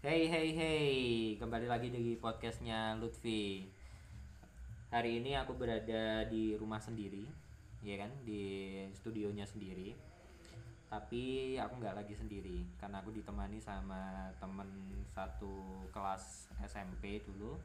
Hey 0.00 0.32
hey 0.32 0.56
hey, 0.56 0.96
kembali 1.36 1.68
lagi 1.68 1.92
di 1.92 2.16
podcastnya 2.16 2.96
Lutfi. 2.96 3.68
Hari 4.88 5.20
ini 5.20 5.36
aku 5.36 5.52
berada 5.52 6.24
di 6.24 6.56
rumah 6.56 6.80
sendiri, 6.80 7.28
ya 7.84 8.00
kan, 8.00 8.08
di 8.24 8.80
studionya 8.96 9.44
sendiri. 9.44 9.92
Tapi 10.88 11.52
aku 11.60 11.84
nggak 11.84 12.00
lagi 12.00 12.16
sendiri, 12.16 12.64
karena 12.80 13.04
aku 13.04 13.12
ditemani 13.12 13.60
sama 13.60 14.32
temen 14.40 15.04
satu 15.12 15.84
kelas 15.92 16.48
SMP 16.64 17.20
dulu. 17.20 17.60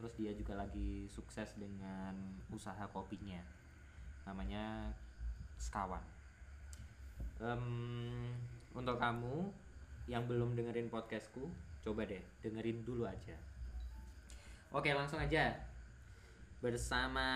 Terus 0.00 0.16
dia 0.16 0.32
juga 0.32 0.56
lagi 0.56 1.04
sukses 1.12 1.52
dengan 1.60 2.16
usaha 2.48 2.88
kopinya, 2.96 3.44
namanya 4.24 4.88
Sekawan. 5.60 6.00
Em, 7.44 8.32
untuk 8.72 8.96
kamu 8.96 9.52
yang 10.08 10.24
belum 10.24 10.56
dengerin 10.56 10.88
podcastku, 10.88 11.44
coba 11.84 12.08
deh 12.08 12.22
dengerin 12.40 12.80
dulu 12.80 13.04
aja. 13.04 13.36
Oke, 14.72 14.96
langsung 14.96 15.20
aja 15.20 15.52
bersama 16.64 17.28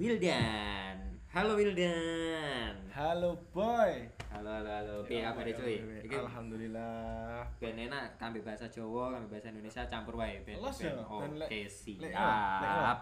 Wildan. 0.00 0.96
Halo 1.28 1.60
Wildan. 1.60 2.72
Halo 2.88 3.36
boy. 3.52 4.08
Halo 4.32 4.48
halo 4.48 4.70
halo. 4.72 4.94
Piye 5.04 5.20
kabare 5.20 5.52
cuy? 5.52 5.76
Iki 6.00 6.16
Alhamdulillah. 6.16 7.44
ben 7.60 7.76
enak 7.76 8.16
kambe 8.16 8.40
bahasa 8.40 8.64
Jawa, 8.72 9.12
kambe 9.12 9.36
bahasa 9.36 9.52
Indonesia 9.52 9.84
campur 9.84 10.16
wae 10.16 10.40
ben. 10.48 10.56
Los 10.56 10.80
ya, 10.80 10.96
Oke, 11.04 11.68
siap. 11.68 12.98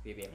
Piye 0.00 0.12
piye. 0.16 0.28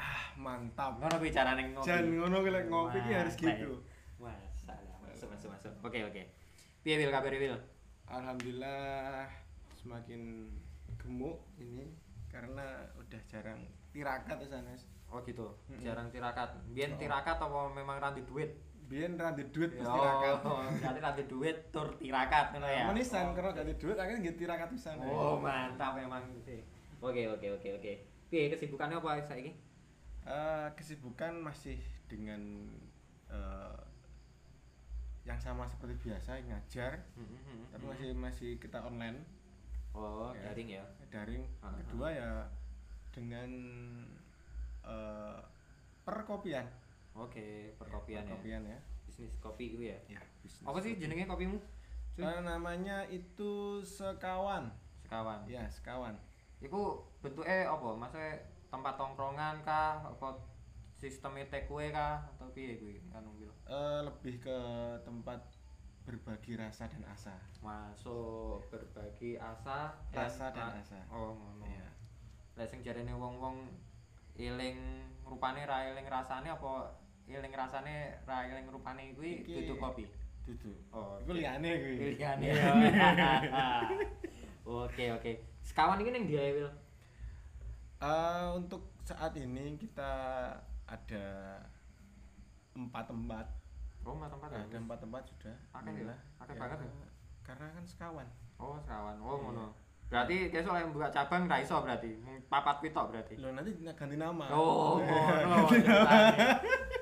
Ah, 0.00 0.32
mantap. 0.40 0.96
Ngono 0.96 1.20
kuwi 1.20 1.28
carane 1.28 1.76
ngopi. 1.76 1.84
Jan 1.92 2.08
ngono 2.08 2.40
lek 2.40 2.72
ngopi 2.72 2.98
ki 3.04 3.12
harus 3.12 3.36
gitu. 3.36 3.84
Masalah. 4.16 4.96
Masuk 5.04 5.28
masuk 5.28 5.48
masuk. 5.52 5.72
Oke 5.84 6.00
oke. 6.08 6.41
Piye 6.82 6.98
Wil 6.98 7.14
kabare 7.14 7.38
Wil? 7.38 7.56
Alhamdulillah 8.10 9.30
semakin 9.78 10.50
gemuk 10.98 11.38
ini 11.56 11.94
karena 12.26 12.90
udah 12.98 13.20
jarang 13.30 13.62
tirakat 13.94 14.36
ya 14.42 14.48
sanes. 14.50 14.82
Oh 15.06 15.22
gitu. 15.22 15.54
Mm-mm. 15.70 15.84
Jarang 15.84 16.08
tirakat. 16.10 16.58
Biyen 16.72 16.96
Oh. 16.96 16.98
tirakat 16.98 17.36
apa 17.38 17.58
memang 17.70 18.02
ranti 18.02 18.24
duit? 18.24 18.50
Biyen 18.90 19.16
ra 19.16 19.32
di 19.32 19.46
duit 19.48 19.72
Oh, 19.78 19.80
pas 19.80 19.88
tirakat. 19.94 20.34
berarti 20.82 21.00
ranti 21.00 21.22
duit 21.24 21.56
tur 21.70 21.88
tirakat 21.96 22.46
ngono 22.52 22.68
ya. 22.68 22.84
Menisan 22.90 23.30
karena 23.32 23.54
gak 23.54 23.68
di 23.68 23.76
duit 23.78 23.96
akhirnya 23.96 24.18
nggih 24.20 24.36
tirakat 24.36 24.68
pisan. 24.68 24.96
Oh, 25.00 25.38
mantap 25.38 25.94
memang. 25.94 26.24
Oke 26.98 27.22
oke 27.28 27.46
oke 27.56 27.68
oke. 27.78 27.92
Piye 28.28 28.50
kesibukannya 28.50 28.98
apa 28.98 29.22
saiki? 29.22 29.52
Eh, 30.22 30.68
kesibukan 30.74 31.34
masih 31.38 31.78
dengan 32.06 32.40
eh, 33.28 33.76
yang 35.22 35.38
sama 35.38 35.62
seperti 35.64 35.94
biasa 36.02 36.34
ngajar 36.42 36.98
tapi 37.70 37.84
masih 37.86 38.10
masih 38.12 38.50
kita 38.56 38.78
online 38.80 39.22
Oh, 39.92 40.32
Ya. 40.32 40.48
daring 40.48 40.72
ya. 40.72 40.84
daring 41.06 41.44
Ah, 41.60 41.68
kedua 41.76 42.08
ya 42.08 42.48
dengan 43.12 43.50
eh, 44.82 45.38
perkopian 46.02 46.64
Oke, 47.12 47.76
perkopian 47.76 48.24
ya. 48.24 48.32
perkopian 48.32 48.62
ya 48.64 48.78
Bisnis 49.04 49.36
kopi 49.38 49.76
itu 49.76 49.84
ya. 49.84 49.98
ya 50.08 50.20
bisnis 50.40 50.64
Apa 50.64 50.80
sih 50.80 50.96
jenenge 50.96 51.28
kopimu? 51.28 51.60
Eh, 52.14 52.40
namanya 52.40 53.04
itu 53.06 53.52
sekawan 53.80 54.72
Sekawan. 54.98 55.44
ya 55.44 55.68
sekawan 55.68 56.16
Iku 56.58 57.04
bentuknya 57.20 57.68
apa? 57.68 57.88
Maksudnya 57.92 58.32
tempat 58.70 58.94
tongkrongan 58.96 59.60
kah? 59.60 60.00
Apa 60.00 60.32
sistemnya 61.02 61.42
take 61.50 61.66
away 61.66 61.90
kah? 61.90 62.22
Atau 62.30 62.46
piye 62.54 62.78
kuwi 62.78 63.02
gitu? 63.02 63.50
Eh, 63.66 64.00
lebih 64.00 64.38
ke 64.38 64.58
tempat 65.02 65.42
berbagi 66.02 66.54
rasa 66.54 66.86
dan 66.86 67.02
asa 67.04 67.34
Masuk 67.58 68.62
berbagi 68.70 69.34
asa 69.34 69.90
Rasa 70.10 70.50
dan 70.50 70.70
a- 70.70 70.78
asa. 70.78 70.98
Oh, 71.10 71.34
ngono. 71.34 71.62
Iya. 71.62 71.90
Lah 72.54 72.66
sing 72.66 72.82
jarene 72.82 73.10
wong-wong 73.10 73.66
eling 74.34 74.78
rupane 75.22 75.62
ra 75.62 75.82
eling 75.84 76.06
rasane 76.06 76.46
apa 76.46 76.94
eling 77.24 77.50
rasane 77.52 77.94
ra 78.22 78.46
eling 78.46 78.66
rupane 78.66 79.10
kuwi 79.12 79.42
Iki- 79.42 79.66
dudu 79.66 79.74
kopi. 79.76 80.04
duduk 80.42 80.74
Oh, 80.90 81.18
itu 81.18 81.32
liane 81.32 81.70
kuwi 81.72 81.94
Pilihannya. 81.98 82.50
Oke, 84.62 85.10
oke. 85.10 85.32
Sekawan 85.60 85.98
ini 85.98 86.10
ning 86.12 86.26
dia 86.26 86.42
Wil. 86.52 86.70
Eh, 87.98 88.46
untuk 88.52 88.82
saat 89.02 89.34
ini 89.34 89.74
kita 89.76 90.10
ada 90.92 91.24
empat 92.74 93.04
tempat 93.06 93.46
Oh, 94.02 94.12
mas 94.12 94.26
tempat 94.28 94.50
ya? 94.50 94.58
ada 94.60 94.76
empat 94.76 94.98
tempat 94.98 95.22
sudah 95.24 95.56
Akeh 95.72 95.92
ya? 95.96 96.16
Akeh 96.36 96.54
banget 96.54 96.78
ya? 96.80 96.90
karena 97.42 97.66
kan 97.70 97.84
sekawan 97.84 98.28
Oh, 98.56 98.78
sekawan. 98.78 99.16
Oh, 99.18 99.34
Iya. 99.34 99.42
ngono. 99.42 99.66
Berarti 100.06 100.36
besok 100.48 100.76
yang 100.76 100.92
buka 100.92 101.08
cabang 101.08 101.48
ra 101.48 101.58
iso 101.58 101.80
berarti. 101.80 102.14
Papat 102.46 102.78
pitok 102.78 103.10
berarti. 103.10 103.34
lo 103.40 103.50
nanti 103.50 103.72
ganti 103.80 104.14
nama 104.14 104.46
Oh, 104.50 105.00
ngono. 105.00 105.66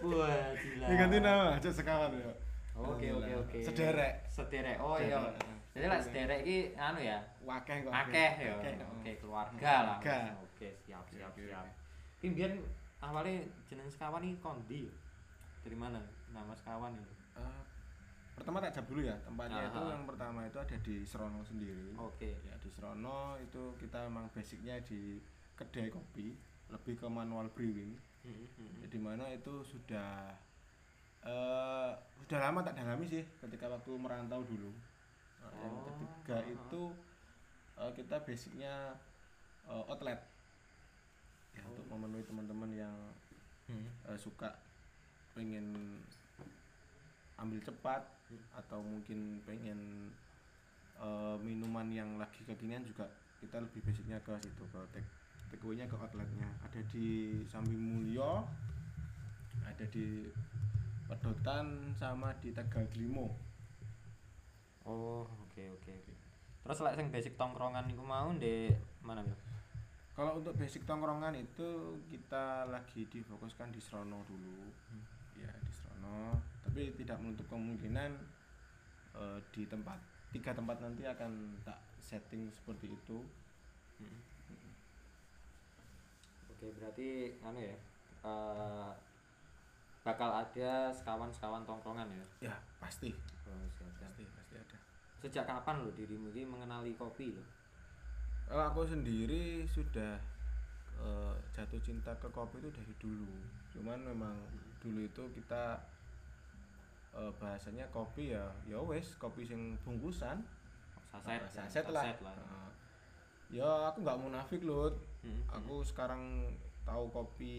Wah, 0.01 0.49
gila. 0.57 0.87
Ya, 0.87 0.95
ganti 0.97 1.19
nama 1.19 1.47
aja 1.55 1.69
sekawan 1.69 2.15
ya 2.15 2.33
Oke, 2.72 3.12
oke, 3.12 3.33
oke. 3.37 3.59
sederek 3.61 4.25
Sederek. 4.31 4.81
Oh 4.81 4.97
iya. 4.97 5.21
Jadi 5.71 5.84
lah 5.84 6.01
sederek 6.01 6.41
iki 6.41 6.59
anu 6.75 6.97
ya. 6.97 7.19
wakeh 7.43 7.84
kok 7.84 7.93
Akeh 7.93 8.31
ya. 8.41 8.57
Oke, 8.57 9.12
keluarga 9.19 9.75
lah. 9.84 9.99
Oke, 10.01 10.69
siap, 10.78 11.05
siap, 11.07 11.33
siap. 11.34 11.65
oke. 12.25 12.80
Awalnya 13.00 13.43
jeneng 13.66 13.88
sekawan 13.88 14.22
iki 14.22 14.37
kondi. 14.38 14.83
Dari 15.65 15.77
mana 15.77 16.00
nama 16.31 16.53
sekawan 16.53 16.97
itu? 16.97 17.15
Eh, 17.37 17.62
pertama 18.37 18.56
tak 18.61 18.72
jawab 18.72 18.88
dulu 18.88 19.00
ya 19.05 19.16
tempatnya 19.21 19.69
itu 19.69 19.81
Aha. 19.84 19.93
yang 19.93 20.05
pertama 20.09 20.41
itu 20.49 20.56
ada 20.56 20.77
di 20.81 21.05
Serono 21.05 21.44
sendiri 21.44 21.93
Oke. 22.00 22.41
ya 22.41 22.56
di 22.56 22.72
Serono 22.72 23.37
itu 23.37 23.77
kita 23.77 24.09
memang 24.09 24.33
basicnya 24.33 24.81
di 24.81 25.21
kedai 25.53 25.93
kopi 25.93 26.33
lebih 26.72 26.97
ke 26.97 27.06
manual 27.06 27.53
brewing 27.53 28.00
Hmm, 28.21 28.37
hmm. 28.37 28.84
ya, 28.84 28.87
di 28.93 29.00
mana 29.00 29.28
itu 29.33 29.60
sudah 29.60 30.28
eh 31.21 31.91
sudah 32.16 32.39
lama 32.41 32.60
tak 32.60 32.77
dalami 32.81 33.05
sih 33.05 33.25
ketika 33.41 33.69
waktu 33.69 33.93
merantau 33.97 34.41
dulu 34.44 34.72
Nah, 35.41 35.53
yang 35.56 35.72
Oh, 35.72 35.84
ketiga 35.89 36.37
ah, 36.37 36.41
ah. 36.41 36.53
itu 36.53 36.83
eh, 37.77 37.91
kita 37.93 38.16
basicnya 38.25 38.93
eh, 39.65 39.84
outlet 39.89 40.21
ya 41.60 41.69
untuk 41.69 41.84
memenuhi 41.87 42.25
teman-teman 42.25 42.71
yang 42.72 42.97
eh, 44.09 44.16
suka 44.16 44.56
pengen 45.37 46.00
ambil 47.37 47.60
cepat 47.60 48.00
Hmm. 48.31 48.38
atau 48.62 48.78
mungkin 48.78 49.43
pengen 49.43 50.06
eh, 51.03 51.37
minuman 51.43 51.91
yang 51.91 52.15
lagi 52.15 52.47
kekinian 52.47 52.87
juga 52.87 53.10
kita 53.43 53.59
lebih 53.59 53.82
basicnya 53.82 54.22
ke 54.22 54.31
situ 54.38 54.62
ke 54.71 54.78
take 54.94 55.10
takeaway-nya 55.50 55.91
ke 55.91 55.98
outletnya 55.98 56.47
ada 56.62 56.78
di 56.94 57.34
Sambi 57.50 57.75
Mulyo 57.75 58.47
ada 59.66 59.82
di 59.91 60.31
Pedotan 61.10 61.91
sama 61.98 62.31
di 62.38 62.54
Tegal 62.54 62.87
Glimo 62.94 63.34
Oh, 64.87 65.27
oke 65.27 65.60
oke 65.77 65.91
oke. 65.91 66.15
Terus 66.62 66.78
lek 66.87 66.94
sing 66.97 67.10
basic 67.10 67.34
tongkrongan 67.34 67.84
niku 67.91 68.06
mau 68.06 68.31
ndek 68.31 68.78
mana 69.03 69.27
ya? 69.27 69.34
Kalau 70.21 70.37
untuk 70.37 70.53
basic 70.53 70.85
tongkrongan 70.85 71.33
itu 71.33 71.69
kita 72.05 72.69
lagi 72.69 73.09
difokuskan 73.09 73.73
di 73.73 73.81
Srono 73.81 74.21
dulu 74.29 74.69
Hmm. 74.93 75.01
ya 75.35 75.49
di 75.57 75.73
Srono 75.73 76.37
tapi 76.61 76.93
tidak 76.93 77.17
menutup 77.17 77.49
kemungkinan 77.49 78.21
eh, 79.17 79.39
di 79.49 79.65
tempat 79.65 79.97
tiga 80.29 80.53
tempat 80.53 80.77
nanti 80.79 81.09
akan 81.09 81.33
tak 81.65 81.81
setting 81.99 82.53
seperti 82.53 82.93
itu 82.93 83.25
Hmm. 83.97 84.21
Oke, 86.51 86.69
berarti 86.77 87.09
anu 87.41 87.61
ya. 87.61 87.77
eh, 88.21 88.91
bakal 90.01 90.33
ada 90.35 90.89
sekawan-sekawan 90.91 91.65
tongkrongan 91.65 92.09
ya. 92.09 92.53
ya 92.53 92.55
pasti 92.77 93.17
Oh, 93.49 93.65
siap, 93.73 93.89
siap. 93.97 94.13
pasti 94.13 94.25
pasti 94.29 94.55
ada 94.57 94.77
Sejak 95.16 95.45
kapan 95.45 95.81
lo 95.81 95.93
dirimu 95.93 96.28
ini 96.31 96.45
mengenali 96.45 96.93
kopi 96.93 97.33
lo? 97.33 97.45
Kalau 98.51 98.65
aku 98.67 98.83
sendiri 98.83 99.63
sudah 99.71 100.19
eh, 100.99 101.35
jatuh 101.55 101.79
cinta 101.87 102.11
ke 102.19 102.27
kopi 102.35 102.59
itu 102.59 102.71
dari 102.75 102.95
dulu. 102.99 103.31
Cuman 103.71 103.99
memang 104.11 104.35
dulu 104.83 105.07
itu 105.07 105.23
kita 105.39 105.79
eh, 107.15 107.33
bahasanya 107.41 107.87
kopi 107.91 108.35
ya 108.35 108.47
ya 108.67 108.79
wes 108.83 109.15
kopi 109.23 109.47
sing 109.47 109.79
bungkusan. 109.87 110.43
Saset, 111.11 111.43
ya, 111.43 111.49
saset 111.51 111.85
lah, 111.91 112.07
lah. 112.23 112.35
Heeh. 112.39 112.71
ya 113.51 113.71
aku 113.91 113.99
nggak 114.07 114.21
munafik 114.23 114.63
loh 114.63 114.95
Hmm, 115.21 115.45
aku 115.53 115.85
sekarang 115.85 116.49
tahu 116.89 117.13
kopi 117.13 117.55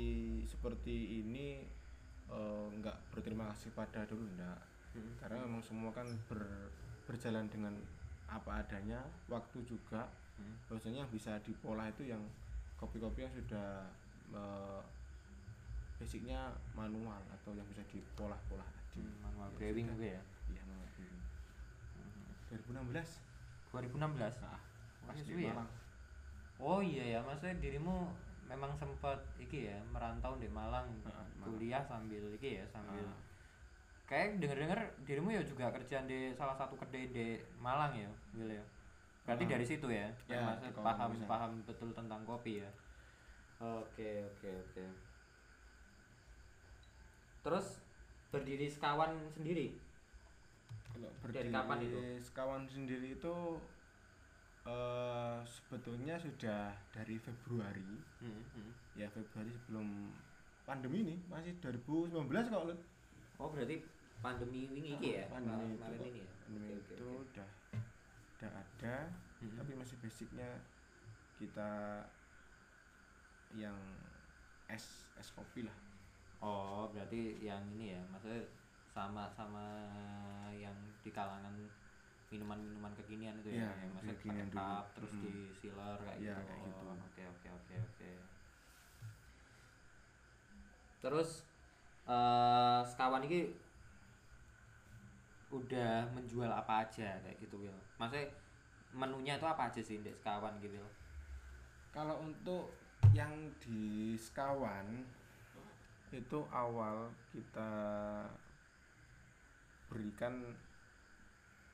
seperti 0.50 1.22
ini 1.22 1.62
eh, 2.26 2.66
nggak 2.74 2.98
berterima 3.14 3.54
kasih 3.54 3.70
pada 3.78 4.02
dulu 4.10 4.26
enggak 4.34 4.58
hmm. 4.98 5.22
karena 5.22 5.46
memang 5.46 5.62
semua 5.62 5.94
kan 5.94 6.10
ber- 6.26 6.74
berjalan 7.06 7.46
dengan 7.54 7.78
apa 8.26 8.66
adanya 8.66 8.98
waktu 9.30 9.62
juga 9.68 10.10
Hmm. 10.42 10.56
bahwasanya 10.66 11.00
yang 11.00 11.12
bisa 11.12 11.38
dipola 11.42 11.86
itu 11.86 12.04
yang 12.08 12.22
kopi-kopi 12.76 13.22
yang 13.22 13.32
sudah 13.32 13.86
eh, 14.32 14.82
basicnya 15.96 16.40
manual 16.72 17.22
atau 17.30 17.54
yang 17.54 17.68
bisa 17.68 17.86
dipolah-polah 17.86 18.66
tadi 18.66 19.00
Hmm, 19.00 19.22
manual 19.22 19.48
Ya, 19.54 19.70
brewing 19.70 19.88
juga 19.88 20.08
ya. 20.10 20.22
iya 20.50 20.62
manual 20.66 20.90
brewing 20.92 21.22
2016 22.50 23.22
nah, 24.42 24.60
pas 25.02 25.14
Wis 25.14 25.24
di 25.24 25.34
ya? 25.40 25.54
Malang 25.54 25.70
oh 26.60 26.80
iya 26.80 27.04
ya 27.08 27.20
maksudnya 27.22 27.56
dirimu 27.58 28.12
memang 28.46 28.76
sempat 28.76 29.16
iki 29.38 29.66
ya 29.66 29.80
merantau 29.88 30.36
di 30.36 30.46
Malang 30.46 30.92
Malang. 31.02 31.28
kuliah 31.42 31.80
sambil 31.82 32.20
iki 32.34 32.60
ya 32.60 32.66
sambil 32.68 33.00
Ah. 33.02 33.16
kayak 34.06 34.38
denger 34.38 34.58
denger 34.60 34.80
dirimu 35.02 35.32
ya 35.32 35.42
juga 35.42 35.72
kerja 35.72 36.04
di 36.04 36.36
salah 36.36 36.52
satu 36.52 36.76
kedai 36.76 37.08
di 37.10 37.28
Malang 37.58 37.96
ya 37.96 38.12
Will 38.34 38.52
ya 38.52 38.64
berarti 39.32 39.46
dari 39.48 39.66
situ 39.66 39.88
ya, 39.88 40.08
Ya, 40.28 40.60
paham 40.76 41.16
Bisa. 41.16 41.24
paham 41.24 41.52
betul 41.64 41.90
tentang 41.96 42.20
kopi 42.28 42.60
ya? 42.60 42.70
Oke 43.64 44.28
oke 44.28 44.50
oke. 44.52 44.84
Terus 47.42 47.80
berdiri 48.28 48.68
sekawan 48.68 49.16
sendiri? 49.32 49.80
Kalau 50.92 51.08
Dari 51.08 51.48
berdiri 51.48 51.50
kapan 51.56 51.80
itu? 51.80 52.00
sekawan 52.20 52.64
sendiri 52.68 53.16
itu 53.16 53.36
eh 54.62 55.38
sebetulnya 55.48 56.20
sudah 56.20 56.76
dari 56.92 57.16
Februari. 57.18 57.98
Hmm, 58.20 58.44
hmm. 58.54 58.72
ya 59.00 59.08
Februari 59.10 59.50
sebelum 59.56 60.12
pandemi 60.68 61.02
ini 61.08 61.16
masih 61.32 61.56
2019 61.64 62.14
kok 62.30 62.64
Lut. 62.70 62.80
oh 63.42 63.50
berarti 63.50 63.82
pandemi 64.22 64.70
ini 64.70 65.00
iki 65.00 65.18
ya? 65.18 65.26
Pandemi 65.34 65.74
itu 65.80 65.92
ini 65.98 66.22
ya? 66.22 66.28
pandemi 66.46 66.78
itu 66.78 67.06
udah 67.10 67.50
ada 68.50 68.96
Hmm. 69.42 69.58
tapi 69.58 69.74
masih 69.74 69.98
basicnya 69.98 70.62
kita 71.42 71.70
yang 73.52 73.76
es 74.72 75.10
es 75.20 75.30
kopi 75.34 75.66
lah 75.68 75.76
Oh, 76.42 76.90
berarti 76.90 77.38
yang 77.38 77.62
ini 77.78 77.94
ya, 77.94 78.02
maksudnya 78.10 78.42
sama 78.90 79.30
sama 79.30 79.62
yang 80.58 80.74
di 81.06 81.14
kalangan 81.14 81.54
minuman-minuman 82.34 82.90
kekinian 82.98 83.38
itu 83.46 83.54
ya, 83.54 83.62
Iya, 83.62 83.72
yang 83.78 83.94
maksudnya 83.94 84.18
kekinian 84.18 84.48
pakai 84.50 84.58
cup, 84.58 84.84
dulu. 84.90 84.96
terus 84.98 85.12
Mm. 85.14 85.22
di 85.22 85.34
sealer 85.54 85.98
kayak 86.02 86.18
Iya, 86.18 86.34
gitu. 86.34 86.42
kayak. 86.50 86.66
Oke, 87.06 87.24
oke, 87.30 87.48
oke, 87.54 87.76
oke. 87.78 88.12
Terus 91.02 91.30
eh 92.10 92.82
sekawan 92.90 93.22
ini 93.30 93.54
udah 95.52 96.08
menjual 96.16 96.48
apa 96.48 96.88
aja 96.88 97.20
kayak 97.22 97.38
gitu 97.44 97.68
Will? 97.68 97.80
Maksudnya 98.00 98.32
menunya 98.96 99.36
itu 99.40 99.48
apa 99.48 99.72
aja 99.72 99.82
sih 99.84 100.00
di 100.00 100.12
sekawan 100.12 100.58
gitu 100.64 100.80
Will? 100.80 100.92
kalau 101.92 102.24
untuk 102.24 102.72
yang 103.12 103.52
di 103.60 104.16
Sekawan 104.16 105.04
itu 106.12 106.40
awal 106.52 107.12
kita 107.32 107.72
berikan 109.92 110.56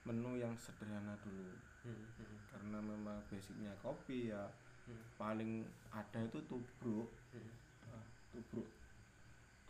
menu 0.06 0.41
yang 0.41 0.57
sederhana 0.57 1.13
dulu 1.21 1.53
Hmm, 1.88 2.03
hmm, 2.19 2.51
karena 2.51 2.83
memang 2.83 3.23
basicnya 3.31 3.71
kopi 3.80 4.27
ya 4.27 4.44
hmm, 4.89 5.15
paling 5.15 5.63
ada 5.88 6.19
itu 6.19 6.35
tubruk 6.44 7.07
hmm. 7.31 7.53
Ah, 7.88 8.03
tubruk 8.33 8.68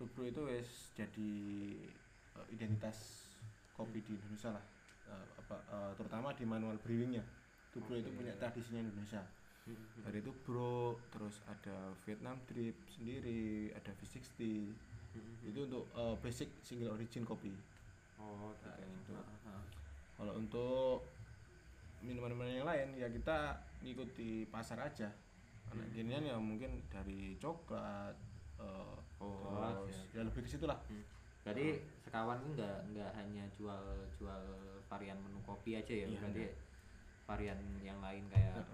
tubruk 0.02 0.26
itu 0.26 0.42
wes 0.50 0.98
jadi 0.98 1.34
eh, 2.34 2.48
identitas 2.50 3.27
kopi 3.78 4.02
di 4.02 4.18
Indonesia 4.18 4.52
lah 4.52 4.66
Eh, 5.08 5.28
apa 5.40 5.56
eh, 5.72 5.92
terutama 5.96 6.36
di 6.36 6.44
manual 6.44 6.76
brewingnya 6.84 7.24
itu 7.72 7.80
Oke. 7.80 8.12
punya 8.12 8.36
tradisinya 8.36 8.84
Indonesia 8.84 9.24
Hmm, 9.64 9.76
hmm. 9.76 10.04
dari 10.04 10.20
tubruk 10.20 11.00
terus 11.12 11.44
ada 11.44 11.92
Vietnam 12.08 12.40
drip 12.44 12.76
sendiri 12.88 13.72
ada 13.72 13.92
V60 13.96 14.36
Hmm, 14.40 15.24
hmm. 15.24 15.48
itu 15.48 15.60
untuk 15.64 15.88
eh, 15.92 16.16
basic 16.20 16.50
single 16.60 16.92
origin 16.92 17.24
kopi 17.24 17.56
Oh, 18.20 18.52
Kayak 18.60 18.84
gitu. 18.84 19.12
gitu. 19.12 19.14
Ah, 19.16 19.56
ah. 19.56 19.64
kalau 20.20 20.34
untuk 20.36 21.08
minuman-minuman 22.00 22.48
yang 22.54 22.68
lain 22.68 22.88
ya 22.96 23.08
kita 23.08 23.38
ngikuti 23.82 24.44
pasar 24.48 24.84
aja 24.84 25.08
anak 25.68 25.88
Hmm. 25.88 25.96
ya 26.28 26.36
mungkin 26.36 26.84
dari 26.88 27.36
coklat 27.40 28.16
eh, 28.60 28.96
Oh, 29.20 29.56
terus 29.88 30.04
oke, 30.04 30.16
ya 30.16 30.22
lebih 30.24 30.42
ke 30.44 30.50
situ 30.52 30.68
lah 30.68 30.80
Berarti 31.48 31.68
sekawan 32.04 32.38
itu 32.38 32.50
nggak 32.54 32.78
nggak 32.92 33.12
hanya 33.16 33.44
jual 33.50 33.84
jual 34.14 34.42
varian 34.86 35.16
menu 35.18 35.40
kopi 35.42 35.76
aja 35.76 35.94
ya, 35.94 36.04
Iya, 36.04 36.20
berarti 36.20 36.44
enggak. 36.44 36.56
varian 37.24 37.60
yang 37.80 38.00
lain 38.00 38.28
kayak 38.28 38.68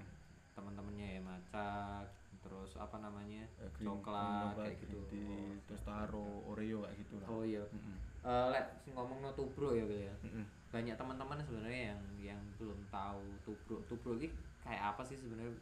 teman-temannya 0.52 1.08
ya 1.18 1.22
maca, 1.22 2.02
terus 2.40 2.72
apa 2.75 2.98
namanya 2.98 3.46
Eh, 3.58 3.70
green- 3.72 3.90
coklat 3.90 4.54
green 4.54 4.58
kayak 4.60 4.78
green 4.80 4.90
gitu. 4.90 5.00
tea, 5.08 5.46
terus 5.64 5.81
taro 5.84 6.25
oreo 6.46 6.81
kayak 6.81 6.98
gitu 7.00 7.16
lah 7.18 7.28
Oh 7.28 7.42
iya. 7.42 7.64
Mm-mm. 7.68 7.98
Eh, 8.24 8.48
lek 8.50 8.66
sing 8.80 8.94
ngomong 8.94 9.20
no 9.20 9.30
tubruk 9.31 9.74
ya 9.74 9.84
Bil 9.84 10.02
ya. 10.04 10.14
Mm-mm. 10.24 10.46
Banyak 10.70 10.96
teman-teman 10.96 11.38
sebenarnya 11.40 11.81
yang 11.92 12.02
yang 12.24 12.42
belum 12.56 12.80
tahu 12.88 13.22
tubruk. 13.44 13.81
Tubruk 13.86 14.18
ini 14.18 14.30
kayak 14.60 14.94
apa 14.94 15.02
sih 15.02 15.14
sebenarnya? 15.14 15.54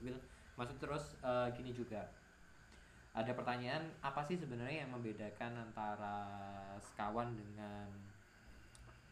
Maksud 0.55 0.77
terus 0.77 1.15
eh, 1.19 1.47
gini 1.51 1.71
juga. 1.71 2.07
Ada 3.11 3.35
pertanyaan 3.35 3.91
apa 3.99 4.23
sih 4.23 4.39
sebenarnya 4.39 4.87
yang 4.87 4.91
membedakan 4.95 5.67
antara 5.67 6.23
sekawan 6.79 7.35
dengan 7.35 7.91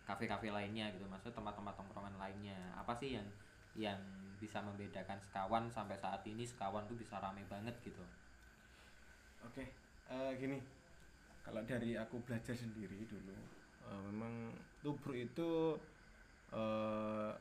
kafe-kafe 0.08 0.48
lainnya 0.56 0.88
gitu? 0.96 1.04
Maksudnya 1.12 1.36
tempat-tempat 1.36 1.76
tongkrongan 1.76 2.16
lainnya. 2.16 2.56
Apa 2.80 2.96
sih 2.96 3.20
yang 3.20 3.28
yang 3.76 4.00
bisa 4.40 4.64
membedakan 4.64 5.20
sekawan 5.20 5.68
sampai 5.68 6.00
saat 6.00 6.24
ini? 6.24 6.48
Sekawan 6.48 6.88
tuh 6.88 6.96
bisa 6.96 7.20
rame 7.20 7.44
banget 7.52 7.76
gitu. 7.84 8.00
Oke, 9.44 9.68
eh, 10.08 10.32
gini. 10.40 10.64
Kalau 11.44 11.60
dari 11.68 12.00
aku 12.00 12.24
belajar 12.24 12.56
sendiri 12.56 13.04
dulu, 13.04 13.36
eh, 13.84 14.02
memang 14.08 14.56
tubruk 14.80 15.20
itu 15.20 15.76
eh, 16.56 17.32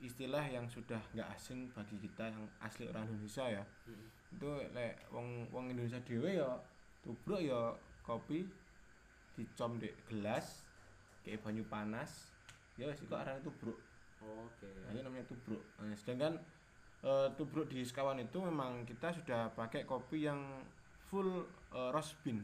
istilah 0.00 0.42
yang 0.48 0.64
sudah 0.66 0.98
nggak 1.12 1.28
asing 1.36 1.70
bagi 1.76 1.96
kita 2.00 2.32
yang 2.32 2.44
asli 2.58 2.88
orang 2.88 3.04
Indonesia 3.06 3.46
ya. 3.46 3.64
Itu 4.34 4.50
lek 4.74 4.98
wong 5.14 5.46
wong 5.54 5.70
Indonesia 5.70 6.02
dhewe 6.02 6.42
ya 6.42 6.58
tubruk 7.06 7.38
ya 7.38 7.70
kopi 8.02 8.42
dicom 9.38 9.78
di 9.78 9.90
gelas 10.10 10.66
kayak 11.22 11.42
banyu 11.46 11.62
panas. 11.70 12.34
Ya 12.74 12.90
wis 12.90 12.98
kok 13.06 13.14
arane 13.14 13.38
tubruk. 13.46 13.78
oke. 14.24 14.66
Nah, 14.66 14.90
itu 14.90 15.00
namanya 15.04 15.26
tubruk. 15.30 15.62
Nah, 15.78 15.94
sedangkan 15.94 16.34
eh, 17.06 17.28
tubruk 17.38 17.70
di 17.70 17.86
sekawan 17.86 18.18
itu 18.18 18.40
memang 18.42 18.82
kita 18.82 19.14
sudah 19.14 19.52
pakai 19.54 19.86
kopi 19.86 20.26
yang 20.26 20.64
full 21.06 21.46
eh, 21.70 21.90
roast 21.94 22.18
bean. 22.26 22.42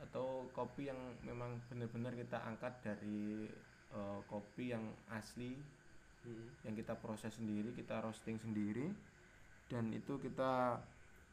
Atau 0.00 0.48
kopi 0.56 0.88
yang 0.88 0.98
memang 1.24 1.60
benar-benar 1.68 2.16
kita 2.16 2.40
angkat 2.40 2.72
dari 2.80 3.50
eh, 3.92 4.20
kopi 4.24 4.72
yang 4.72 4.84
asli. 5.12 5.58
Yang 6.66 6.82
kita 6.82 6.98
proses 6.98 7.38
sendiri, 7.38 7.70
kita 7.70 8.02
roasting 8.02 8.34
sendiri 8.34 8.90
dan 9.66 9.90
itu 9.90 10.18
kita 10.18 10.78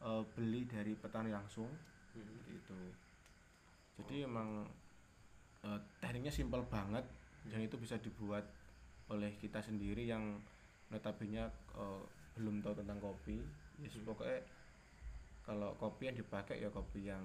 eh, 0.02 0.22
beli 0.34 0.66
dari 0.66 0.92
petani 0.94 1.30
langsung 1.30 1.68
seperti 2.10 2.50
itu. 2.54 2.76
Jadi 4.02 4.26
emang 4.26 4.66
eh, 5.62 5.78
tekniknya 6.02 6.32
simpel 6.34 6.62
banget 6.66 7.04
dan 7.48 7.60
itu 7.60 7.76
bisa 7.78 8.00
dibuat 8.00 8.44
oleh 9.12 9.36
kita 9.36 9.60
sendiri 9.60 10.08
yang 10.08 10.40
notabene 10.90 11.46
eh, 11.74 12.02
belum 12.34 12.60
tahu 12.64 12.74
tentang 12.82 12.98
kopi. 12.98 13.38
Yes, 13.82 13.98
Hmm. 13.98 14.06
pokoknya 14.06 14.38
kalau 15.44 15.74
kopi 15.76 16.08
yang 16.08 16.16
dipakai 16.16 16.62
ya 16.62 16.70
kopi 16.70 17.10
yang 17.10 17.22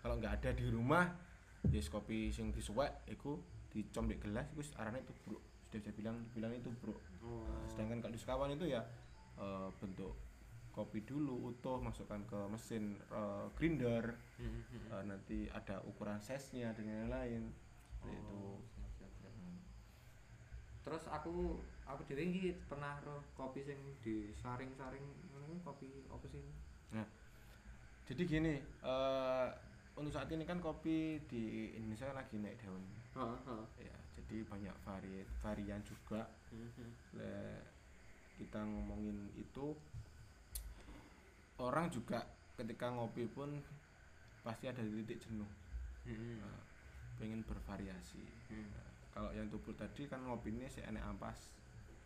kalau 0.00 0.16
nggak 0.16 0.40
ada 0.40 0.50
di 0.56 0.70
rumah 0.70 1.12
yes 1.68 1.92
kopi 1.92 2.32
sing 2.32 2.54
disuwek 2.54 3.04
iku 3.08 3.36
dicom 3.68 4.08
di 4.08 4.16
gelas 4.16 4.48
iku 4.54 4.62
arane 4.80 5.04
tubruk 5.04 5.42
sudah 5.68 5.80
saya 5.82 5.94
bilang 5.98 6.16
bilang 6.32 6.52
itu 6.54 6.70
bro 6.80 6.94
Nah, 7.24 7.64
sedangkan 7.72 8.04
kalau 8.04 8.12
di 8.12 8.20
sekawan 8.20 8.52
itu 8.52 8.68
ya 8.68 8.84
eh, 9.38 9.68
bentuk 9.80 10.14
kopi 10.74 11.06
dulu 11.06 11.54
utuh 11.54 11.78
masukkan 11.78 12.18
ke 12.26 12.40
mesin 12.50 12.98
eh, 13.12 13.46
grinder. 13.54 14.14
Eh, 14.90 15.02
nanti 15.06 15.46
ada 15.50 15.78
ukuran 15.86 16.18
size-nya 16.18 16.74
dan 16.74 16.86
lain-lain. 16.86 17.44
Itu 18.04 18.36
Oh, 18.36 18.60
siap, 18.74 18.90
siap, 18.98 19.12
siap. 19.22 19.32
terus 20.84 21.08
aku 21.08 21.56
aku 21.88 22.04
dhewe 22.04 22.28
iki 22.28 22.52
pernah 22.68 23.00
roh 23.08 23.24
kopi 23.32 23.64
sing 23.64 23.80
disaring-saring 24.04 25.00
ngono 25.32 25.56
kopi 25.64 26.04
apa 26.12 26.26
sih? 26.28 26.44
Jadi 28.04 28.22
gini 28.28 28.60
eh, 28.60 29.48
untuk 29.96 30.12
saat 30.12 30.28
ini 30.28 30.44
kan 30.44 30.60
kopi 30.60 31.24
di 31.24 31.72
Indonesia 31.72 32.12
kan 32.12 32.20
lagi 32.20 32.36
naik 32.36 32.60
daun. 32.60 32.84
Heeh 33.16 33.38
heeh. 33.48 33.66
Ya 33.88 33.96
jadi 34.18 34.44
banyak 34.44 34.76
vari 34.84 35.24
varian 35.40 35.80
juga. 35.80 36.28
Le, 37.16 37.62
kita 38.36 38.60
ngomongin 38.62 39.30
itu 39.38 39.74
orang 41.62 41.86
juga 41.90 42.26
ketika 42.58 42.90
ngopi 42.90 43.26
pun 43.30 43.50
pasti 44.42 44.68
ada 44.68 44.82
titik 44.82 45.22
jenuh. 45.22 45.48
Nah, 46.04 46.60
pengen 47.16 47.40
bervariasi. 47.46 48.20
Nah, 48.52 48.88
kalau 49.14 49.30
yang 49.32 49.46
tubuh 49.48 49.72
tadi 49.78 50.04
kan 50.10 50.20
ngopi 50.26 50.52
ini 50.52 50.66
si 50.68 50.82
enek 50.82 51.02
ampas. 51.04 51.50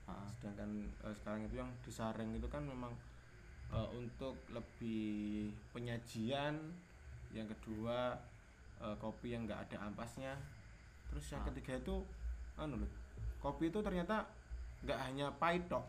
Heeh. 0.08 0.28
sedangkan 0.40 0.88
eh, 1.04 1.12
sekarang 1.20 1.44
itu 1.44 1.61
yang 1.61 1.68
disaring 1.85 2.32
itu 2.32 2.49
kan 2.49 2.64
memang 2.64 2.97
eh, 3.68 3.88
untuk 3.92 4.40
lebih 4.49 5.52
penyajian 5.76 6.56
yang 7.37 7.44
kedua 7.44 8.16
eh, 8.80 8.97
kopi 8.97 9.37
yang 9.37 9.44
enggak 9.44 9.68
ada 9.68 9.85
ampasnya. 9.92 10.32
Terus 11.12 11.28
yang 11.28 11.44
Ah. 11.44 11.52
ketiga 11.52 11.76
itu 11.76 11.97
anu 12.56 12.80
loh 12.80 12.90
kopi 13.38 13.70
itu 13.70 13.78
ternyata 13.78 14.26
nggak 14.82 14.99
hanya 14.99 15.30
pahit 15.38 15.66
dok 15.70 15.82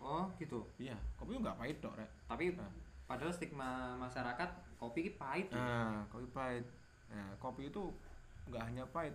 oh 0.00 0.26
gitu? 0.36 0.64
Iya 0.76 0.96
kopi 1.14 1.36
nggak 1.36 1.56
pahit 1.56 1.76
dok 1.78 1.94
rek. 1.94 2.10
Tapi 2.26 2.44
Nah. 2.52 2.68
padahal 3.06 3.30
stigma 3.30 3.70
masyarakat 3.96 4.48
kopi 4.76 4.98
ini 5.02 5.12
pahit 5.14 5.46
ya. 5.48 5.60
nah 5.60 6.02
kopi 6.08 6.26
pahit. 6.30 6.64
Nah 7.08 7.28
kopi 7.36 7.68
itu 7.68 7.82
nggak 8.48 8.62
hanya 8.64 8.84
pahit. 8.88 9.14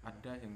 Ada 0.00 0.38
yang 0.38 0.54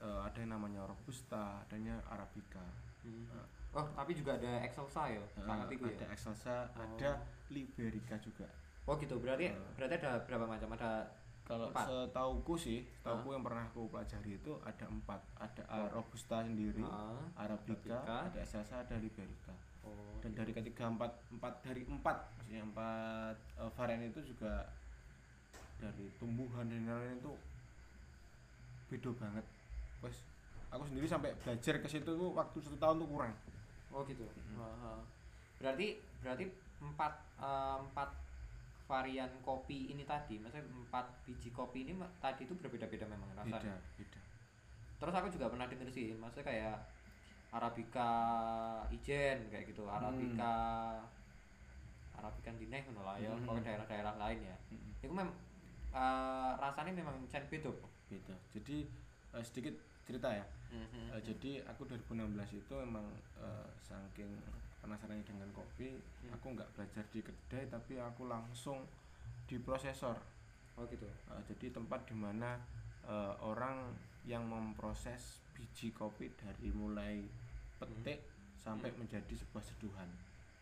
eh, 0.00 0.20
ada 0.24 0.38
yang 0.38 0.54
namanya 0.54 0.86
robusta 0.86 1.60
adanya 1.60 1.98
arabica. 2.08 2.62
Hmm. 3.00 3.24
oh 3.70 3.86
tapi 3.94 4.12
juga 4.12 4.36
ada 4.36 4.60
excelsa 4.60 5.08
ya? 5.08 5.22
Sangat 5.32 5.68
itu 5.70 5.84
ada 5.84 6.04
ya? 6.04 6.08
Excelsa 6.10 6.56
Oh. 6.74 6.82
ada 6.84 7.10
liberica 7.48 8.16
juga. 8.18 8.46
Oh 8.84 8.96
gitu. 8.96 9.16
Berarti 9.16 9.48
Eh. 9.48 9.54
berarti 9.74 9.94
ada 10.00 10.20
berapa 10.24 10.44
macam? 10.44 10.68
Ada 10.74 11.04
kalau 11.50 11.66
setauku 11.74 12.54
sih 12.54 12.78
setauku 13.02 13.34
yang 13.34 13.42
pernah 13.42 13.66
aku 13.66 13.90
pelajari 13.90 14.38
itu 14.38 14.54
ada 14.62 14.86
empat. 14.86 15.18
Ada 15.34 15.62
Oh. 15.66 15.98
robusta 15.98 16.46
sendiri 16.46 16.86
Ah, 16.86 17.18
arabica, 17.34 17.98
Arabica. 17.98 18.30
ada 18.30 18.38
excelsa 18.38 18.86
ada 18.86 18.94
liberica. 19.02 19.50
Oh 19.82 20.14
dan 20.20 20.36
dari 20.36 20.52
ketiga 20.52 20.86
empat 20.86 21.10
empat 21.32 21.64
dari 21.64 21.82
empat 21.82 22.16
maksudnya 22.36 22.62
empat 22.62 23.34
eh, 23.56 23.70
varian 23.74 24.04
itu 24.04 24.20
juga 24.22 24.68
dari 25.80 26.12
tumbuhan 26.20 26.68
dan 26.68 26.84
lain-lain 26.84 27.18
itu 27.18 27.32
beda 28.92 29.10
banget. 29.16 29.46
Wes 30.04 30.22
aku 30.70 30.86
sendiri 30.86 31.08
sampai 31.08 31.34
belajar 31.42 31.74
ke 31.82 31.88
situ 31.90 32.10
tuh 32.14 32.30
waktu 32.30 32.58
satu 32.62 32.76
tahun 32.78 33.02
tuh 33.02 33.08
kurang. 33.10 33.34
Oh 33.90 34.06
gitu. 34.06 34.22
Ah, 34.54 34.94
ah. 34.94 35.00
berarti 35.58 35.98
berarti 36.22 36.44
empat 36.78 37.12
eh, 37.42 37.76
empat 37.90 38.08
varian 38.90 39.30
kopi 39.46 39.94
ini 39.94 40.02
tadi 40.02 40.42
maksudnya 40.42 40.66
empat 40.66 41.06
biji 41.22 41.54
kopi 41.54 41.86
ini 41.86 41.94
tadi 42.18 42.42
itu 42.42 42.58
berbeda-beda 42.58 43.06
memang 43.06 43.30
rasanya. 43.38 43.78
Beda 43.78 44.02
beda. 44.02 44.20
Terus 44.98 45.14
aku 45.14 45.28
juga 45.30 45.46
pernah 45.46 45.70
denger 45.70 45.88
sih 45.94 46.10
maksudnya 46.18 46.50
kayak 46.50 46.76
arabica 47.54 48.10
ijen 48.90 49.46
kayak 49.50 49.70
gitu 49.70 49.86
arabica 49.86 50.54
arabica 52.18 52.50
dineh 52.58 52.82
ngono 52.90 53.02
lah 53.06 53.16
ya 53.16 53.30
pokoknya 53.46 53.62
daerah-daerah 53.70 54.14
lain 54.18 54.40
ya. 54.42 54.56
Mm-mm. 54.74 54.92
itu 54.98 55.14
memang 55.14 55.30
eh, 55.94 56.52
rasanya 56.58 56.92
memang 56.92 57.16
cen 57.30 57.46
beda 57.46 57.70
beda. 58.10 58.34
Jadi 58.50 58.90
eh, 59.38 59.44
sedikit 59.46 59.74
cerita 60.04 60.28
ya. 60.34 60.44
Mhm. 60.70 61.14
Eh, 61.14 61.22
jadi 61.22 61.50
aku 61.70 61.86
2016 61.86 62.58
itu 62.58 62.74
emang 62.82 63.06
eh, 63.38 63.68
saking 63.82 64.30
penasarannya 64.80 65.22
dengan 65.22 65.48
kopi 65.52 65.92
Hmm. 66.20 66.32
aku 66.32 66.46
nggak 66.52 66.68
belajar 66.72 67.04
di 67.08 67.20
kedai 67.20 67.64
tapi 67.66 67.96
aku 67.96 68.26
langsung 68.26 68.84
di 69.44 69.56
prosesor. 69.56 70.16
Oh 70.74 70.84
gitu. 70.86 71.04
Uh, 71.26 71.40
jadi 71.44 71.70
tempat 71.70 72.04
di 72.04 72.14
mana 72.14 72.56
uh, 73.02 73.34
orang 73.40 73.92
yang 74.22 74.44
memproses 74.44 75.40
biji 75.52 75.90
kopi 75.90 76.28
dari 76.34 76.70
mulai 76.70 77.24
petik 77.76 78.24
sampai 78.56 78.92
Hmm. 78.92 79.04
menjadi 79.04 79.34
sebuah 79.34 79.60
seduhan. 79.60 80.08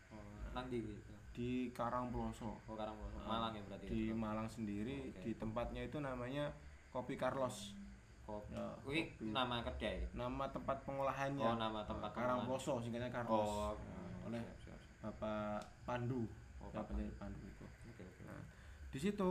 Oh, 0.09 0.23
nang 0.51 0.67
di 0.67 0.81
gitu? 0.81 1.13
Di 1.29 1.49
Karangploso. 1.71 2.57
Oh 2.65 2.75
karang 2.75 2.95
Uh, 2.97 3.23
Malang 3.23 3.53
ya 3.53 3.61
berarti 3.63 3.85
di 3.87 4.01
ya, 4.09 4.15
Malang 4.15 4.47
sendiri 4.49 5.13
Oke. 5.13 5.21
di 5.21 5.31
tempatnya 5.35 5.85
itu 5.85 5.99
namanya 5.99 6.49
Kopi 6.89 7.13
Carlos. 7.13 7.77
Kopi 8.25 8.53
Ya, 8.53 8.65
kopi. 8.81 9.29
nama 9.29 9.61
kedai? 9.61 10.05
Nama 10.13 10.43
tempat 10.49 10.81
pengolahannya. 10.83 11.45
Oh 11.45 11.55
nama 11.55 11.85
tempat 11.85 12.09
Karangploso 12.11 12.81
singkatnya 12.81 13.07
Carlos. 13.09 13.45
Oh 13.45 13.71
Uh, 13.71 13.98
oleh 14.29 14.41
siap, 14.41 14.57
siap, 14.63 14.79
siap. 14.79 14.97
Bapak 15.01 15.59
Pandu 15.83 16.23
oh 16.61 16.69
Bapak 16.69 16.93
penyanyi 16.93 17.13
Pandu 17.17 17.41
itu 17.41 17.65
oke 17.65 18.03
oke 18.03 18.23
Nah, 18.23 18.41
di 18.89 18.99
situ 18.99 19.27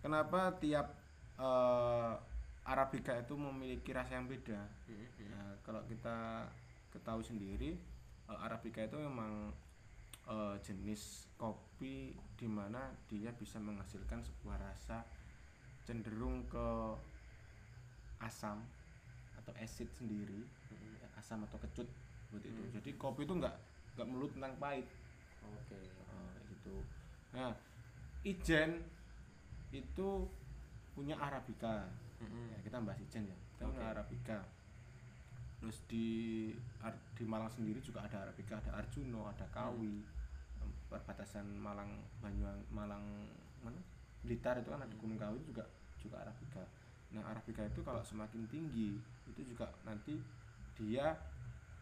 kenapa 0.00 0.56
tiap 0.56 0.96
uh, 1.36 2.16
Arabica 2.64 3.16
itu 3.16 3.32
memiliki 3.32 3.92
rasa 3.92 4.16
yang 4.16 4.26
beda 4.26 4.60
Mhm. 4.88 5.06
Nah, 5.28 5.52
kalau 5.60 5.84
kita 5.84 6.48
ketahui 6.88 7.24
sendiri 7.24 7.76
eh, 8.28 8.38
Arabica 8.40 8.80
itu 8.80 8.96
memang 8.96 9.52
eh, 10.28 10.56
jenis 10.60 11.24
kopi 11.36 12.12
di 12.36 12.44
mana 12.44 12.92
dia 13.08 13.32
bisa 13.32 13.56
menghasilkan 13.56 14.20
sebuah 14.20 14.60
rasa 14.60 15.00
cenderung 15.84 16.44
ke 16.44 16.68
asam 18.20 18.60
atau 19.38 19.52
acid 19.56 19.88
sendiri 19.94 20.44
Mhm. 20.68 21.00
ya, 21.00 21.08
asam 21.16 21.44
atau 21.48 21.56
kecut 21.58 21.88
seperti 22.28 22.52
itu 22.52 22.60
Hmm. 22.60 22.72
jadi 22.76 22.90
kopi 23.00 23.24
itu 23.24 23.32
nggak 23.32 23.56
nggak 23.98 24.06
melulu 24.06 24.30
tentang 24.30 24.54
pahit. 24.56 24.86
Oke 25.42 25.74
Eh, 25.74 26.34
gitu. 26.54 26.78
Nah 27.34 27.50
ijen 28.22 28.78
itu 29.74 30.08
punya 30.94 31.18
Arabica. 31.18 31.90
Mhm. 32.18 32.50
ya, 32.50 32.58
kita 32.62 32.78
bahas 32.82 32.98
ijen 32.98 33.26
ya. 33.26 33.36
Kita 33.54 33.66
punya 33.66 33.82
Oke. 33.82 33.92
Arabica. 33.94 34.38
Terus 35.58 35.82
di 35.90 36.06
di 37.18 37.24
Malang 37.26 37.50
sendiri 37.50 37.82
juga 37.82 38.06
ada 38.06 38.22
Arabica 38.22 38.54
ada 38.56 38.78
Arjuno 38.78 39.26
ada 39.26 39.46
Kawi. 39.50 39.98
Em, 40.62 40.70
perbatasan 40.86 41.46
Malang 41.58 41.90
Banyuwangi 42.22 42.64
Malang 42.70 43.02
mana? 43.58 43.82
Blitar 44.22 44.58
itu 44.58 44.70
kan 44.70 44.78
ada 44.78 44.90
Hmm. 44.90 45.02
Gunung 45.02 45.18
Kawi 45.18 45.42
juga 45.42 45.66
juga 45.98 46.22
Arabica. 46.22 46.62
Nah 47.10 47.26
Arabica 47.26 47.66
itu 47.66 47.80
kalau 47.82 48.02
semakin 48.02 48.46
tinggi 48.46 48.98
itu 49.26 49.40
juga 49.42 49.66
nanti 49.82 50.18
dia 50.78 51.14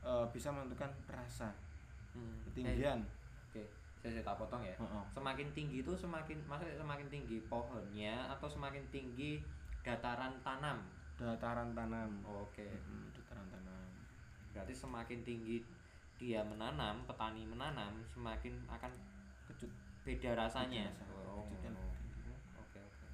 eh, 0.01 0.27
bisa 0.33 0.49
menentukan 0.49 0.89
rasa 1.09 1.53
Ketinggian 2.51 3.01
Oke, 3.51 3.65
saya, 4.01 4.21
saya 4.21 4.25
tak 4.25 4.37
potong 4.41 4.63
ya. 4.63 4.77
Heeh. 4.77 5.05
Semakin 5.13 5.49
tinggi 5.57 5.77
itu 5.81 5.93
semakin 5.97 6.39
maksudnya 6.45 6.77
semakin 6.77 7.07
tinggi 7.09 7.37
pohonnya 7.49 8.29
atau 8.37 8.49
semakin 8.49 8.85
tinggi 8.93 9.41
dataran 9.81 10.35
tanam. 10.43 10.83
dataran 11.17 11.73
tanam 11.73 12.21
Oke. 12.29 12.69
Mm, 12.69 13.09
dataran 13.17 13.49
tanam 13.49 13.89
Berarti 14.53 14.73
semakin 14.77 15.21
tinggi 15.25 15.65
dia 16.17 16.41
menanam, 16.41 17.05
petani 17.05 17.45
menanam, 17.45 17.93
semakin 18.09 18.57
akan 18.73 18.89
kecut 19.49 19.69
beda 20.01 20.33
rasanya. 20.33 20.89
Oh. 21.13 21.45
Oke, 21.45 22.81
oke. 22.81 23.07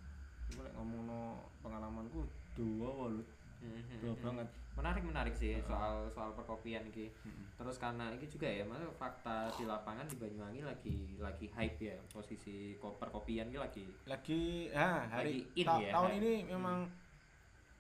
Iku 0.55 0.61
lek 0.63 0.75
ngomongno 0.79 1.51
pengalamanku 1.67 2.23
dua 2.55 2.89
walut, 2.95 3.27
Mhm, 3.59 3.99
dua 3.99 4.15
mhm. 4.15 4.23
banget. 4.23 4.49
Menarik 4.73 5.03
menarik 5.03 5.33
sih 5.33 5.61
soal 5.61 6.09
soal 6.09 6.33
perkopian. 6.33 6.81
Mm-mm. 6.89 7.45
Terus 7.55 7.77
karena 7.77 8.09
ini 8.09 8.25
juga 8.25 8.45
ya, 8.45 8.65
maksudnya 8.65 8.89
fakta 8.93 9.47
di 9.53 9.65
lapangan 9.65 10.05
di 10.05 10.17
Banyuwangi 10.17 10.63
lagi 10.63 10.97
lagi 11.17 11.47
hype 11.49 11.79
ya 11.79 11.97
posisi 12.09 12.75
ko- 12.77 12.97
perkopian 12.97 13.47
ini 13.47 13.57
lagi 13.57 13.85
Lagi 14.05 14.73
ah 14.73 15.05
hari 15.07 15.45
Lagi 15.45 15.55
in 15.55 15.67
ta- 15.67 15.79
ya. 15.79 15.93
tahun 15.93 16.09
Hmm. 16.09 16.19
ini 16.19 16.33
memang 16.47 16.79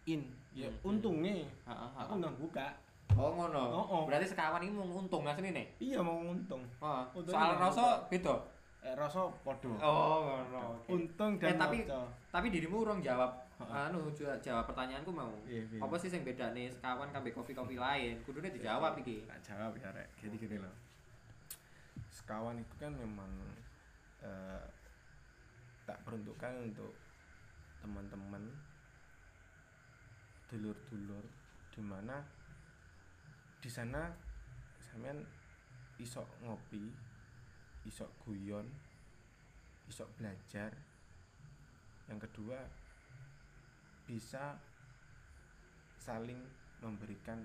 in. 0.04 0.22
Ya 0.52 0.68
Hmm, 0.68 0.84
untungnya 0.86 1.48
Ha, 1.64 1.72
ha, 1.72 1.86
ha. 1.88 2.00
aku 2.04 2.20
nang 2.20 2.36
buka. 2.36 2.68
Oh 3.12 3.28
ngono. 3.30 3.60
Oh, 3.72 3.84
oh. 3.90 4.02
Berarti 4.04 4.24
sekawan 4.26 4.60
ini 4.60 4.70
mau 4.70 4.84
untung 4.86 5.24
sini 5.26 5.50
nih. 5.50 5.66
Iya 5.82 6.00
mau 6.00 6.20
untung. 6.22 6.60
Oh, 6.78 7.02
soal 7.18 7.56
nggak 7.56 7.60
rasa 7.62 7.84
beda. 8.06 8.36
Eh, 8.80 8.92
rasa 8.92 9.24
podo. 9.42 9.72
Oh 9.78 10.16
ngono. 10.22 10.76
oke. 10.76 10.88
Untung 10.90 11.36
Eh 11.36 11.40
dan 11.42 11.56
tapi 11.56 11.82
moco. 11.82 12.04
tapi 12.28 12.46
dirimu 12.48 12.76
urung 12.78 13.00
jawab. 13.00 13.41
Anu 13.68 14.10
jawab 14.16 14.64
pertanyaanku 14.66 15.12
mau. 15.12 15.30
Iya, 15.46 15.62
iya. 15.68 15.80
Apa 15.82 15.94
sih 16.00 16.10
yang 16.10 16.26
beda 16.26 16.50
nih 16.56 16.72
sekawan 16.72 17.12
kambe 17.12 17.30
kopi-kopi 17.30 17.78
lain? 17.78 18.18
Kudune 18.26 18.50
dijawab 18.50 18.98
iki. 19.02 19.28
tak 19.28 19.38
jawab 19.44 19.76
ya 19.78 19.90
rek. 19.94 20.08
Jadi 20.18 20.36
gini 20.40 20.56
loh. 20.58 20.74
Sekawan 22.10 22.58
itu 22.58 22.74
kan 22.80 22.92
memang 22.94 23.30
eh, 24.22 24.64
tak 25.86 25.98
peruntukkan 26.06 26.72
untuk 26.72 26.94
teman-teman 27.82 28.46
dulur-dulur 30.46 31.24
di 31.72 31.80
mana 31.82 32.22
di 33.58 33.70
sana 33.72 34.12
sampean 34.78 35.24
isok 35.96 36.28
ngopi 36.44 36.92
isok 37.88 38.10
guyon 38.22 38.68
isok 39.88 40.06
belajar 40.20 40.70
yang 42.06 42.20
kedua 42.20 42.60
bisa 44.06 44.58
saling 45.96 46.38
memberikan 46.82 47.38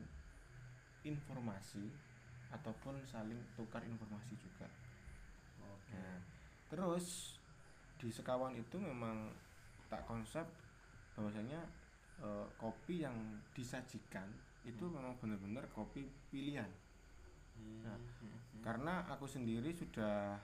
informasi 1.06 1.88
ataupun 2.50 3.04
saling 3.06 3.38
tukar 3.56 3.84
informasi 3.86 4.34
juga 4.40 4.68
Nah, 5.88 6.20
terus 6.68 7.40
di 7.96 8.12
sekawan 8.12 8.54
itu 8.56 8.76
memang 8.76 9.32
tak 9.88 10.04
konsep 10.04 10.44
bahwasanya 11.16 11.64
eh, 12.20 12.48
kopi 12.60 13.06
yang 13.08 13.16
disajikan 13.56 14.28
itu 14.68 14.84
Hmm. 14.84 15.00
memang 15.00 15.16
benar-benar 15.22 15.64
kopi 15.72 16.10
pilihan. 16.28 16.68
Nah, 17.86 17.96
Hmm. 17.96 18.36
Karena 18.62 19.06
aku 19.08 19.24
sendiri 19.24 19.72
sudah 19.72 20.36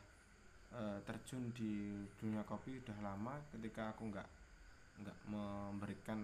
eh, 0.73 0.99
terjun 1.05 1.53
di 1.53 2.01
dunia 2.17 2.41
kopi 2.47 2.79
udah 2.81 2.97
lama 3.03 3.37
ketika 3.51 3.93
aku 3.93 4.09
nggak 4.09 4.25
nggak 5.01 5.17
memberikan 5.25 6.19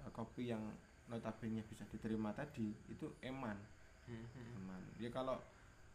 eh, 0.00 0.10
kopi 0.12 0.52
yang 0.52 0.62
notabene 1.08 1.62
bisa 1.64 1.84
diterima 1.88 2.32
tadi 2.32 2.72
itu 2.88 3.06
eman 3.22 3.58
Hmm. 4.02 4.26
teman 4.34 4.82
dia 4.98 5.14
kalau 5.14 5.38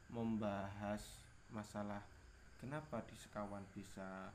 membahas 0.07 1.03
masalah 1.51 1.99
kenapa 2.55 3.03
di 3.03 3.19
sekawan 3.19 3.67
bisa 3.75 4.31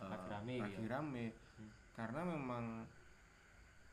Lagi 0.00 0.26
rame 0.26 0.56
lagi 0.58 0.84
ya? 0.84 0.90
rame 0.90 1.26
Hmm. 1.54 1.70
karena 1.94 2.26
memang 2.26 2.64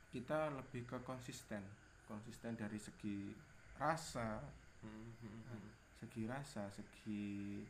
kita 0.09 0.49
lebih 0.49 0.87
ke 0.87 0.97
konsisten 1.03 1.61
konsisten 2.07 2.57
dari 2.57 2.79
segi 2.79 3.35
rasa 3.75 4.41
Hmm, 4.81 5.09
hmm, 5.21 5.41
hmm. 5.45 5.69
segi 5.93 6.25
rasa 6.25 6.69
segi 6.69 7.65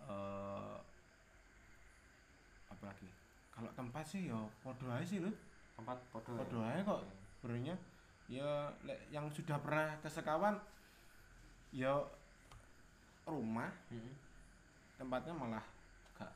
eh 0.00 0.76
apa 2.68 2.84
lagi 2.84 3.08
kalau 3.50 3.70
tempat 3.72 4.02
sih 4.02 4.26
ya 4.26 4.34
podo 4.58 4.86
aja 4.86 5.02
sih 5.02 5.18
loh 5.18 5.34
tempat 5.74 5.96
podo 6.08 6.30
ya? 6.30 6.38
Podo 6.40 6.58
aja 6.60 6.80
kok. 6.82 7.00
sebenarnya 7.34 7.74
ya 8.26 8.50
yang 9.08 9.26
sudah 9.28 9.58
pernah 9.58 9.90
ke 9.96 10.06
sekawan 10.06 10.54
ya 11.70 11.92
rumah 13.24 13.70
Hmm. 13.88 14.12
tempatnya 14.96 15.32
malah 15.32 15.64
gak 16.14 16.30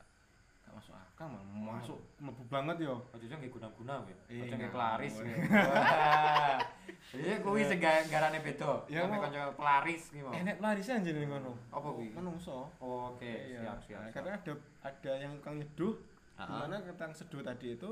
gak 0.61 0.73
masuk 0.73 0.91
akal 0.93 1.27
malah 1.27 1.43
Oh. 1.45 1.73
masuk 1.73 1.99
mlebu 2.17 2.43
banget 2.45 2.77
yo 2.81 2.95
Aja 3.11 3.31
nggak 3.31 3.47
guna-guna 3.49 3.93
ya. 4.01 4.15
Iya, 4.27 4.41
Aja 4.41 4.47
nggak 4.49 4.59
nggak. 4.59 4.73
pelaris. 4.73 5.13
Oh, 5.13 5.23
ya. 5.23 5.35
Wah. 5.35 6.59
Jadi 7.07 7.35
kuwi 7.39 7.61
sing 7.63 7.79
ga- 7.79 8.05
garane 8.05 8.39
beda. 8.39 8.71
Ya, 8.87 9.05
Nek 9.05 9.19
kanca 9.19 9.41
pelaris 9.53 10.03
ki 10.09 10.19
mau. 10.19 10.31
enek 10.31 10.57
larisnya 10.57 10.97
anjir 10.97 11.15
ngono 11.17 11.51
Apa 11.69 11.87
kuwi? 11.89 12.11
menungso 12.11 12.67
Oh, 12.77 13.13
Oke, 13.13 13.29
Iya. 13.47 13.61
siap 13.61 13.79
siap. 13.81 13.99
Nah, 13.99 14.05
siap. 14.05 14.15
karena 14.15 14.31
ada 14.35 14.53
ada 14.83 15.11
yang 15.15 15.31
tukang 15.37 15.55
nyeduh 15.57 15.93
Ah, 16.35 16.43
di 16.45 16.53
mana 16.61 16.75
tukang 16.81 17.11
seduh 17.11 17.39
tadi 17.39 17.73
itu 17.73 17.89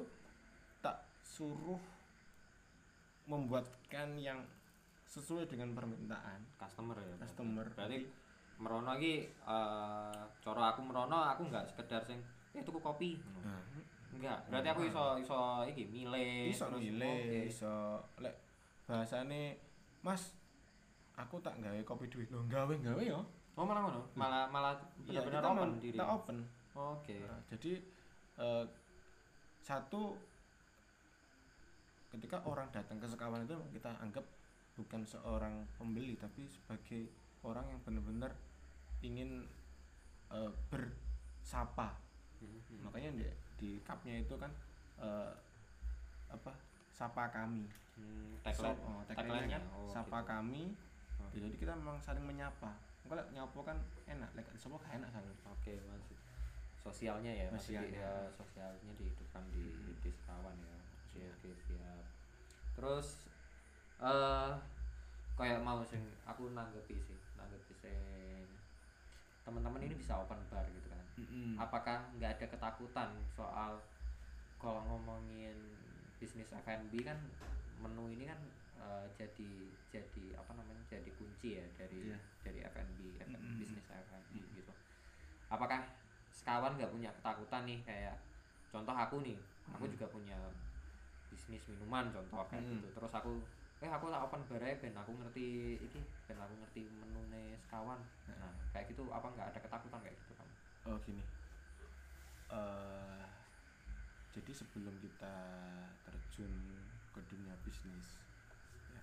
tak 0.79 0.99
suruh 1.21 1.79
membuatkan 3.23 4.19
yang 4.19 4.43
sesuai 5.05 5.47
dengan 5.47 5.71
permintaan 5.71 6.43
customer 6.57 6.97
ya. 6.97 7.15
customer 7.17 7.63
Berarti 7.69 8.03
merono 8.53 8.91
iki 8.93 9.13
eh 9.25 10.19
cara 10.37 10.63
aku 10.69 10.81
merono 10.81 11.17
aku 11.17 11.47
nggak 11.47 11.65
sekedar 11.65 12.03
sing 12.03 12.19
eh 12.51 12.61
tuku 12.61 12.79
kopi. 12.79 13.17
Nah, 13.41 13.61
Enggak, 14.13 14.45
berarti 14.45 14.69
aku 14.69 14.81
iso 14.85 15.03
iso 15.17 15.39
iki 15.65 15.83
milih. 15.87 16.45
iso 16.47 16.65
terus- 16.67 16.83
milih 16.83 17.49
iso 17.49 17.75
lek 18.19 18.35
bahasane 18.83 19.57
Mas 20.03 20.35
aku 21.15 21.39
tak 21.39 21.57
gawe 21.57 21.79
kopi 21.83 22.05
duit 22.07 22.27
lo 22.27 22.43
gawe 22.45 22.73
gawe 22.75 22.99
ya 23.01 23.17
Oh 23.53 23.63
malah 23.63 23.85
ngono, 23.85 24.01
malah 24.13 24.49
malah 24.49 24.73
benar-benar 24.99 25.39
kita 25.39 25.49
open 25.53 25.69
diri. 25.77 25.93
kita 25.93 26.05
open 26.09 26.37
Oke. 26.73 27.17
Nah, 27.21 27.37
jadi 27.47 27.71
eh, 28.37 28.65
satu 29.63 30.17
ketika 32.13 32.37
orang 32.45 32.69
datang 32.69 33.01
ke 33.01 33.07
sekawan 33.09 33.41
itu 33.41 33.57
kita 33.73 33.89
anggap 33.97 34.21
bukan 34.77 35.01
seorang 35.05 35.65
pembeli 35.77 36.13
tapi 36.17 36.45
sebagai 36.45 37.09
orang 37.45 37.65
yang 37.69 37.79
benar-benar 37.85 38.31
ingin 39.01 39.45
eh, 40.33 40.51
bersapa. 40.69 41.97
Hmm, 42.43 42.59
makanya 42.83 43.09
di, 43.15 43.25
di 43.59 43.69
cupnya 43.85 44.19
itu 44.21 44.35
kan 44.37 44.51
eh, 45.01 45.31
apa 46.29 46.51
sapa 46.93 47.29
kami. 47.29 47.65
Hmm, 47.97 48.33
tagline. 48.41 48.77
So- 48.77 48.81
oh, 48.89 49.01
kan 49.05 49.63
Oh, 49.77 49.89
sapa 49.89 50.17
gitu. 50.21 50.29
kami. 50.29 50.63
Oh. 51.21 51.29
jadi 51.29 51.55
kita 51.57 51.73
memang 51.77 52.01
saling 52.01 52.25
menyapa. 52.25 52.73
Kalau 53.05 53.23
nyapo 53.35 53.59
kan 53.61 53.77
enak. 54.09 54.29
Lek 54.33 54.47
sapa 54.57 54.79
gak 54.81 54.97
enak 55.01 55.09
saling. 55.13 55.33
Oke, 55.49 55.77
maksud 55.85 56.17
sosialnya 56.83 57.31
ya, 57.31 57.47
Sosialnya. 57.55 57.95
ya, 57.95 58.11
sosialnya 58.29 58.91
dihidupkan 58.99 59.43
di 59.55 59.71
di 60.03 60.09
sekawan 60.11 60.55
ya. 60.59 60.75
Oke, 61.07 61.21
oke, 61.31 61.49
siap. 61.63 62.03
Terus 62.75 63.07
eh 64.03 64.51
kayak 65.33 65.63
mau 65.63 65.79
sing 65.81 66.03
aku 66.27 66.51
nanggepi 66.51 66.99
sih, 66.99 67.17
nanggepi 67.33 67.73
sing 67.73 67.97
teman-teman 69.43 69.81
ini 69.81 69.95
bisa 69.95 70.19
open 70.19 70.39
bar 70.47 70.67
gitu 70.67 70.87
kan. 70.87 71.03
Mm-mm. 71.19 71.55
Apakah 71.55 72.03
nggak 72.15 72.39
ada 72.39 72.45
ketakutan 72.47 73.09
soal 73.31 73.79
kalau 74.59 74.79
ngomongin 74.87 75.55
bisnis 76.19 76.51
F&B 76.53 77.03
kan 77.03 77.19
menu 77.79 78.07
ini 78.09 78.27
kan 78.27 78.39
eh, 78.79 79.05
jadi 79.15 79.51
jadi 79.91 80.39
apa 80.39 80.55
namanya 80.55 80.79
jadi 80.87 81.11
kunci 81.15 81.59
ya 81.59 81.65
dari 81.75 82.11
Iya. 82.11 82.17
dari 82.43 82.59
F&B 82.63 82.99
F&B, 83.19 83.35
Mm-mm. 83.35 83.59
bisnis 83.59 83.87
F&B 83.87 84.31
gitu. 84.55 84.71
Apakah 85.51 85.83
sekawan 86.43 86.75
nggak 86.75 86.91
punya 86.91 87.07
ketakutan 87.15 87.63
nih 87.63 87.79
kayak 87.87 88.19
contoh 88.67 88.91
aku 88.91 89.23
nih, 89.23 89.39
aku 89.71 89.87
Mm. 89.87 89.91
juga 89.95 90.05
punya 90.11 90.35
bisnis 91.31 91.63
minuman 91.71 92.11
contoh 92.11 92.43
kayak 92.51 92.67
Mm. 92.67 92.71
gitu. 92.83 92.87
Terus 92.99 93.15
aku 93.15 93.39
eh 93.79 93.87
aku 93.87 94.11
tak 94.11 94.27
open 94.27 94.43
bar 94.51 94.59
aja, 94.59 94.75
ben 94.75 94.91
aku 94.91 95.11
ngerti 95.15 95.47
iki 95.79 96.03
ben 96.27 96.35
aku 96.35 96.51
ngerti 96.59 96.91
menune 96.91 97.55
sekawan. 97.63 98.03
Nah, 98.27 98.51
kayak 98.75 98.91
gitu 98.91 99.07
apa 99.07 99.31
nggak 99.31 99.55
ada 99.55 99.59
ketakutan 99.63 100.03
kayak 100.03 100.19
gitu 100.19 100.35
kamu? 100.35 100.51
Oh 100.83 100.99
gini, 100.99 101.23
eh 102.51 103.23
jadi 104.35 104.51
sebelum 104.51 104.99
kita 104.99 105.35
terjun 106.03 106.51
ke 107.15 107.21
dunia 107.29 107.55
bisnis, 107.63 108.19
ya, 108.91 108.99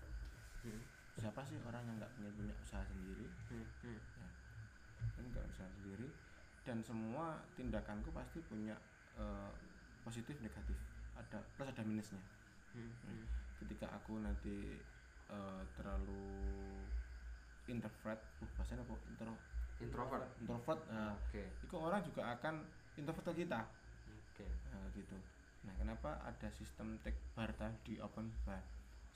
siapa 1.16 1.40
sih 1.46 1.56
orang 1.62 1.86
yang 1.88 1.96
nggak 1.96 2.12
punya 2.18 2.30
punya 2.36 2.54
usaha 2.60 2.82
sendiri, 2.84 3.30
kan 5.16 5.24
nggak 5.24 5.46
usaha 5.48 5.68
sendiri, 5.70 6.10
dan 6.64 6.84
semua 6.84 7.40
tindakanku 7.56 8.12
pasti 8.12 8.40
punya 8.44 8.76
eh, 9.16 9.50
positif 10.04 10.36
negatif, 10.40 10.76
ada 11.16 11.40
plus 11.56 11.68
ada 11.68 11.82
minusnya. 11.84 12.20
Ketika 13.60 13.90
aku 13.92 14.20
nanti 14.20 14.78
eh, 15.30 15.62
terlalu 15.76 16.26
introvert, 17.68 18.18
uh, 18.42 18.48
bahasanya 18.58 18.82
apa? 18.82 18.94
Intro, 19.06 19.34
Introvert. 19.78 20.26
introvert, 20.42 20.80
nah, 20.90 21.14
Oke. 21.14 21.44
itu 21.62 21.74
orang 21.78 22.02
juga 22.02 22.34
akan 22.34 22.66
introvert 22.98 23.30
ke 23.30 23.46
kita 23.46 23.60
Oke. 24.10 24.46
nah, 24.74 24.84
gitu 24.92 25.16
nah 25.60 25.74
kenapa 25.76 26.18
ada 26.24 26.48
sistem 26.50 26.98
take 27.04 27.20
bar 27.36 27.52
tadi 27.54 28.00
open 28.00 28.32
bar 28.42 28.64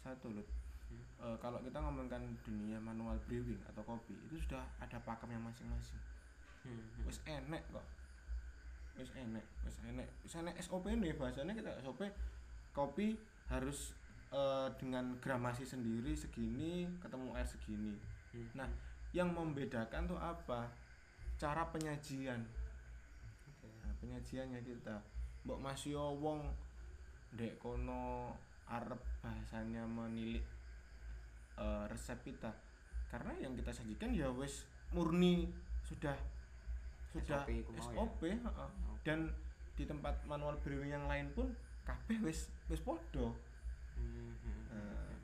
satu 0.04 0.28
loh 0.30 0.46
Hmm. 0.84 1.00
Eh, 1.32 1.36
kalau 1.40 1.58
kita 1.64 1.80
ngomongkan 1.80 2.22
dunia 2.44 2.76
manual 2.76 3.16
brewing 3.24 3.58
atau 3.72 3.82
kopi 3.82 4.14
itu 4.28 4.36
sudah 4.44 4.62
ada 4.78 5.00
pakemnya 5.00 5.40
masing-masing 5.40 5.98
wis 7.04 7.18
enek 7.28 7.62
kok. 7.70 7.86
Wis 8.96 9.10
enek 9.14 9.44
wis 9.64 9.76
enek. 9.84 10.08
Wis 10.24 10.34
enek 10.38 10.56
SOP 10.60 10.88
nih 10.88 11.12
bahasanya 11.16 11.52
kita 11.52 11.70
SOP 11.84 12.08
kopi 12.74 13.14
harus 13.52 13.92
eh, 14.32 14.68
dengan 14.80 15.14
gramasi 15.20 15.62
sendiri 15.62 16.16
segini 16.16 16.88
ketemu 16.98 17.36
air 17.36 17.46
segini. 17.46 17.94
Nah, 18.58 18.66
yang 19.14 19.30
membedakan 19.30 20.10
tuh 20.10 20.18
apa? 20.18 20.66
Cara 21.38 21.70
penyajian. 21.70 22.42
Oke. 23.46 23.68
nah, 23.84 23.94
penyajiannya 24.02 24.60
kita. 24.64 24.96
Mbok 25.44 25.60
Mas 25.60 25.84
yo 25.84 26.16
wong 26.18 26.42
ndek 27.36 27.60
kono 27.60 28.32
arep 28.66 29.00
bahasanya 29.20 29.84
menilik 29.84 30.42
eh, 31.60 31.84
resep 31.92 32.18
kita. 32.24 32.50
Karena 33.12 33.30
yang 33.38 33.54
kita 33.54 33.70
sajikan 33.70 34.10
ya 34.10 34.26
wis 34.32 34.66
murni 34.90 35.52
sudah 35.84 36.16
sudah 37.14 37.46
SOP 37.78 38.20
ya? 38.26 38.34
Heeh. 38.34 38.70
dan 39.06 39.30
di 39.78 39.84
tempat 39.86 40.18
manual 40.26 40.58
brewing 40.62 40.90
yang 40.90 41.06
lain 41.06 41.30
pun 41.34 41.50
kabeh 41.86 42.18
wis 42.26 42.50
wis 42.66 42.82
podo 42.82 43.34
Nah, 44.74 45.14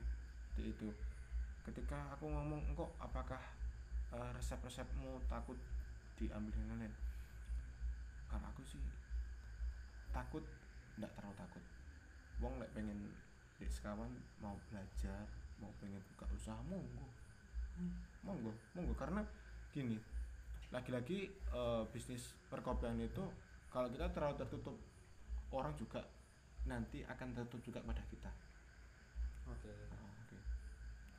seperti 0.47 0.71
itu. 0.71 0.89
Ketika 1.67 2.15
aku 2.15 2.31
ngomong 2.31 2.63
engkau 2.71 2.87
apakah 2.97 3.39
eh, 4.15 4.29
resep-resepmu 4.31 5.19
takut 5.27 5.59
diambil 6.15 6.55
dengan 6.55 6.87
lain? 6.87 6.95
Kalau 8.31 8.47
aku 8.47 8.63
sih 8.63 8.79
takut 10.15 10.43
nggak 10.95 11.11
terlalu 11.19 11.35
takut. 11.35 11.63
Wong 12.39 12.57
lek 12.63 12.71
pengen 12.71 13.11
di 13.59 13.67
sekawan 13.67 14.09
mau 14.41 14.57
belajar 14.71 15.27
mau 15.61 15.69
pengen 15.83 16.01
buka 16.15 16.25
usaha 16.33 16.57
monggo. 16.65 17.07
Monggo 18.23 18.55
monggo. 18.73 18.93
Karena 18.95 19.21
gini 19.75 19.99
lagi-lagi 20.71 21.27
eh, 21.29 21.83
bisnis 21.91 22.35
perkopian 22.47 22.95
itu 22.99 23.23
kalau 23.67 23.87
kita 23.91 24.07
terlalu 24.11 24.35
tertutup 24.39 24.75
orang 25.51 25.75
juga 25.75 26.03
nanti 26.63 27.03
akan 27.03 27.35
tertutup 27.35 27.59
juga 27.63 27.79
pada 27.83 28.03
kita. 28.07 28.31
Oke. 29.51 29.71
Ah, 29.91 30.07
oke. 30.23 30.37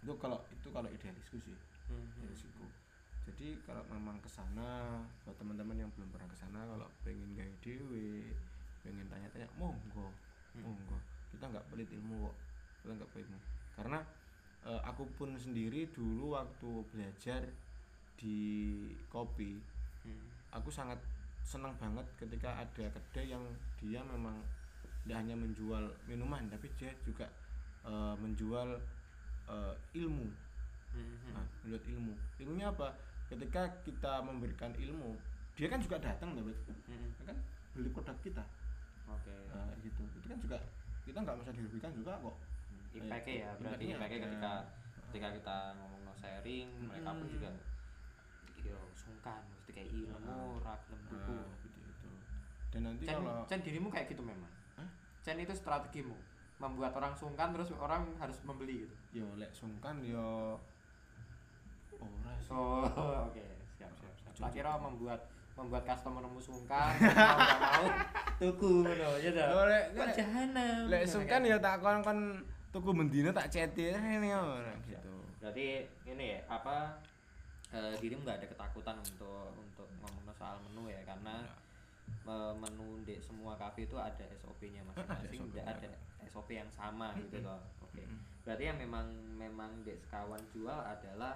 itu 0.02 0.12
kalau 0.18 0.38
itu 0.50 0.68
kalau 0.72 0.88
idealisku 0.88 1.36
sih. 1.40 1.56
Idealisku. 1.92 2.64
Jadi 3.22 3.54
kalau 3.62 3.86
memang 3.92 4.18
ke 4.18 4.26
sana 4.26 4.98
buat 5.22 5.36
teman-teman 5.38 5.78
yang 5.78 5.90
belum 5.94 6.10
pernah 6.10 6.26
ke 6.26 6.36
sana 6.36 6.66
kalau 6.66 6.88
pengen 7.06 7.38
gaya 7.38 7.54
dewe 7.62 8.34
pengen 8.82 9.06
tanya-tanya 9.06 9.46
monggo 9.60 10.10
Hmm. 10.52 10.68
monggo. 10.68 10.98
Kita 11.32 11.48
nggak 11.48 11.64
pelit 11.72 11.88
ilmu 11.92 12.28
kok. 12.28 12.36
Kita 12.82 12.92
nggak 12.98 13.10
pelit 13.14 13.26
ilmu. 13.30 13.40
Karena 13.72 13.98
eh, 14.62 14.80
aku 14.84 15.02
pun 15.16 15.32
sendiri 15.38 15.88
dulu 15.92 16.34
waktu 16.36 16.70
belajar 16.92 17.46
di 18.22 18.38
kopi 19.10 19.58
aku 20.54 20.70
sangat 20.70 20.98
senang 21.42 21.74
banget 21.82 22.06
ketika 22.14 22.54
ada 22.62 22.86
kedai 22.86 23.34
yang 23.34 23.42
dia 23.82 23.98
memang 24.06 24.38
tidak 25.02 25.18
hanya 25.26 25.34
menjual 25.34 25.90
minuman 26.06 26.46
tapi 26.46 26.70
dia 26.78 26.94
juga 27.02 27.26
eh, 27.82 28.14
menjual 28.14 28.78
eh, 29.50 29.74
ilmu. 29.98 30.30
Nah, 31.34 31.42
menjual 31.66 31.82
ilmu. 31.88 32.14
Ilmunya 32.38 32.70
apa? 32.70 32.94
Ketika 33.26 33.66
kita 33.82 34.22
memberikan 34.22 34.70
ilmu 34.78 35.18
dia 35.58 35.66
kan 35.68 35.82
juga 35.82 35.98
datang 36.00 36.32
David 36.32 36.56
Dia 36.86 37.24
kan 37.26 37.36
beli 37.74 37.90
produk 37.90 38.14
kita. 38.22 38.44
Oke. 39.10 39.34
Nah, 39.50 39.72
gitu. 39.82 40.02
Itu 40.20 40.26
kan 40.30 40.38
juga 40.38 40.56
kita 41.02 41.18
nggak 41.18 41.36
bisa 41.42 41.50
dirugikan 41.58 41.90
juga 41.90 42.12
kok. 42.22 42.36
Impact-nya 42.92 43.34
ya 43.34 43.50
berarti 43.58 43.84
Impact-nya 43.90 44.20
ada. 44.20 44.26
ketika 44.28 44.52
ketika 45.10 45.28
kita 45.40 45.56
ngomong 45.80 46.00
no 46.06 46.12
sharing 46.14 46.68
mereka 46.86 47.10
pun 47.16 47.26
Mm. 47.26 47.34
juga 47.34 47.48
yo 48.64 48.78
sungkan 48.92 49.42
mesti 49.50 49.70
kayak 49.70 49.88
ilmu 49.90 50.58
ra 50.60 50.74
gelem 50.80 51.00
tuku 51.06 51.36
gitu 51.62 51.78
itu 51.82 52.10
dan 52.70 52.80
nanti 52.84 53.04
Cen, 53.04 53.16
kalau 53.16 53.44
Cen 53.44 53.60
dirimu 53.60 53.88
kayak 53.88 54.06
gitu 54.08 54.22
memang? 54.22 54.48
Hah? 54.74 54.88
Cen 55.20 55.36
itu 55.36 55.52
strategimu 55.52 56.16
membuat 56.56 56.94
orang 56.94 57.12
sungkan 57.12 57.50
terus 57.50 57.74
orang 57.74 58.06
harus 58.16 58.38
membeli 58.42 58.86
gitu? 58.86 58.94
Yo 59.12 59.26
lek 59.34 59.50
sungkan 59.50 59.98
yo 60.00 60.56
ora 61.94 62.32
sih. 62.38 62.50
Oh 62.50 62.86
oke 63.28 63.44
siap 63.72 63.92
siap 63.92 64.14
siap. 64.16 64.32
Tak 64.38 64.50
kira 64.52 64.74
membuat 64.76 65.20
membuat 65.52 65.84
customermu 65.84 66.38
sungkan 66.38 66.96
mau 67.60 67.86
tuku 68.36 68.82
ngono 68.82 69.10
ya 69.20 69.30
dah 69.30 69.46
Yo, 69.46 69.60
lek 69.66 69.84
lek- 69.92 70.16
jahanam 70.16 70.80
lek 70.88 71.02
Ngono 71.02 71.12
sungkan 71.12 71.40
kan. 71.40 71.50
ya 71.50 71.56
tak 71.58 71.74
kon 71.78 71.98
kon 72.00 72.18
tuku 72.70 72.90
mendino 72.90 73.30
tak 73.30 73.46
cetir 73.46 73.92
ini 73.92 74.32
ora 74.32 74.72
gitu. 74.82 75.12
Berarti 75.38 75.66
ini 76.08 76.24
ya 76.32 76.40
apa 76.48 76.96
eh, 77.72 77.94
dirimu 77.98 78.22
nggak 78.22 78.38
ada 78.44 78.48
ketakutan 78.48 78.96
untuk 79.00 79.50
untuk 79.56 79.88
ngomong 80.04 80.32
soal 80.36 80.60
menu 80.68 80.92
ya? 80.92 81.00
Karena 81.08 81.42
eh, 82.28 82.54
menu 82.56 83.00
di 83.02 83.16
semua 83.18 83.56
kafe 83.56 83.88
itu 83.88 83.96
ada 83.96 84.24
SOP-nya 84.36 84.84
masing-masing 84.86 85.40
tidak 85.50 85.64
ya. 85.64 85.74
ada. 85.76 85.90
SOP 86.30 86.54
yang 86.54 86.70
sama 86.70 87.12
gitu 87.18 87.42
loh. 87.42 87.60
Oke. 87.82 88.06
Mm-mm. 88.06 88.20
berarti 88.42 88.64
yang 88.66 88.78
memang 88.78 89.06
memang 89.38 89.70
di 89.86 89.94
sekawan 89.98 90.40
jual 90.54 90.80
adalah 90.80 91.34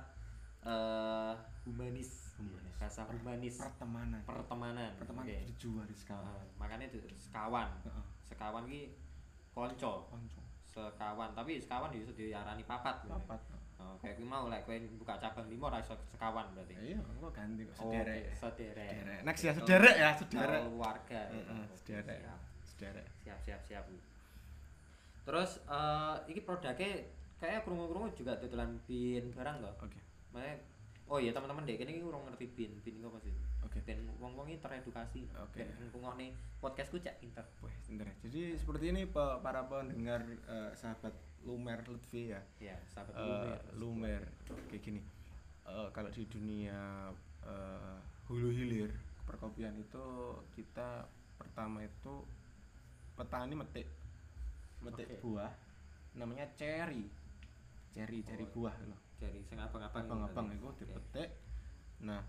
eh 0.67 1.35
humanis. 1.67 2.35
Humanis. 2.39 2.75
rasa 2.79 3.03
humanis. 3.09 3.57
pertemanan. 3.59 4.23
Pertemanan. 4.27 4.91
Pertemanan 4.99 5.27
Oke. 5.27 5.37
dijual 5.49 5.85
di 5.87 5.97
sekarang 5.97 6.27
Heeh, 6.27 6.47
makanya 6.59 6.87
itu 6.91 6.99
sekawan. 7.19 7.71
Heeh. 7.87 8.05
sekawan 8.27 8.65
ki 8.67 8.95
konco. 9.55 10.07
Konco 10.11 10.46
sekawan 10.77 11.33
tapi 11.33 11.57
sekawan 11.57 11.89
itu 11.91 12.13
diarani 12.13 12.61
papat 12.63 13.01
papat 13.03 13.41
Oh, 13.77 13.93
kayak 14.01 14.17
gue 14.17 14.25
mau 14.25 14.49
like 14.49 14.65
kowe 14.65 14.73
buka 14.97 15.21
cabang 15.21 15.45
lima 15.47 15.69
ra 15.69 15.77
iso 15.77 15.93
sekawan 16.09 16.49
berarti. 16.57 16.73
iya 16.81 16.97
engko 16.97 17.29
ganti 17.29 17.61
kok 17.63 17.77
Oh, 17.77 17.93
sederek 17.93 18.25
oke, 18.25 18.33
sederek. 18.35 18.89
sederek 18.89 19.21
next 19.21 19.43
ya 19.45 19.53
sederek 19.53 19.95
ya 19.95 20.09
Kalau 20.09 20.21
sederek 20.25 20.63
Keluarga. 20.65 21.21
ya. 21.21 21.25
Heeh, 21.29 21.61
Oke, 21.61 21.77
sederek 21.77 22.19
Siap, 22.25 22.41
sederek 22.65 23.07
siap, 23.21 23.39
siap, 23.45 23.61
siap. 23.63 23.85
Terus 25.29 25.51
eh 25.67 26.15
iki 26.27 26.41
produknya 26.41 26.73
kayak 27.37 27.61
krungu-krungu 27.63 28.09
juga 28.15 28.33
dodolan 28.41 28.81
bin 28.89 29.29
barang 29.29 29.57
toh. 29.61 29.75
oke 29.77 30.01
Makanya 30.33 30.57
oh 31.07 31.19
iya 31.21 31.31
teman-teman 31.31 31.69
dek 31.69 31.77
ini 31.79 32.01
urung 32.01 32.25
ngerti 32.25 32.47
bin. 32.57 32.73
Bin 32.81 32.97
sih? 32.97 33.05
oke 33.05 33.21
Ben 33.85 34.01
wong-wong 34.17 34.47
ini 34.49 34.59
teredukasi. 34.59 35.27
Oke. 35.37 35.61
Ben 35.61 35.69
ngrungokne 35.91 36.33
podcastku 36.59 36.97
cek 36.97 37.21
pinter. 37.21 37.45
Wah, 37.61 37.75
sebentar. 37.83 38.09
Jadi 38.25 38.57
seperti 38.57 38.85
ini 38.91 39.03
para 39.11 39.67
pendengar 39.67 40.23
eh, 40.25 40.71
sahabat 40.73 41.13
Lumer 41.43 41.83
Lutfi 41.85 42.33
ya. 42.33 42.41
Ya, 42.59 42.77
sahabat 42.89 43.13
Eh, 43.15 43.21
Lumer. 43.23 43.61
Lumer 43.77 44.23
kayak 44.71 44.83
gini. 44.83 45.01
Eh, 45.67 45.89
kalau 45.91 46.09
di 46.09 46.23
dunia 46.27 47.11
eh, 47.45 47.99
hulu 48.27 48.51
hilir 48.51 48.91
perkopian 49.27 49.75
itu 49.75 50.05
kita 50.55 51.03
pertama 51.35 51.83
itu 51.83 52.23
petani 53.15 53.59
metik 53.59 53.91
metik 54.79 55.09
Oke. 55.09 55.23
buah 55.23 55.53
namanya 56.15 56.47
cherry. 56.55 57.11
Cherry, 57.91 58.21
cherry 58.23 58.45
Oh, 58.47 58.53
buah 58.55 58.77
loh. 58.85 59.01
Jadi 59.17 59.41
sing 59.43 59.57
abang-abang. 59.57 60.05
ini 60.05 60.11
Abang-abang 60.11 60.47
itu 60.53 60.67
Oke. 60.69 60.79
dipetik. 60.85 61.31
Nah, 62.05 62.21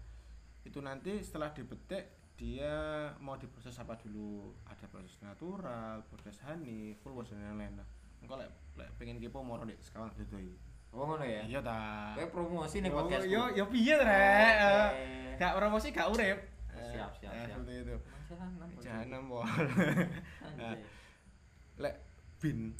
itu 0.67 0.83
nanti 0.83 1.23
setelah 1.23 1.55
dipetik 1.55 2.35
dia 2.37 3.09
mau 3.17 3.39
diproses 3.39 3.73
apa 3.79 3.97
dulu? 3.97 4.53
Ada 4.67 4.85
proses 4.91 5.17
natural, 5.23 6.03
proses 6.11 6.37
honey, 6.45 6.93
full 7.01 7.17
dan 7.25 7.39
lain-lain. 7.41 7.79
Nah, 7.81 7.87
engko 8.21 8.35
lek 8.37 8.51
lek 8.77 8.89
pengen 9.01 9.17
kepo 9.17 9.41
mau 9.41 9.57
nek 9.63 9.79
sekawan 9.81 10.11
dodoi. 10.13 10.53
Oh 10.93 11.03
ngono 11.07 11.25
ya. 11.25 11.41
Iya 11.47 11.59
ta. 11.63 12.13
Kowe 12.15 12.27
promosi 12.31 12.79
nih 12.83 12.91
podcast. 12.93 13.25
Yo 13.25 13.51
yo 13.55 13.65
piye 13.67 13.95
rek? 13.97 14.55
Eh, 14.55 14.67
Oke. 14.67 15.05
Gak 15.37 15.53
promosi 15.57 15.87
gak 15.91 16.09
urip. 16.09 16.39
Eh, 16.77 16.89
Siap, 16.93 17.11
siap, 17.19 17.33
eh, 17.33 17.45
siap. 17.49 17.57
Seperti 17.57 17.73
itu. 17.83 17.95
Jahanam. 18.27 18.67
Jahanam 18.79 19.21
pol. 19.31 19.43
Anjay. 20.45 20.79
lek 21.77 21.95
bin 22.41 22.73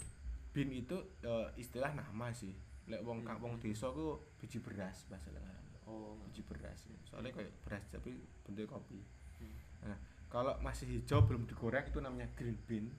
bin 0.54 0.70
itu 0.74 0.98
eh, 1.26 1.48
istilah 1.58 1.94
nama 1.94 2.30
sih. 2.34 2.54
Lek 2.88 3.04
wong 3.04 3.26
kampung 3.26 3.60
desa 3.60 3.92
ku 3.92 4.22
biji 4.40 4.62
beras 4.64 5.06
bahasa 5.12 5.34
lengan. 5.34 5.67
Oh, 5.88 6.20
biji 6.22 6.44
beras 6.44 6.84
ya. 6.84 6.98
soalnya 7.02 7.32
kayak 7.32 7.52
beras 7.64 7.84
tapi 7.88 8.12
bentuknya 8.44 8.68
kopi 8.70 9.00
Hmm. 9.38 9.54
nah 9.86 9.98
kalau 10.28 10.58
masih 10.60 10.90
hijau 10.90 11.22
belum 11.22 11.46
digoreng 11.46 11.86
itu 11.86 12.00
namanya 12.00 12.26
green 12.34 12.58
bean 12.66 12.90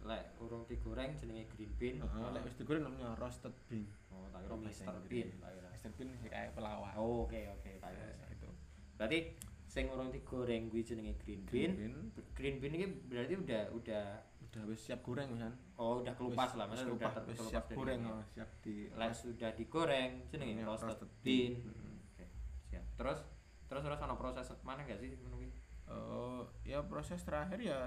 lek 0.00 0.38
urung 0.38 0.62
digoreng 0.64 1.18
jenenge 1.18 1.50
green 1.50 1.72
bean. 1.74 1.98
Heeh, 1.98 2.28
lek 2.30 2.42
wis 2.42 2.54
digoreng 2.54 2.82
namanya 2.82 3.18
roasted 3.18 3.50
bean 3.66 3.90
Oh, 4.08 4.30
tak 4.30 4.40
kira 4.40 4.54
Mr. 4.56 4.94
Bean. 5.04 5.28
roasted 5.60 5.92
bean 5.92 6.08
kayak 6.22 6.54
pelawak 6.54 6.94
Oh, 6.94 7.26
oke 7.26 7.34
oke 7.34 7.70
tak 7.76 7.90
kira. 7.90 8.06
Nah, 8.14 8.28
itu 8.30 8.48
Berarti 8.94 9.18
sing 9.66 9.90
urung 9.90 10.08
digoreng 10.08 10.70
kuwi 10.70 10.86
jenenge 10.86 11.18
green 11.18 11.42
green 11.44 11.74
bean. 11.74 11.92
bean 12.14 12.24
Green 12.32 12.56
bean 12.56 12.72
ini 12.72 12.86
berarti 13.04 13.34
udah 13.36 13.62
udah 13.74 14.04
udah 14.46 14.62
wis 14.64 14.80
siap 14.80 15.02
goreng 15.02 15.34
kan 15.34 15.52
oh 15.76 16.00
udah 16.00 16.14
kelupas 16.14 16.54
lah, 16.54 16.64
maksudnya 16.64 16.94
udah 16.94 17.10
wis 17.10 17.16
terkelupas 17.18 17.50
siap 17.50 17.64
goreng 17.74 18.00
oh, 18.06 18.22
siap 18.24 18.48
di 18.62 18.86
Lek 18.88 19.10
sudah 19.12 19.50
digoreng 19.52 20.10
jenenge 20.30 20.62
roasted, 20.62 20.94
roasted 20.94 21.10
bean. 21.20 21.52
bean. 21.58 21.84
Terus 22.96 23.18
terus 23.66 23.82
terus 23.82 23.98
ana 23.98 24.14
proses 24.14 24.46
mana 24.60 24.82
gak 24.82 24.98
sih 24.98 25.12
menunggu? 25.18 25.50
Eh, 25.86 26.42
ya 26.64 26.82
proses 26.82 27.20
terakhir 27.20 27.58
ya 27.58 27.86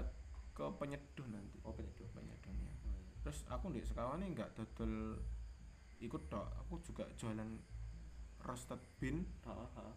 ke 0.50 0.64
penyeduh 0.76 1.26
nanti 1.26 1.60
Oh, 1.62 1.72
penyeduh. 1.72 2.08
penyeduhnya 2.10 2.72
terus 3.20 3.44
aku 3.46 3.68
di 3.68 3.80
sekawan 3.80 4.16
ini 4.18 4.32
nggak 4.32 4.56
dodol 4.56 5.20
ikut 5.98 6.22
dok 6.26 6.48
aku 6.58 6.80
juga 6.80 7.04
jualan 7.14 7.44
roasted 8.40 8.80
bean 8.96 9.28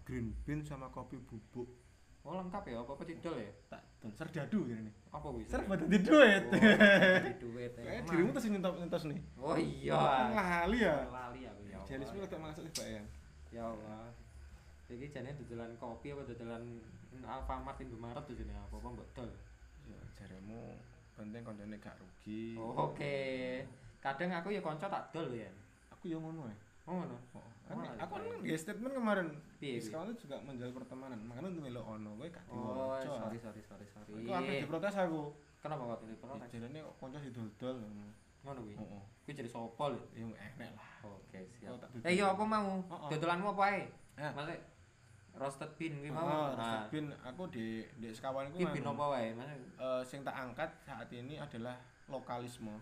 green 0.04 0.36
bean 0.44 0.60
sama 0.62 0.88
kopi 0.90 1.16
bubuk 1.18 1.68
Oh, 2.22 2.40
lengkap 2.40 2.64
ya, 2.66 2.80
apa-apa 2.80 3.04
didol 3.04 3.36
ya? 3.36 3.52
tak 3.68 3.84
dan 4.00 4.12
serdadu 4.12 4.64
gini 4.64 4.88
nih 4.88 4.96
Apa 5.10 5.28
kuwi? 5.28 5.44
ser 5.44 5.60
buat 5.64 5.84
di 5.84 6.00
duit 6.00 6.44
Oh, 6.48 6.56
duit. 7.38 7.72
kayak 7.76 7.96
emang. 8.00 8.08
dirimu 8.08 8.30
tuh 8.32 8.42
nyentos 8.46 8.76
nyentos 8.78 9.04
nih 9.04 9.20
Oh 9.36 9.56
iya. 9.56 10.00
lali 10.32 10.80
ya 10.80 10.96
Lali 11.04 11.40
ya. 11.44 11.52
Allah. 11.52 11.84
jenismu 11.84 12.24
udah 12.24 12.40
masuk 12.40 12.64
sih 12.64 12.74
pak 12.74 12.88
ya 12.90 13.04
Ya 13.52 13.64
Allah. 13.66 14.08
Jadi 14.94 15.10
jane 15.10 15.34
dodolan 15.34 15.74
kopi 15.76 16.14
apa 16.14 16.22
dodolan 16.24 16.64
Alfamart 17.20 17.82
Indomaret 17.82 18.22
tuh 18.22 18.38
jenenge 18.38 18.62
apa 18.62 18.78
apa 18.78 18.88
mbok 18.90 19.10
dol. 19.12 19.32
ya 19.84 19.98
jaremu 20.14 20.78
penting 21.14 21.42
koncone 21.42 21.76
gak 21.76 21.98
rugi 21.98 22.54
Oh, 22.56 22.88
Oke. 22.88 23.66
Kadang 24.00 24.30
aku 24.32 24.50
ya 24.50 24.62
kanca 24.62 24.86
tak 24.86 25.10
dol 25.10 25.34
ya. 25.34 25.50
aku 25.90 26.06
yang 26.08 26.22
ngono 26.22 26.46
ya 26.46 26.58
Oh 26.86 26.94
ngono. 26.94 27.18
Oh, 27.34 27.42
kan 27.64 27.80
Wah, 27.80 27.90
aku 27.98 28.12
kan 28.14 28.24
nggak 28.38 28.60
statement 28.60 28.94
kemarin 28.94 29.28
Piye, 29.58 29.80
sekarang 29.80 30.12
itu 30.12 30.28
juga 30.28 30.36
menjual 30.42 30.70
pertemanan 30.74 31.16
makanya 31.24 31.50
untuk 31.50 31.64
melo 31.64 31.82
ono 31.82 32.12
gue 32.20 32.28
gak 32.30 32.44
Oh, 32.52 32.94
sorry 33.00 33.40
sorry 33.40 33.62
sorry 33.64 33.88
sorry. 33.88 34.14
aku 34.14 34.30
akhirnya 34.30 34.62
diprotes 34.62 34.94
aku 34.94 35.22
Kenapa 35.58 35.82
kok 35.90 36.00
ini 36.04 36.16
protes? 36.20 36.50
jalannya 36.52 36.80
kok 36.84 36.96
konco 37.00 37.18
didol-dol 37.18 37.78
Ngono 38.44 38.60
kuwi. 38.62 38.76
oh, 38.76 38.88
oh. 39.00 39.04
Kuwi 39.24 39.34
jadi 39.34 39.50
sapa 39.50 39.84
lho? 39.90 40.00
ya 40.12 40.28
enak 40.28 40.76
lah 40.76 40.90
Oke, 41.04 41.40
siap. 41.50 41.74
Oh. 41.74 42.04
Eh 42.04 42.14
iya 42.14 42.30
apa 42.30 42.44
mau? 42.44 42.84
Oh, 42.84 42.96
oh. 42.96 43.10
Dodolanmu 43.10 43.52
apa 43.52 43.64
ae? 43.72 43.82
Eh. 44.20 44.32
Roasted 45.34 45.72
bean 45.76 45.98
kuwi 45.98 46.10
mau. 46.10 46.22
Oh, 46.22 46.30
Nah, 46.30 46.54
roasted 46.54 46.84
bean 46.90 47.08
aku 47.20 47.44
di 47.50 47.66
di 47.96 48.08
sekawan 48.10 48.48
itu 48.48 48.62
Iki 48.62 48.66
bean 48.72 48.86
apa 48.88 49.06
wae? 49.10 49.30
Eh, 49.34 50.02
sing 50.04 50.22
tak 50.22 50.36
angkat 50.36 50.70
saat 50.80 51.10
ini 51.10 51.36
adalah 51.38 51.76
lokalisme 52.06 52.78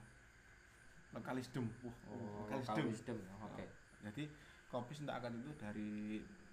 lokalisdem 1.12 1.68
wah 1.80 1.92
Oh, 2.08 2.48
lokalisdem 2.48 2.88
lokal 2.88 2.88
wisdom. 2.88 3.18
Oke. 3.44 3.66
jadi 4.02 4.24
kopi 4.66 4.92
sing 4.92 5.04
tak 5.04 5.20
angkat 5.20 5.36
itu 5.38 5.52
dari 5.54 5.92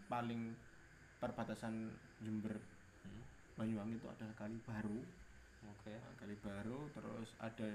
paling 0.07 0.55
perbatasan 1.17 1.91
Jember 2.19 2.55
Hmm. 2.99 3.23
Banyuwangi 3.55 3.95
itu 3.97 4.07
ada 4.07 4.27
kali 4.35 4.59
baru 4.61 4.99
Oke. 5.65 5.95
Nah, 5.95 6.15
kali 6.15 6.35
baru 6.37 6.91
terus 6.91 7.35
ada 7.39 7.71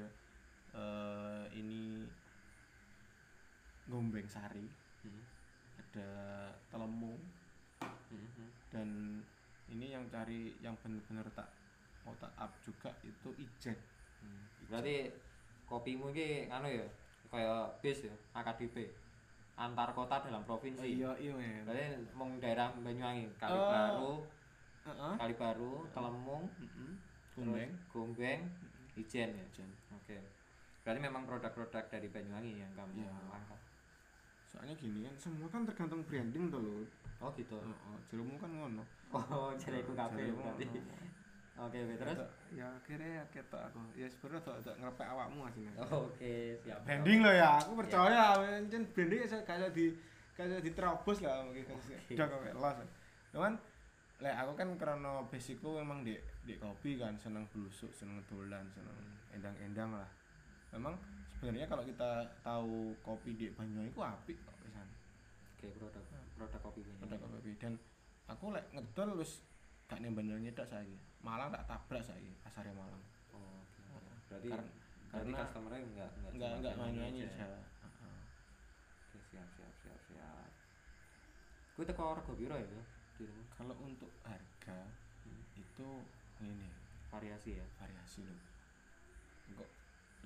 eh, 0.73 1.45
ini 1.53 2.03
Gombeng 3.85 4.27
Sari 4.27 4.67
Hmm. 5.01 5.23
ada 5.75 6.09
Telemu 6.67 7.15
Hmm, 8.13 8.49
dan 8.69 8.87
ini 9.67 9.89
yang 9.89 10.05
cari 10.07 10.53
yang 10.59 10.77
bener-bener 10.79 11.25
tak 11.31 11.49
mau 12.01 12.13
tak 12.15 12.29
up 12.35 12.51
juga 12.61 12.93
itu 13.01 13.29
Ijen 13.37 13.77
Hmm. 14.19 14.47
Berarti 14.67 15.11
kopimu 15.65 16.07
iki 16.09 16.47
anu 16.47 16.71
ya, 16.71 16.87
kayak 17.27 17.75
bis 17.79 18.07
ya, 18.07 18.15
AKDP. 18.31 18.87
Antar 19.53 19.91
kota 19.91 20.23
dalam 20.23 20.41
provinsi. 20.41 20.79
iya 20.81 21.11
iya 21.19 21.29
men 21.29 21.67
Berarti 21.67 21.85
mung 22.15 22.39
daerah 22.39 22.71
Banyuwangi, 22.73 23.27
Kali 23.35 23.51
Oh. 23.51 23.67
Baru, 23.67 24.13
Heeh. 24.83 25.13
Kali 25.19 25.33
Baru, 25.35 25.73
Telemung, 25.91 26.47
Gombeng 27.35 27.71
Gombeng, 27.89 28.41
Ijen 28.95 29.29
ya. 29.29 29.43
Ijen 29.45 29.69
Oke. 29.91 30.17
Berarti 30.81 30.99
memang 30.99 31.23
produk-produk 31.23 31.83
dari 31.85 32.07
Banyuwangi 32.07 32.53
yang 32.57 32.71
kamu 32.73 33.03
Iya. 33.03 33.11
angkat. 33.29 33.59
soalnya 34.45 34.77
gini 34.77 35.01
kan 35.01 35.15
semua 35.17 35.49
kan 35.49 35.65
tergantung 35.65 36.05
branding 36.05 36.47
tuh 36.47 36.61
loh 36.61 36.85
Oh 37.23 37.31
gitu. 37.39 37.55
Heeh, 37.55 37.97
jerumu 38.11 38.35
kan 38.35 38.51
ngono. 38.51 38.83
Oh, 39.15 39.55
jariku 39.55 39.95
kabeh 39.95 40.27
Jarimu 40.27 40.43
berarti. 40.43 40.65
oke 41.53 41.77
oke 41.85 41.95
terus? 42.01 42.17
Ya 42.51 42.67
akhirnya 42.67 43.23
ketok 43.31 43.61
aku. 43.71 43.79
Ya 43.95 44.07
sebenarnya 44.11 44.41
tuh 44.43 44.55
tuh 44.65 44.75
ngerepek 44.75 45.07
awakmu 45.07 45.47
aslinya 45.47 45.71
oke 45.87 46.33
siap. 46.59 46.83
Branding 46.83 47.19
lo 47.23 47.31
ya 47.31 47.49
aku 47.63 47.71
percaya. 47.79 48.35
Kan 48.67 48.83
branding 48.91 49.21
saya 49.23 49.45
kayak 49.47 49.71
di 49.71 49.95
kayak 50.33 50.65
diterobos 50.65 51.21
lah 51.21 51.45
mungkin 51.45 51.63
Oke. 51.69 52.17
udah 52.17 52.25
kok 52.27 52.41
los. 52.57 52.77
Cuman 53.31 53.53
lek 54.21 54.35
aku 54.39 54.51
kan 54.57 54.69
karena 54.81 55.11
basicku 55.29 55.69
memang 55.77 56.01
di 56.01 56.17
di 56.43 56.57
kopi 56.57 56.97
kan 56.97 57.13
seneng 57.21 57.45
blusuk 57.53 57.93
seneng 57.93 58.19
dolan 58.27 58.65
seneng 58.73 58.97
endang-endang 59.31 59.93
lah. 59.93 60.09
Memang 60.73 60.97
sebenarnya 61.37 61.69
kalau 61.69 61.85
kita 61.85 62.25
tahu 62.41 62.97
kopi 63.05 63.37
di 63.37 63.47
Banyuwangi 63.53 63.93
itu 63.93 64.01
apik 64.01 64.37
kok 64.41 64.57
oke 65.63 65.79
produk 65.79 66.03
produk 66.35 66.59
kopi 66.59 66.81
ini. 66.83 66.99
Produk 66.99 67.19
kopi 67.23 67.51
dan 67.55 67.73
aku 68.27 68.51
lek 68.51 68.67
ngedol 68.75 69.15
wis 69.15 69.39
gak 69.87 69.99
Banyuwangi 70.03 70.51
tok 70.51 70.67
saiki. 70.67 70.97
Malang 71.23 71.47
tak 71.49 71.63
tabrak 71.63 72.03
saiki 72.03 72.35
pasare 72.43 72.75
Malang. 72.75 72.99
Oh, 73.31 73.63
oke 73.63 73.79
oke. 73.95 74.11
berarti 74.27 74.49
Karena- 74.51 74.71
berarti 75.07 75.29
karena 75.31 75.39
customernya 75.45 75.79
enggak 75.85 76.09
enggak 76.33 76.51
enggak 76.59 76.73
Banyuwangi 76.75 77.21
aja. 77.23 77.31
aja 77.31 77.47
Heeh. 77.79 78.19
oke 79.07 79.17
siap 79.23 79.47
siap 79.55 79.73
siap 79.79 79.99
siap. 80.03 80.49
Kuwi 81.73 81.85
teko 81.87 82.03
rego 82.13 82.33
piro 82.35 82.55
ya 82.59 82.67
dirimu 83.15 83.43
kalau 83.49 83.75
untuk 83.79 84.11
harga 84.25 84.77
Hmm. 85.23 85.43
itu 85.55 85.89
ini. 86.41 86.67
Variasi 87.07 87.55
ya? 87.55 87.65
Variasi 87.77 88.25
loh. 88.25 88.41
Kok 89.53 89.69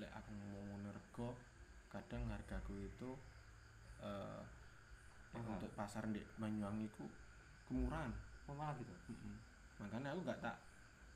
lek 0.00 0.10
aku 0.10 0.30
ngomong 0.32 0.88
rego 0.88 1.36
kadang 1.88 2.26
hargaku 2.26 2.74
itu 2.80 3.10
eh 4.00 4.42
untuk 5.46 5.70
pasar 5.76 6.04
di 6.10 6.22
Banyuwangi 6.40 6.86
ku 6.96 7.04
kemurahan. 7.68 8.10
Oh 8.48 8.56
malah 8.56 8.74
gitu? 8.80 8.94
Mm-mm. 9.12 9.36
makanya 9.78 10.10
aku 10.10 10.26
gak 10.26 10.40
tak 10.42 10.56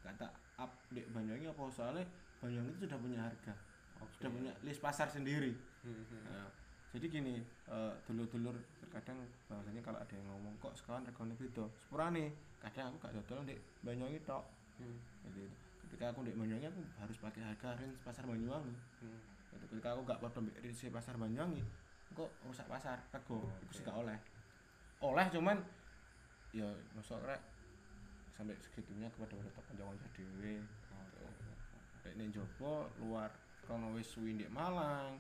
gak 0.07 0.15
tak 0.21 0.33
up 0.61 0.71
di 0.93 1.03
Banyuwangi 1.11 1.51
apa 1.51 1.63
soalnya 1.73 2.05
Banyuwangi 2.39 2.71
itu 2.75 2.81
sudah 2.87 2.99
punya 2.99 3.19
harga. 3.23 3.55
Oke. 4.03 4.19
sudah 4.19 4.31
punya 4.35 4.53
list 4.67 4.83
pasar 4.83 5.07
sendiri. 5.07 5.55
Hmm, 5.87 6.03
hmm. 6.03 6.23
Nah, 6.27 6.51
jadi 6.91 7.07
gini 7.07 7.35
eh, 7.71 7.93
dulur-dulur 8.05 8.59
terkadang 8.83 9.23
bahwasanya 9.47 9.81
kalau 9.81 9.99
ada 10.03 10.13
yang 10.13 10.27
ngomong 10.27 10.55
kok 10.59 10.75
sekarang 10.75 11.07
regane 11.07 11.35
beda? 11.39 11.65
Sepurane 11.79 12.35
kadang 12.59 12.91
aku 12.91 12.97
gak 13.07 13.15
dodol 13.15 13.47
di 13.47 13.55
Banyuwangi 13.87 14.21
tok. 14.27 14.43
Hmm, 14.83 14.99
jadi 15.27 15.47
ketika 15.87 16.11
aku 16.11 16.27
di 16.27 16.35
Banyuwangi 16.35 16.67
aku 16.67 16.83
harus 16.99 17.17
pakai 17.23 17.43
harga 17.47 17.79
range 17.79 17.99
pasar 18.03 18.27
Banyuwangi. 18.27 18.75
Hmm. 19.01 19.21
Ketika 19.53 19.95
aku 19.95 20.03
gak 20.03 20.19
pada 20.19 20.39
range 20.43 20.91
pasar 20.91 21.15
Banyuwangi 21.15 21.63
kok 22.13 22.31
rusak 22.43 22.67
pasar? 22.67 22.99
Rego 23.11 23.37
Oh, 23.37 23.45
oke. 23.45 23.73
sih 23.73 23.83
gak 23.83 23.97
oleh. 23.97 24.19
Oleh 25.01 25.27
cuman 25.29 25.59
ya 26.53 26.69
masuk 26.93 27.19
rek 27.25 27.41
sampai 28.33 28.57
segitunya 28.61 29.09
kepada 29.09 29.35
tetap 29.35 29.65
dhewe 29.73 29.93
Oke, 29.93 31.19
oke, 31.21 31.45
oke. 31.49 31.51
Lek 32.05 32.15
ning 32.17 32.29
jopo 32.31 32.89
luar 32.99 33.29
kono 33.63 33.93
wis 33.93 34.09
suwi 34.09 34.35
ndek 34.35 34.49
Malang. 34.49 35.17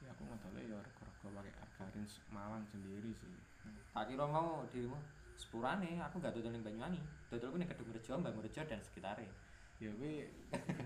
Ya 0.00 0.12
aku 0.12 0.22
ngedole 0.24 0.60
ya 0.64 0.78
rego-rego 0.78 1.28
pakai 1.32 1.52
harga 1.54 1.84
range 1.92 2.14
Malang 2.28 2.62
sendiri 2.66 3.10
sih. 3.10 3.34
Tak 3.90 4.06
kira 4.06 4.24
mau 4.24 4.62
dirimu 4.68 4.98
sepurane 5.34 5.98
aku 5.98 6.20
gak 6.20 6.32
dodol 6.32 6.52
ning 6.52 6.62
Banyuwangi. 6.62 7.00
Dodolku 7.28 7.56
ning 7.56 7.66
Kedungrejo 7.66 8.20
Bangrejo 8.20 8.62
dan 8.62 8.80
sekitarnya. 8.80 9.30
Ya 9.82 9.90
kuwi 9.90 10.22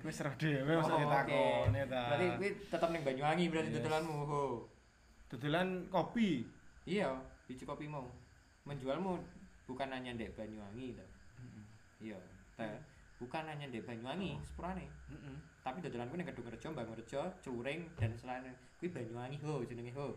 kuwi 0.01 0.13
serah 0.13 0.33
dhewe 0.35 0.73
Oh, 0.73 0.81
masa 0.81 0.97
oke. 0.97 1.03
ditakoni 1.05 1.81
ta? 1.87 2.03
Berarti 2.09 2.27
kuwi 2.41 2.49
tetep 2.67 2.89
ning 2.89 3.03
Banyuwangi 3.05 3.45
berarti 3.53 3.69
Yes. 3.69 3.77
dodolanmu 3.79 4.15
ho 4.25 4.43
dodolan 5.29 5.87
kopi? 5.89 6.45
Iya 6.85 7.13
biji 7.45 7.65
kopi 7.65 7.89
mau. 7.89 8.09
Menjualmu 8.65 9.21
bukan 9.69 9.89
hanya 9.93 10.17
ndek 10.17 10.33
Banyuwangi 10.33 10.97
to 10.97 11.05
iya 12.01 12.17
teh 12.57 12.79
bukan 13.21 13.45
hanya 13.45 13.69
ndek 13.69 13.85
Banyuwangi 13.85 14.41
sepurane. 14.41 14.89
Heeh. 15.13 15.37
tapi 15.61 15.85
dodolanku 15.85 16.17
ning 16.17 16.25
Kedungrejo 16.25 16.73
Bangrejo 16.73 17.21
Curing 17.45 17.85
dan 18.01 18.17
selain 18.17 18.49
kuwi 18.81 18.89
Banyuwangi 18.89 19.37
ho 19.45 19.61
jenenge 19.69 19.93
ho. 19.93 20.17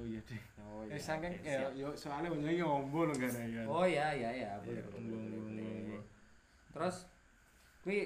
Oh 0.00 0.02
iya 0.08 0.18
deh 0.26 0.42
oh 0.64 0.82
Eh 0.88 0.96
iya, 0.96 0.98
saking 0.98 1.36
oke, 1.36 1.46
ya 1.46 1.68
yo 1.76 1.92
soalnya 1.94 2.32
banyak 2.32 2.58
ngombo 2.64 3.06
lho 3.06 3.14
kan 3.14 3.30
ya. 3.46 3.62
Oh 3.68 3.86
iya 3.86 4.10
iya 4.16 4.30
iya 4.34 4.50
boleh 4.58 4.82
Iya, 4.82 4.90
boleh, 4.90 5.04
boleh, 5.06 5.38
boleh. 5.38 5.62
ngomong. 5.62 6.04
Terus 6.74 6.96
kuwi 7.86 7.98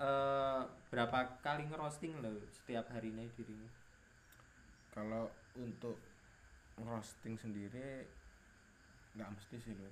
eh 0.00 0.60
berapa 0.88 1.18
kali 1.44 1.68
ngerosting 1.68 2.16
lo 2.24 2.32
setiap 2.48 2.86
harinya 2.94 3.26
dirimu? 3.36 3.68
Kalau 4.94 5.28
untuk 5.54 5.96
roasting 6.76 7.38
sendiri 7.38 8.06
nggak 9.14 9.30
mesti 9.30 9.56
sih 9.58 9.72
lho. 9.72 9.88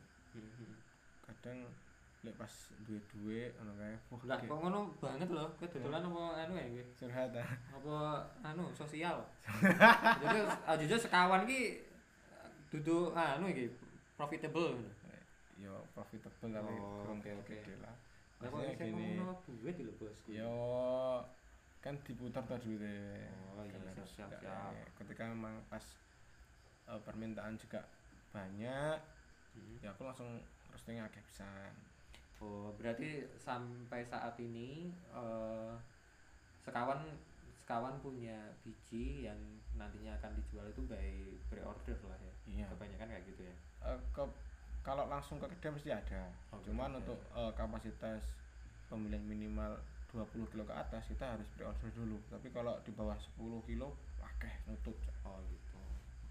Kadang 1.23 1.71
lek 2.23 2.35
pas 2.35 2.51
duwe-duwe 2.83 3.51
ngono 3.55 3.73
kae. 3.77 3.95
Wah, 4.11 4.21
Lah 4.27 4.37
kayak 4.39 4.51
kok 4.51 4.59
ngono 4.59 4.81
banget 4.99 5.29
loh, 5.29 5.49
kowe 5.59 5.67
dodolan 5.67 6.07
apa 6.07 6.23
anu 6.41 6.53
ya 6.55 6.67
kuwi? 6.69 6.85
curhat 6.95 7.35
ah. 7.35 7.49
Apa 7.75 7.97
anu 8.45 8.65
sosial? 8.73 9.19
Jadi 10.23 10.39
aja 10.65 10.97
sekawan 10.99 11.47
ki 11.47 11.83
duduk 12.71 13.11
anu 13.13 13.51
iki 13.51 13.71
profitable. 14.15 14.79
Yo 15.59 15.83
profitable 15.95 16.51
Oh, 16.59 17.07
kurang 17.07 17.19
oke, 17.23 17.31
oke. 17.43 17.75
lah. 17.83 17.95
Lah 18.39 18.49
kok 18.51 18.59
ngono 18.87 19.35
duit 19.47 19.77
lho 19.79 19.93
bos. 19.99 20.19
yo 20.27 20.55
kan 21.83 21.99
diputar 22.07 22.47
duitnya. 22.47 23.27
Oh, 23.53 23.67
iya, 23.67 23.75
siap, 23.75 23.91
harus 23.93 24.07
siap, 24.09 24.29
nggak 24.31 24.41
siap. 24.41 24.71
kayak- 24.71 24.91
Ketika 24.97 25.23
memang 25.27 25.55
pas 25.67 25.85
eh, 26.83 27.01
permintaan 27.01 27.55
juga 27.57 27.79
banyak, 28.31 28.99
Hmm. 29.53 29.77
ya 29.79 29.91
aku 29.91 30.03
langsung 30.03 30.41
roastingnya 30.67 31.05
agak 31.05 31.23
pisan. 31.25 31.75
Oh, 32.39 32.75
berarti 32.75 33.23
sampai 33.37 34.03
saat 34.03 34.35
ini 34.39 34.91
eh, 35.13 35.75
sekawan 36.59 37.03
sekawan 37.55 37.99
punya 37.99 38.35
biji 38.63 39.27
yang 39.27 39.39
nantinya 39.73 40.19
akan 40.19 40.35
dijual 40.35 40.67
itu 40.67 40.83
by 40.83 41.07
pre-order 41.47 41.95
lah 42.03 42.19
ya. 42.19 42.35
Iya. 42.45 42.67
Kebanyakan 42.73 43.09
kayak 43.09 43.25
gitu 43.27 43.43
ya. 43.45 43.55
Eh, 43.85 43.99
ke 44.11 44.23
kalau 44.83 45.07
langsung 45.07 45.39
ke 45.39 45.47
kedai 45.49 45.71
mesti 45.71 45.91
ada. 45.91 46.27
Oh, 46.51 46.59
Cuman 46.61 46.91
kedai. 46.91 47.01
untuk 47.05 47.19
eh, 47.33 47.53
kapasitas 47.55 48.23
pembelian 48.89 49.23
minimal 49.23 49.79
20 50.13 50.53
kilo 50.53 50.65
ke 50.69 50.75
atas 50.77 51.09
kita 51.09 51.37
harus 51.37 51.49
pre-order 51.57 51.89
dulu. 51.97 52.21
Tapi 52.29 52.53
kalau 52.53 52.77
di 52.85 52.93
bawah 52.93 53.17
10 53.17 53.65
kilo, 53.65 53.97
akeh 54.21 54.53
nutup. 54.69 54.97
Oh 55.25 55.41
gitu. 55.49 55.81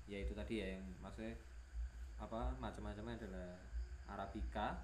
Ya 0.06 0.22
itu 0.22 0.38
tadi 0.38 0.62
ya 0.62 0.78
yang 0.78 0.86
maksudnya 1.02 1.34
apa 2.22 2.54
macam-macamnya 2.62 3.18
adalah 3.18 3.58
Arabica, 4.06 4.78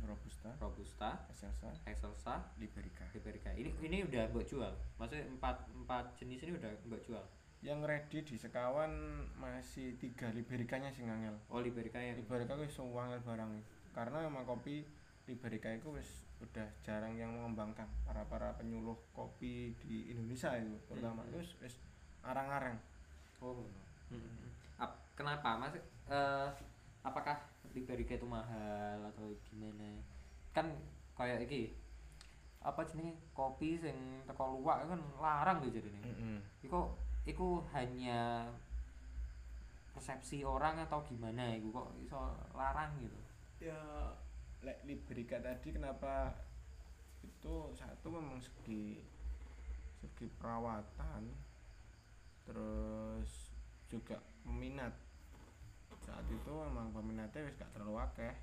Hmm, 0.00 0.08
Robusta, 0.08 0.50
Robusta, 0.58 1.10
Excelsa, 1.28 1.68
Excelsa, 1.84 2.34
Liberica. 2.56 3.04
Liberica. 3.12 3.50
Ini 3.52 3.70
ini 3.84 4.02
udah 4.02 4.32
mbok 4.32 4.44
jual. 4.48 4.72
Maksudnya 4.96 5.28
empat 5.28 5.56
empat 5.76 6.04
jenis 6.16 6.40
ini 6.48 6.56
udah 6.56 6.70
mbok 6.88 7.02
jual. 7.04 7.24
Yang 7.60 7.80
ready 7.84 8.18
di 8.24 8.36
Sekawan 8.40 8.92
masih 9.36 9.92
tiga 10.00 10.32
Libericanya 10.32 10.88
sing 10.88 11.12
angel. 11.12 11.36
Oh 11.52 11.60
Liberica 11.60 12.00
yang 12.00 12.16
Liberica 12.16 12.56
wis 12.56 12.72
wangel 12.80 13.20
barang 13.20 13.52
karena 13.92 14.18
memang 14.24 14.48
kopi 14.48 14.86
Liberica 15.28 15.68
itu 15.68 15.92
wis 15.92 16.24
udah 16.40 16.66
jarang 16.80 17.14
yang 17.14 17.30
mengembangkan 17.30 17.84
para 18.02 18.24
para 18.24 18.48
penyuluh 18.56 18.96
kopi 19.12 19.76
di 19.78 20.08
Indonesia 20.08 20.56
itu 20.56 20.72
terutama 20.86 21.20
Hmm. 21.22 21.36
wis 21.36 21.52
wis 21.60 21.76
arang-arang 22.20 22.76
Oh, 23.40 23.56
ngono. 23.56 23.80
Ap- 24.76 25.00
kenapa 25.16 25.56
Mas? 25.56 25.72
Eh, 26.04 26.48
apakah 27.00 27.40
Liberica 27.72 28.12
itu 28.12 28.28
mahal 28.28 29.00
atau 29.00 29.32
gimana? 29.48 29.96
Kan 30.52 30.68
kayak 31.16 31.48
iki 31.48 31.72
apa 32.60 32.84
jenenge 32.84 33.16
kopi 33.32 33.80
sing 33.80 33.96
teko 34.28 34.60
luwak 34.60 34.84
kan 34.84 35.00
larang 35.16 35.64
lho 35.64 35.72
jadinya. 35.72 36.04
Mm-mm. 36.04 36.36
Iku 36.60 36.92
iku 37.24 37.64
hanya 37.72 38.44
persepsi 39.90 40.44
orang 40.44 40.76
atau 40.80 41.00
gimana 41.02 41.56
iku 41.56 41.72
kok 41.72 41.88
iso 41.98 42.20
larang 42.52 42.92
gitu. 42.98 43.16
ya 43.60 43.76
lek 44.60 44.78
Liberica 44.84 45.40
tadi 45.40 45.72
kenapa 45.72 46.36
itu 47.20 47.54
satu 47.72 48.08
memang 48.08 48.36
segi 48.38 49.00
segi 49.96 50.26
perawatan 50.36 51.28
terus 52.44 53.52
juga 53.86 54.16
peminat 54.42 54.92
saat 56.00 56.24
itu 56.26 56.48
memang 56.50 56.90
peminatnya 56.90 57.44
wis 57.44 57.56
gak 57.56 57.72
terlalu 57.72 58.00
akeh 58.00 58.34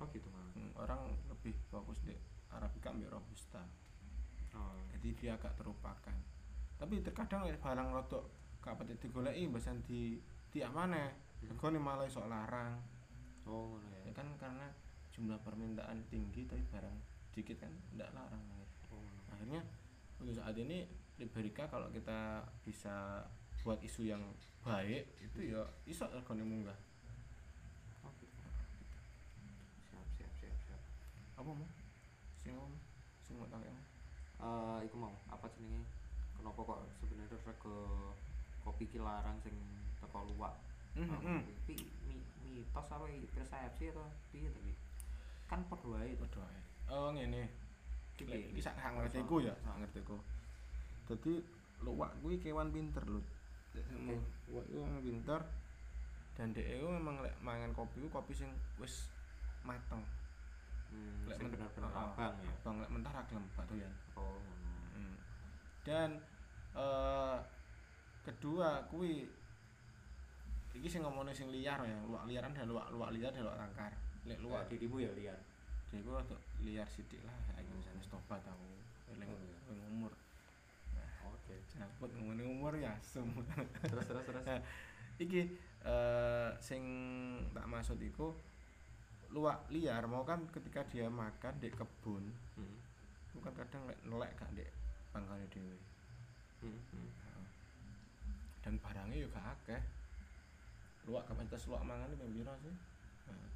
Oh 0.00 0.08
gitu 0.08 0.24
malah. 0.32 0.50
Hmm, 0.56 0.72
orang 0.74 1.00
lebih 1.28 1.52
fokus 1.68 2.00
di 2.02 2.16
Arabica 2.48 2.90
ambil 2.90 3.12
Robusta 3.12 3.60
Oh. 4.52 4.76
jadi 4.92 5.08
dia 5.16 5.32
agak 5.32 5.56
terlupakan 5.56 6.12
tapi 6.76 7.00
terkadang 7.00 7.48
barang 7.48 7.88
rodok 7.88 8.28
gak 8.60 8.76
pati 8.76 8.92
digoleki 9.00 9.48
bahasan 9.48 9.80
di 9.80 10.20
di 10.48 10.60
mana 10.60 11.08
Hmm. 11.42 11.56
regane 11.56 11.80
malah 11.80 12.04
iso 12.04 12.20
larang 12.28 12.76
Oh 13.42 13.80
ya 13.80 14.06
ya. 14.06 14.12
kan 14.12 14.28
karena 14.36 14.68
jumlah 15.22 15.38
permintaan 15.38 16.02
tinggi 16.10 16.42
tapi 16.44 16.66
barang 16.66 16.96
dikit 17.30 17.54
kan 17.56 17.70
tidak 17.94 18.10
larang 18.10 18.42
ngono. 18.42 18.66
akhirnya 19.30 19.62
untuk 20.18 20.34
saat 20.34 20.58
ini 20.58 20.82
Liberica 21.14 21.70
kalau 21.70 21.86
kita 21.88 22.42
bisa 22.60 23.22
buat 23.62 23.78
isu 23.78 24.02
yang 24.04 24.18
baik 24.60 25.06
itu 25.22 25.54
ya 25.54 25.62
iso 25.84 26.10
regane 26.10 26.42
munggah 26.42 26.74
Oh 28.02 28.10
gitu. 28.18 28.34
Siap 29.86 30.06
siap 30.12 30.32
siap 30.34 30.54
siap. 30.60 30.80
apa 31.38 31.46
mau 31.46 31.70
sing 32.36 32.52
ngomong 32.52 32.74
sing 33.22 33.38
mau 33.38 33.46
tak 33.46 33.62
eh 33.62 33.78
iku 34.82 34.96
mau 34.98 35.14
apa 35.30 35.46
jenenge 35.54 35.86
kenapa 36.34 36.58
kok 36.60 36.80
sebenarnya 36.98 37.38
rego 37.38 38.10
kopi 38.60 38.90
ki 38.90 38.98
larang 38.98 39.38
sing 39.38 39.54
teko 39.96 40.26
luwak 40.26 40.58
Hmm, 40.92 41.08
Ah, 41.08 41.16
hmm. 41.24 41.40
Mi- 42.04 42.20
mitos 42.44 42.84
apa 42.84 43.08
persepsi 43.32 43.88
atau 43.88 44.04
piye 44.28 44.44
iki? 44.52 44.76
Kan 45.52 45.60
padha 45.68 45.86
wae 45.92 46.16
to. 46.16 46.24
Padha. 46.24 46.48
Oh 46.88 47.12
ngene. 47.12 47.44
Iki 48.16 48.24
Iki- 48.24 48.48
iki 48.56 48.60
sak 48.64 48.80
sak 48.80 48.96
ngertiku 48.96 49.44
ya, 49.44 49.52
sak 49.60 49.76
ngertiku. 49.76 50.16
Dadi 51.04 51.44
luwak 51.84 52.16
kuwi 52.24 52.40
kewan 52.40 52.72
pinter 52.72 53.04
lho. 53.04 53.20
Oke. 53.76 54.16
Luwak 54.48 54.64
iku 54.72 54.80
pinter 55.04 55.40
dan 56.32 56.56
dhek 56.56 56.80
iku 56.80 56.88
memang 56.88 57.20
lek 57.20 57.36
mangan 57.44 57.76
kopi 57.76 58.00
ku 58.00 58.08
kopi 58.08 58.32
sing 58.32 58.48
wis 58.80 59.12
mateng. 59.68 60.00
Hmm, 60.92 61.24
Lek 61.28 61.36
bener-bener 61.40 61.88
abang 61.92 62.36
ya. 62.40 62.52
Abang 62.64 62.76
lek 62.80 62.90
mentah 62.92 63.12
ra 63.12 63.22
gelem 63.28 63.44
gak 63.52 63.68
doyan. 63.68 63.92
Oh. 64.16 64.40
Hmm. 64.96 65.16
Dan 65.84 66.10
eh 66.72 67.36
kedua 68.24 68.80
kuwi 68.88 69.28
iki 70.72 70.88
sing 70.88 71.04
ngomongnya 71.04 71.36
sing 71.36 71.52
liar 71.52 71.80
ya, 71.84 71.96
luwak 72.08 72.24
liar 72.24 72.40
kan 72.48 72.56
ada 72.56 72.64
luwak 72.64 72.88
luwak 72.88 73.12
liar 73.12 73.28
ada 73.28 73.44
luwak 73.44 73.60
tangkar. 73.60 73.92
Lek 74.22 74.38
Luwak 74.38 74.64
luwak 74.66 74.70
dirimu 74.70 74.96
ya 75.02 75.10
liar. 75.14 75.40
Jadi 75.90 76.00
gue 76.02 76.14
rada 76.14 76.36
liar 76.64 76.88
sidik 76.88 77.20
lah, 77.26 77.36
kayak 77.52 77.68
misalnya 77.68 78.00
stopat 78.00 78.40
aku, 78.48 78.64
eling 79.12 79.28
Oh, 79.28 79.36
iya. 79.76 79.86
umur, 79.92 80.12
Oke. 81.28 81.54
cabut 81.68 82.10
ngomongin 82.16 82.48
umur 82.48 82.72
ya 82.76 82.96
sum. 83.04 83.28
Terus 83.84 84.06
terus 84.08 84.24
terus. 84.24 84.44
Iki 85.24 85.42
eh 85.84 86.50
sing 86.62 86.82
tak 87.52 87.68
maksud 87.68 88.00
iku 88.00 88.32
luwak 89.32 89.68
liar 89.68 90.04
mau 90.08 90.24
kan 90.24 90.44
ketika 90.48 90.80
dia 90.88 91.08
makan 91.12 91.54
di 91.60 91.68
kebun, 91.68 92.24
Hmm. 92.56 92.76
itu 93.32 93.40
kan 93.40 93.52
kadang 93.56 93.84
lek 93.88 93.98
nelek 94.04 94.32
gak 94.36 94.52
di 94.56 94.64
panggane 95.12 95.44
dhewe. 95.52 95.76
Hmm. 96.64 96.78
hmm. 96.94 97.10
Dan 98.62 98.78
barangnya 98.80 99.18
juga 99.28 99.40
akeh. 99.44 99.82
Luwak 101.04 101.26
kapasitas 101.28 101.66
luwak 101.68 101.82
mangan 101.82 102.14
piro 102.16 102.54
sih? 102.62 102.74
Nah, 103.28 103.48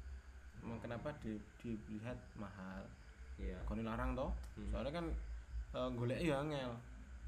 emang 0.63 0.79
kenapa 0.81 1.13
di, 1.23 1.37
dilihat 1.61 2.17
mahal? 2.37 2.81
Iya. 3.37 3.57
Kau 3.69 3.77
larang 3.77 4.17
toh? 4.17 4.33
Hmm. 4.57 4.69
soalnya 4.73 4.97
kan 4.97 5.05
uh, 5.77 5.89
golek 5.93 6.21
ya 6.21 6.41
angel 6.41 6.73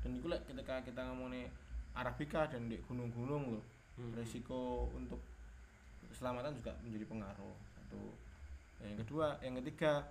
dan 0.01 0.09
itu 0.15 0.27
lek 0.31 0.41
ketika 0.47 0.81
kita 0.81 1.01
ngomongin 1.11 1.51
Arabica 1.93 2.47
dan 2.47 2.71
di 2.71 2.79
gunung-gunung 2.87 3.57
loh 3.57 3.65
Hmm. 3.99 4.15
resiko 4.15 4.87
untuk 4.95 5.19
keselamatan 6.07 6.55
juga 6.55 6.71
menjadi 6.87 7.03
pengaruh 7.03 7.55
satu 7.75 8.15
yang 8.79 8.95
kedua 8.95 9.35
yang 9.43 9.59
ketiga 9.59 10.07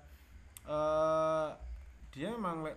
eh 0.69 1.49
dia 2.13 2.29
memang 2.37 2.69
lek 2.69 2.77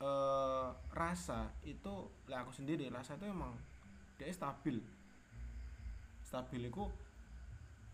eh 0.00 0.68
rasa 0.96 1.52
itu 1.60 2.08
lek 2.24 2.40
aku 2.40 2.56
sendiri 2.56 2.88
rasa 2.88 3.20
itu 3.20 3.28
emang 3.28 3.52
dia 4.16 4.32
stabil 4.32 4.80
stabil 6.24 6.72
itu 6.72 6.88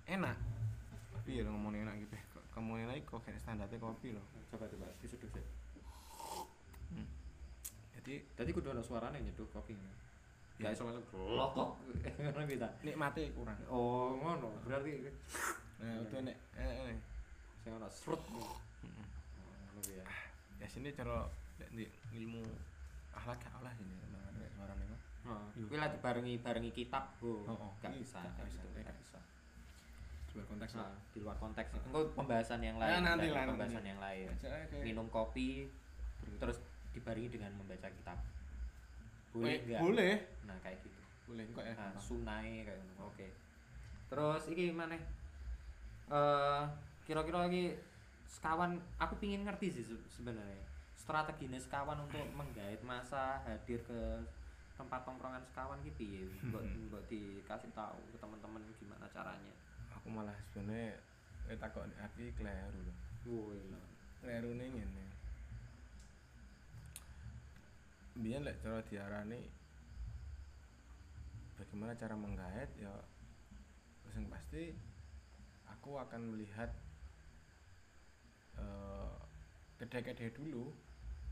enak 0.06 0.38
tapi 1.28 1.44
ya 1.44 1.44
ngomongin 1.44 1.84
enak 1.84 2.08
gitu 2.08 2.16
ngomongin 2.56 2.88
enak 2.88 3.04
kok 3.04 3.20
kayak 3.20 3.36
standarnya 3.36 3.76
kopi 3.76 4.16
loh 4.16 4.24
Coba 4.48 4.64
coba 4.64 4.88
diseduh 5.04 5.28
sih. 5.28 5.44
jadi 7.92 8.24
Tadi 8.32 8.48
kudu 8.56 8.72
ana 8.72 8.80
suarane 8.80 9.20
nyeduh 9.20 9.44
kopi. 9.52 9.76
Ya. 9.76 9.92
Gak 10.64 10.72
iso 10.72 10.88
langsung 10.88 11.04
glok 11.12 11.52
kok. 11.52 11.70
Ngono 12.16 12.48
kita. 12.48 12.68
nikmati 12.80 13.28
kurang 13.36 13.60
Oh, 13.68 14.16
ngono. 14.16 14.56
Berarti 14.64 15.04
nah 15.84 16.00
itu 16.00 16.16
nek 16.16 16.36
eh, 16.56 16.96
eh. 16.96 16.98
sing 17.60 17.76
ana 17.76 17.92
srut. 17.92 18.24
Mm-mm. 18.24 18.48
Oh, 18.88 19.52
ngono 19.76 19.80
ya. 19.92 20.04
ya 20.64 20.66
sini 20.72 20.96
cara 20.96 21.28
di 21.76 21.84
ilmu 22.16 22.40
akhlak 23.12 23.36
gak 23.36 23.52
olah 23.60 23.76
ada 23.76 24.20
nek 24.32 24.48
suarane 24.56 24.84
kok 24.88 25.00
Heeh. 25.28 25.68
Kuwi 25.68 25.76
lah 25.76 25.92
dibarengi 25.92 26.40
barengi 26.40 26.72
kitab, 26.72 27.20
Bu. 27.20 27.44
Oh, 27.44 27.52
oh. 27.52 27.72
Gak 27.84 27.92
Iya, 27.92 28.00
bisa, 28.00 28.24
gak 28.24 28.48
bisa, 28.48 28.64
sebuah 30.38 30.48
konteks 30.48 30.72
Nah, 30.74 30.94
di 31.10 31.18
luar 31.18 31.36
konteks. 31.36 31.68
Engko 31.82 32.00
pembahasan 32.14 32.60
yang 32.60 32.76
lain. 32.76 33.02
nanti 33.02 33.18
dari 33.20 33.28
lah, 33.28 33.40
nanti. 33.40 33.50
pembahasan 33.52 33.84
yang 33.84 33.98
lain. 33.98 34.28
Kayak 34.38 34.80
Minum 34.80 35.06
kopi 35.08 35.66
terus 36.38 36.58
dibarengi 36.90 37.28
dengan 37.28 37.50
membaca 37.52 37.88
kitab. 37.88 38.18
Boleh 39.30 39.50
Eh, 39.50 39.58
enggak? 39.64 39.80
boleh 39.80 40.14
Nah, 40.44 40.56
kayak 40.60 40.78
gitu. 40.80 41.00
boleh 41.26 41.44
kok 41.50 41.60
ya 41.62 41.74
Nah, 41.74 41.98
sunai 41.98 42.50
kayak 42.62 42.78
ngono. 42.78 43.02
Oke. 43.08 43.26
Terus 44.08 44.42
iki 44.48 44.70
mana? 44.70 44.96
Eh 46.08 46.62
kira-kira 47.02 47.42
lagi 47.42 47.72
sekawan 48.24 48.70
aku 48.96 49.16
pingin 49.16 49.42
ngerti 49.42 49.68
sih 49.70 49.82
se- 49.82 50.06
sebenarnya 50.06 50.60
strateginya 50.94 51.56
sekawan 51.56 51.96
untuk 51.98 52.20
menggait 52.38 52.80
masa 52.82 53.40
hadir 53.42 53.80
ke 53.82 54.00
tempat 54.74 55.02
tongkrongan 55.02 55.40
sekawan 55.42 55.80
ki 55.80 55.92
piye 55.94 56.22
mbok 56.44 56.60
mbok 56.86 57.02
dikasih 57.08 57.72
tahu 57.72 57.96
ke 58.06 58.16
teman-teman 58.16 58.60
gimana 58.74 59.08
caranya 59.08 59.52
aku 60.08 60.16
malah 60.24 60.40
sebenarnya 60.56 60.96
eh 61.52 61.58
takut 61.60 61.84
aku 61.84 62.16
iki 62.24 62.40
kleru 62.40 62.80
loh 62.80 62.96
woi. 63.28 63.60
Kleru 64.24 64.56
nih 64.56 64.72
ngene. 64.72 65.06
Biyen 68.16 68.40
lek 68.40 68.56
cara 68.64 68.80
diarani 68.88 69.36
bagaimana 71.60 71.92
cara 71.92 72.16
menggait 72.16 72.72
ya 72.80 72.88
yang 74.16 74.32
pasti 74.32 74.72
aku 75.68 76.00
akan 76.00 76.32
melihat 76.32 76.72
eh 78.56 79.12
kedai-kedai 79.76 80.32
dulu. 80.32 80.72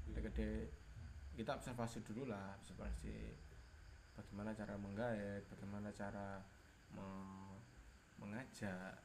Kedai-kedai 0.05 0.69
kita 1.33 1.57
observasi 1.57 2.05
dulu 2.05 2.29
lah 2.29 2.61
observasi 2.61 3.41
bagaimana 4.21 4.53
cara 4.53 4.77
menggait 4.77 5.49
bagaimana 5.49 5.89
cara 5.97 6.45
me- 6.93 7.46
mengajak. 8.21 8.97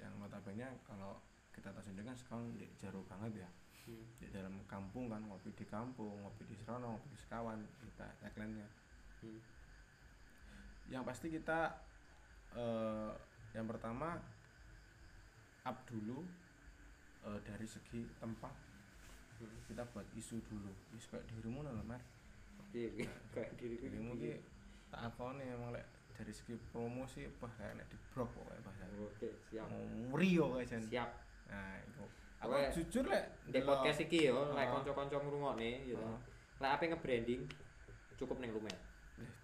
Yang 0.00 0.12
notabene 0.16 0.68
kalau 0.84 1.20
kita 1.52 1.72
tahu 1.72 1.84
sendiri 1.84 2.08
kan 2.08 2.16
sekarang 2.16 2.44
di 2.56 2.64
jauh 2.76 3.04
banget 3.08 3.44
ya. 3.44 3.48
Di 4.18 4.26
dalam 4.32 4.64
kampung 4.66 5.12
kan 5.12 5.22
ngopi 5.24 5.54
di 5.54 5.66
kampung 5.68 6.20
ngopi 6.24 6.42
di 6.48 6.56
serono 6.58 6.98
ngopi 6.98 7.08
di 7.14 7.18
sekawan 7.22 7.62
kita 7.78 8.06
tagline 8.18 8.58
nya 8.58 8.68
yang 10.86 11.02
pasti 11.02 11.26
kita 11.26 11.74
eh, 12.54 13.10
yang 13.58 13.66
pertama 13.66 14.18
up 15.66 15.76
dulu 15.90 16.22
eh, 17.26 17.40
dari 17.42 17.66
segi 17.66 18.06
tempat. 18.22 18.54
Kita 19.36 19.84
buat 19.92 20.06
isu 20.16 20.40
dulu. 20.48 20.72
Isu 20.96 21.12
kayak 21.12 21.26
dirimu 21.28 21.60
Piye 22.72 22.88
piye? 22.92 23.08
kayak 23.32 23.56
dirimu 23.56 24.18
ki 24.18 24.36
tak 24.90 25.12
akoni 25.12 25.44
emang 25.48 25.72
lek 25.74 25.86
dari 26.16 26.32
segi 26.32 26.56
promosi 26.72 27.28
apa 27.28 27.46
kayak 27.60 27.72
nek 27.76 27.86
di 27.92 27.96
brok 28.10 28.32
pokoknya 28.32 28.60
bahasa 28.64 28.84
oke 28.96 29.28
siap 29.52 29.66
mau 29.68 30.16
rio 30.16 30.56
kayak 30.56 30.80
siap 30.88 31.10
nah 31.46 31.76
itu 31.78 32.04
aku 32.40 32.52
jujur 32.72 33.04
lek 33.06 33.24
di 33.52 33.60
podcast 33.60 34.00
iki 34.02 34.32
yo 34.32 34.56
lek 34.56 34.64
Heeh. 34.64 34.72
kanca-kanca 34.72 35.16
ngrungokne 35.20 35.70
gitu 35.84 36.00
Heeh. 36.00 36.18
lek 36.64 36.70
ape 36.72 36.84
nge-branding 36.88 37.42
cukup 38.16 38.40
ning 38.40 38.50
lumet 38.56 38.78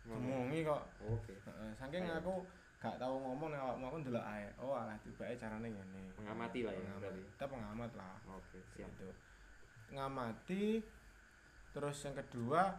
ngomongi 0.09 0.65
kok 0.65 0.83
oke 1.05 1.33
saking 1.77 2.09
aku 2.09 2.41
gak 2.83 2.99
tahu 2.99 3.15
ngomong 3.15 3.55
nek 3.55 3.63
awakmu 3.63 3.85
aku 3.87 3.97
ndelok 4.03 4.27
ae. 4.27 4.43
Oh, 4.59 4.75
alah 4.75 4.99
tibake 5.07 5.39
carane 5.39 5.71
ngene. 5.71 6.03
Mengamati 6.19 6.67
lah 6.67 6.75
ya, 6.75 6.91
berarti. 6.99 7.23
Kita 7.31 7.47
pengamat 7.47 7.91
lah. 7.95 8.19
oke 8.27 8.59
siap 8.75 8.91
Gitu. 8.91 9.07
Ngamati 9.95 10.83
terus 11.71 11.97
yang 12.03 12.19
kedua 12.19 12.75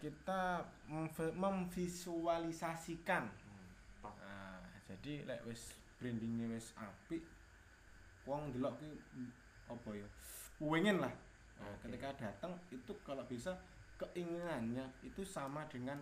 kita 0.00 0.66
memvi- 0.86 1.36
memvisualisasikan. 1.36 3.24
Nah, 4.02 4.60
jadi 4.88 5.24
lek 5.26 5.42
wis 5.48 5.76
brandingnya 5.96 6.52
wis 6.52 6.74
apik, 6.76 7.22
wong 8.28 8.52
ndelok 8.52 8.76
ki 8.80 8.90
apa 9.70 9.90
ya? 9.96 10.08
Pengen 10.60 11.00
lah. 11.02 11.14
Nah, 11.62 11.74
ketika 11.82 12.10
datang 12.18 12.58
itu 12.74 12.92
kalau 13.06 13.22
bisa 13.24 13.54
keinginannya 14.02 14.90
itu 15.06 15.22
sama 15.22 15.62
dengan 15.70 16.00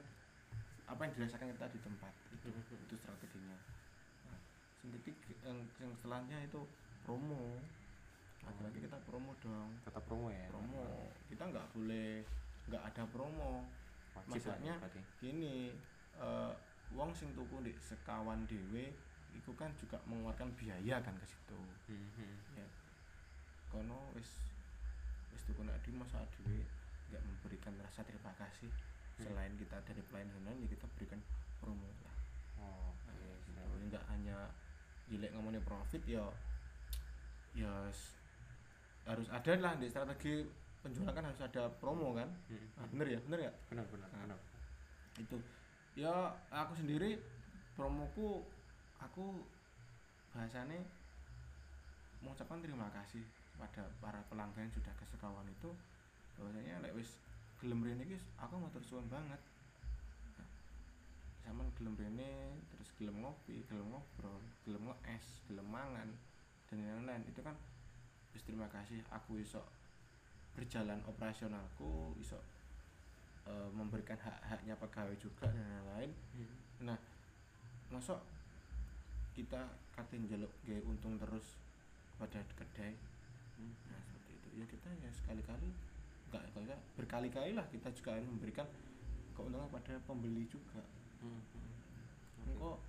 apa 0.91 1.07
yang 1.07 1.13
dirasakan 1.15 1.55
kita 1.55 1.67
di 1.71 1.81
tempat 1.85 2.13
itu 2.35 2.49
itu 2.89 2.95
strateginya 2.99 3.59
nah, 4.27 4.41
yang 4.83 4.99
yang, 5.47 5.59
yang 5.79 5.93
setelahnya 5.95 6.39
itu 6.43 6.61
promo 7.07 7.61
lagi-lagi 8.43 8.89
kita 8.89 8.99
promo 9.07 9.37
dong 9.39 9.71
tetap 9.87 10.03
promo 10.09 10.33
ya 10.33 10.49
promo 10.51 11.13
kita 11.31 11.47
nggak 11.47 11.67
boleh 11.77 12.27
nggak 12.71 12.83
ada 12.87 13.03
promo 13.07 13.67
wajib 14.15 14.39
Maksudnya, 14.39 14.75
berarti. 14.79 15.01
gini 15.19 15.75
eh 16.17 16.53
wong 16.91 17.11
sing 17.11 17.31
tuku 17.33 17.57
di 17.61 17.73
sekawan 17.77 18.47
dewe 18.47 18.91
itu 19.31 19.51
kan 19.55 19.71
juga 19.75 19.99
mengeluarkan 20.05 20.51
biaya 20.55 20.99
kan 20.99 21.15
ke 21.15 21.27
situ 21.27 21.59
Mhm. 21.87 22.57
ya 22.57 22.67
kono 23.69 24.11
wis 24.15 24.51
wis 25.31 25.43
tuku 25.45 25.63
nek 25.63 25.79
di 25.83 25.91
masa 25.93 26.19
dhewe 26.31 26.67
nggak 27.09 27.23
memberikan 27.23 27.75
rasa 27.79 28.03
terima 28.03 28.31
kasih 28.35 28.71
Hmm. 29.15 29.27
selain 29.29 29.53
kita 29.55 29.77
dari 29.83 30.03
pelayanan 30.03 30.57
ya 30.57 30.67
kita 30.67 30.87
berikan 30.95 31.21
promo 31.59 31.87
lah 32.03 32.17
oh 32.59 32.91
Nah, 33.05 33.15
iya 33.15 33.35
gitu. 33.37 33.51
siap. 33.53 33.71
nggak 33.87 34.05
hanya 34.09 34.39
jelek 35.07 35.31
ngomongin 35.33 35.63
profit 35.63 36.03
ya 36.05 36.27
ya 37.53 37.71
harus 39.05 39.27
ada 39.29 39.53
lah 39.59 39.75
di 39.75 39.87
strategi 39.87 40.47
penjualan 40.81 41.13
kan 41.13 41.25
harus 41.29 41.41
ada 41.45 41.69
promo 41.81 42.17
kan? 42.17 42.29
Hmm. 42.49 42.67
nah, 42.77 42.87
bener 42.89 43.07
ya? 43.17 43.21
Bener 43.29 43.41
ya 43.49 43.53
benar 43.69 43.85
benar 43.93 44.09
Nah. 44.11 44.21
benar 44.25 44.41
itu. 45.21 45.37
Ya 45.99 46.33
aku 46.49 46.73
sendiri 46.79 47.21
promoku 47.77 48.47
aku 49.01 49.45
bahasanya 50.31 50.81
mengucapkan 52.23 52.63
terima 52.63 52.89
kasih 52.95 53.25
pada 53.61 53.85
para 54.01 54.21
pelanggan 54.33 54.69
yang 54.69 54.73
sudah 54.73 54.93
ke 54.97 55.05
sekawan 55.09 55.45
itu. 55.49 55.71
Bahwasanya 56.41 56.81
lek 56.81 56.97
wis 56.97 57.21
gelem 57.61 57.85
rene 57.85 58.09
iki 58.09 58.17
aku 58.41 58.57
matur 58.57 58.81
suwun 58.81 59.05
banget. 59.13 59.41
Nah, 60.41 60.49
sampean 61.45 61.69
gelem 61.77 61.95
rene 62.01 62.57
terus 62.73 62.89
gelem 62.97 63.21
ngopi 63.21 63.67
gelem 63.69 63.93
ngobrol 63.93 64.41
gelem 64.65 64.89
ngees 64.89 65.27
gelem 65.51 65.69
mangan 65.69 66.09
dan 66.73 66.77
lain-lain. 66.81 67.25
Itu 67.29 67.45
kan 67.45 67.57
wis 68.33 68.47
terima 68.47 68.71
kasih. 68.73 69.05
Aku 69.13 69.37
iso 69.37 69.61
berjalan 70.55 71.01
operasionalku 71.07 72.15
iso 72.17 72.39
eh, 73.47 73.69
memberikan 73.73 74.19
hak-haknya 74.19 74.75
pegawai 74.77 75.17
juga 75.17 75.49
dan 75.49 75.65
lain-lain 75.65 76.13
Hmm. 76.81 76.97
masuk 77.91 78.17
kita 79.35 79.61
katin 79.93 80.25
jaluk 80.25 80.49
gaya 80.65 80.81
untung 80.85 81.17
terus 81.17 81.57
pada 82.17 82.41
kedai 82.55 82.95
Hmm. 83.59 83.73
nah 83.89 84.01
seperti 84.01 84.33
itu 84.33 84.49
ya 84.57 84.65
kita 84.65 84.89
ya 84.97 85.11
sekali-kali 85.13 85.69
enggak 86.31 86.45
enggak 86.55 86.81
berkali-kali 86.97 87.53
lah 87.53 87.67
kita 87.69 87.91
juga 87.93 88.17
harus 88.17 88.29
memberikan 88.29 88.65
keuntungan 89.35 89.69
pada 89.69 89.97
pembeli 90.05 90.45
juga 90.47 90.81
Hmm. 91.21 91.41
Hmm. 91.53 92.49
engkau 92.49 92.81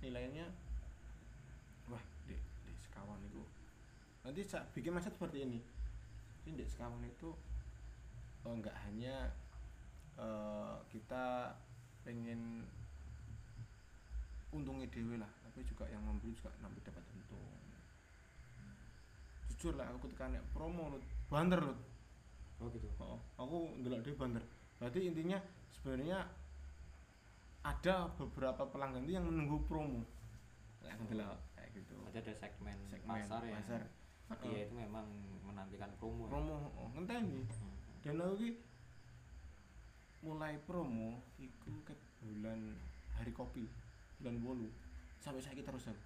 nilainya 0.00 0.46
wah 1.86 2.02
di 2.26 2.34
di 2.38 2.72
sekawan 2.80 3.20
itu 3.26 3.42
nanti 4.22 4.40
saya 4.42 4.64
bikin 4.72 4.90
mindset 4.90 5.14
seperti 5.14 5.44
ini 5.44 5.58
jadi 6.50 6.66
di 6.66 6.66
sekawan 6.66 7.06
itu 7.06 7.30
oh, 8.42 8.52
enggak 8.58 8.74
hanya 8.90 9.30
eh, 10.18 10.74
kita 10.90 11.54
pengen 12.02 12.66
untungnya 14.50 14.90
dewe 14.90 15.14
lah 15.14 15.30
tapi 15.46 15.62
juga 15.62 15.86
yang 15.86 16.02
membeli 16.02 16.34
juga 16.34 16.50
nanti 16.58 16.82
dapat 16.82 17.06
untung 17.14 17.38
jujur 19.54 19.78
lah 19.78 19.86
aku 19.94 20.10
ketika 20.10 20.26
nek 20.26 20.42
promo 20.50 20.90
lut 20.90 21.04
banter 21.30 21.62
lut 21.62 21.78
oh 22.60 22.68
gitu 22.74 22.90
Oh, 23.00 23.16
aku 23.40 23.72
ndelok 23.80 24.04
dia 24.04 24.14
banter. 24.20 24.44
Berarti 24.76 25.08
intinya 25.08 25.40
sebenarnya 25.72 26.28
ada 27.64 28.12
beberapa 28.20 28.68
pelanggan 28.68 29.08
itu 29.08 29.16
yang 29.16 29.24
menunggu 29.24 29.64
promo. 29.64 30.04
Kayak 30.84 31.00
ndelok 31.08 31.40
kayak 31.56 31.68
gitu. 31.72 31.96
berarti 32.04 32.18
ada 32.20 32.34
segmen, 32.36 32.76
Segmen 32.92 33.24
pasar 33.24 33.42
ya 33.48 33.56
pasar. 33.64 33.82
dia 34.44 34.68
itu 34.68 34.74
memang 34.76 35.08
menantikan 35.60 35.92
promo, 36.00 36.24
ya? 36.24 36.30
Promo 36.32 36.56
oh, 36.72 36.88
ngenteni. 36.96 37.40
Hmm. 37.44 37.76
Dan 38.00 38.16
aku 38.16 38.34
ki 38.40 38.50
mulai 40.20 40.56
promo 40.64 41.20
iku 41.36 41.72
ke 41.84 41.92
bulan 42.20 42.76
hari 43.16 43.32
kopi 43.32 43.64
bulan 44.20 44.36
bolu 44.40 44.68
sampai 45.16 45.40
saya 45.40 45.60
terus 45.60 45.88
aku. 45.88 46.00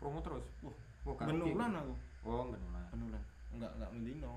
promo 0.00 0.20
terus 0.20 0.44
Wah, 0.64 0.72
oh, 1.04 1.16
benulan 1.16 1.72
aku, 1.74 1.92
oh 2.24 2.44
benulan 2.48 2.84
benulan. 2.92 3.22
Enggak 3.52 3.72
enggak 3.76 3.90
mendino. 3.92 4.32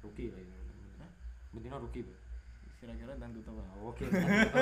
rugi 0.00 0.32
lah 0.32 0.40
itu 0.40 0.52
Hah? 0.96 1.10
betina 1.52 1.76
rugi 1.76 2.00
Bro. 2.00 2.16
Kira-kira 2.80 3.12
dan 3.20 3.36
tutup 3.36 3.52
lah. 3.60 3.68
Oh, 3.76 3.92
oke 3.92 4.04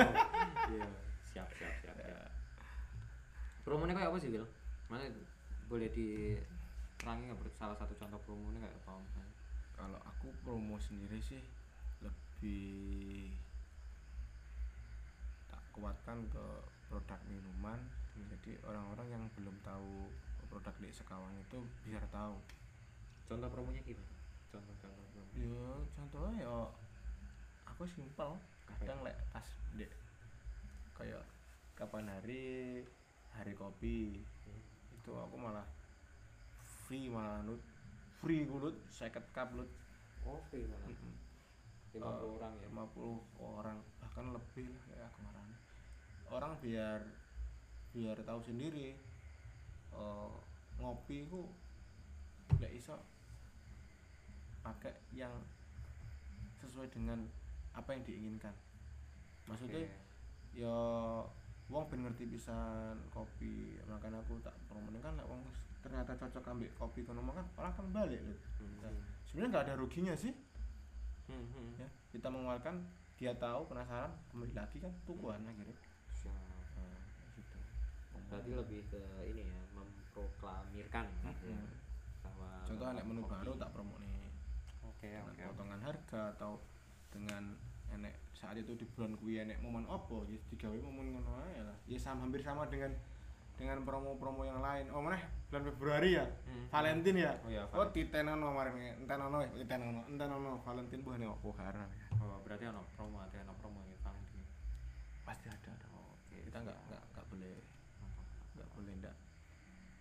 iya 0.75 0.87
siap 1.23 1.47
siap 1.55 1.73
siap, 1.79 1.95
Ya. 1.95 2.03
siap. 2.11 2.27
promonya 3.63 3.95
kayak 3.95 4.11
apa 4.11 4.19
sih 4.19 4.27
Wil 4.27 4.43
mana 4.91 5.07
boleh 5.71 5.87
diterangi 6.99 7.31
nggak 7.31 7.55
salah 7.55 7.79
satu 7.79 7.95
contoh 7.95 8.19
promonya 8.27 8.59
kayak 8.59 8.75
apa 8.83 9.23
kalau 9.79 9.99
aku 10.03 10.27
promo 10.43 10.75
sendiri 10.75 11.23
sih 11.23 11.39
lebih 12.03 13.31
tak 15.47 15.63
kuatkan 15.71 16.27
ke 16.27 16.45
produk 16.91 17.19
minuman. 17.31 17.79
Jadi 18.19 18.59
orang-orang 18.67 19.07
yang 19.07 19.23
belum 19.39 19.55
tahu 19.63 20.11
produk 20.51 20.75
di 20.83 20.91
Sekawang 20.91 21.31
itu 21.39 21.63
biar 21.87 22.03
tahu. 22.11 22.35
Contoh 23.31 23.47
promonya 23.47 23.79
gimana? 23.87 24.11
Contoh 24.51 24.75
contoh 24.83 25.05
promo. 25.15 25.31
Ya 25.39 25.63
contohnya 25.95 26.43
ya 26.43 26.55
aku 27.63 27.87
simpel. 27.87 28.35
Kadang 28.67 28.99
lek 29.07 29.15
pas 29.31 29.47
di 29.79 29.87
kayak 30.99 31.23
kapan 31.79 32.11
hari 32.11 32.83
hari 33.31 33.55
kopi. 33.55 34.19
Itu 34.99 35.15
aku 35.15 35.39
malah 35.39 35.63
free 36.89 37.05
malah 37.07 37.45
nut? 37.45 37.61
Free 38.19 38.43
gulut 38.43 38.73
seket 38.89 39.21
cup 39.29 39.53
lut 39.53 39.69
oke 40.25 40.57
malah 40.57 40.89
Mm-mm. 40.89 41.13
lima 41.93 42.09
puluh 42.17 42.33
Eh, 42.33 42.37
orang 42.37 42.53
ya? 42.57 42.67
50 42.69 43.37
orang. 43.39 43.77
Bahkan 44.01 44.25
lebih 44.33 44.65
lah 44.73 44.81
kayak 44.89 45.09
kemarin 45.13 45.47
orang 46.29 46.53
biar 46.61 46.99
biar 47.89 48.17
tahu 48.21 48.41
sendiri 48.41 48.93
eh, 49.93 50.31
ngopi 50.77 51.25
itu 51.25 51.41
nggak 52.57 52.73
iso 52.73 52.97
pakai 54.59 54.93
yang 55.13 55.31
sesuai 56.59 56.89
dengan 56.89 57.23
apa 57.73 57.95
yang 57.95 58.03
diinginkan. 58.03 58.53
Maksudnya 59.47 59.81
Oke. 59.81 59.93
ya 60.53 60.77
wong 61.69 61.85
ben 61.87 62.01
ngerti 62.03 62.25
pisan 62.27 62.97
kopi 63.09 63.77
makanya 63.87 64.19
aku 64.21 64.37
tak 64.41 64.53
promoin. 64.67 64.99
Kan 65.01 65.17
lek 65.17 65.25
wong 65.25 65.41
ternyata 65.89 66.13
cocok 66.15 66.45
ambil 66.47 66.69
kopi 66.77 67.01
kono 67.01 67.25
kan 67.27 67.45
orang 67.57 67.73
kan 67.73 67.87
balik 67.89 68.21
loh 68.21 68.37
Hmm, 68.59 68.77
Nah, 68.79 68.91
hmm. 68.91 69.03
sebenarnya 69.25 69.49
nggak 69.49 69.65
ada 69.65 69.73
ruginya 69.75 70.13
sih 70.13 70.33
Hmm, 71.25 71.45
hmm. 71.45 71.69
ya 71.77 71.87
kita 72.09 72.27
mengeluarkan 72.27 72.75
dia 73.15 73.33
tahu 73.35 73.65
penasaran 73.65 74.09
kembali 74.29 74.53
lagi 74.53 74.77
kan 74.77 74.93
tukuan 75.03 75.41
akhirnya 75.43 75.75
Siap. 76.15 76.33
nah, 76.77 76.97
gitu 77.35 77.57
berarti 78.29 78.51
lebih 78.53 78.81
ke 78.87 79.01
ini 79.25 79.43
ya 79.43 79.61
memproklamirkan 79.73 81.05
ya, 81.05 81.29
Mm-mm. 81.29 81.65
bahwa 82.21 82.49
contoh 82.63 82.87
anak 82.87 83.03
menu 83.03 83.21
kopi. 83.21 83.33
baru 83.33 83.51
tak 83.57 83.69
promo 83.73 83.95
nih 83.97 84.29
oke 84.81 85.09
potongan 85.49 85.81
harga 85.81 86.21
atau 86.33 86.61
dengan 87.09 87.57
enek 87.89 88.13
saat 88.31 88.55
itu 88.55 88.73
di 88.73 88.85
bulan 88.93 89.17
kuwi 89.17 89.41
enek 89.41 89.57
momen 89.59 89.85
opo 89.85 90.23
ya 90.25 90.37
digawe 90.47 90.77
momen 90.77 91.13
ngono 91.13 91.31
ae 91.43 91.59
lah 91.59 91.77
ya 91.85 91.97
sama 91.97 92.23
hampir 92.23 92.39
sama 92.39 92.65
dengan 92.65 92.93
dengan 93.59 93.83
promo-promo 93.83 94.47
yang 94.47 94.63
lain. 94.63 94.87
Oh 94.95 95.03
mana? 95.03 95.19
Bulan 95.51 95.63
Februari 95.67 96.15
ya? 96.15 96.23
Hmm. 96.47 96.71
Valentine 96.71 97.19
ya? 97.19 97.33
Oh 97.43 97.51
ya 97.51 97.63
oh 97.75 97.85
titenono 97.91 98.55
kemarin 98.55 99.03
entenono 99.03 99.43
entenono 99.43 100.01
entenono 100.07 100.63
Valentine 100.63 101.03
bukan 101.03 101.27
opo 101.35 101.51
karena 101.51 101.83
ya 101.83 102.07
oh 102.23 102.39
berarti 102.39 102.71
ono 102.71 102.87
promo 102.95 103.19
ada 103.19 103.35
ono 103.43 103.53
promo 103.59 103.83
ya 103.91 103.99
Valentine. 103.99 104.47
Pasti 105.27 105.51
ada 105.51 105.71
dong 105.75 105.91
oh, 105.91 106.15
oke 106.15 106.37
kita 106.39 106.57
nggak 106.63 106.79
nggak 106.87 107.03
nggak 107.11 107.25
boleh 107.27 107.55
nggak 108.55 108.69
boleh 108.71 108.93
nggak 109.03 109.15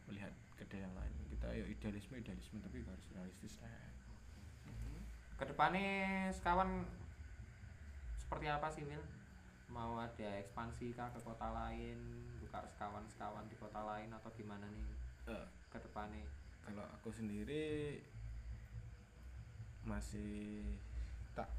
melihat 0.07 0.33
kedai 0.55 0.81
yang 0.87 0.95
lain. 0.95 1.13
Kita 1.35 1.49
ya 1.51 1.65
idealisme 1.67 2.15
idealisme 2.15 2.63
tapi 2.63 2.87
harus 2.87 3.07
realistis 3.11 3.59
lah. 3.59 3.75
Ke 5.35 5.45
depannya 5.51 6.31
sekawan 6.31 6.87
seperti 8.23 8.47
apa 8.47 8.71
sih 8.71 8.87
Wil 8.87 9.03
mau 9.69 10.01
ada 10.01 10.29
ekspansi 10.41 10.97
kah 10.97 11.13
ke 11.13 11.21
kota 11.21 11.49
lain 11.53 11.99
buka 12.49 12.65
sekawan 12.65 13.05
sekawan 13.13 13.45
di 13.53 13.57
kota 13.61 13.85
lain 13.85 14.09
atau 14.09 14.33
gimana 14.33 14.65
nih 14.73 14.89
Eh, 15.29 15.45
ke 15.69 15.77
depannya 15.77 16.25
kalau 16.65 16.81
aku 16.89 17.13
sendiri 17.13 18.01
masih 19.85 20.65
tak 21.37 21.53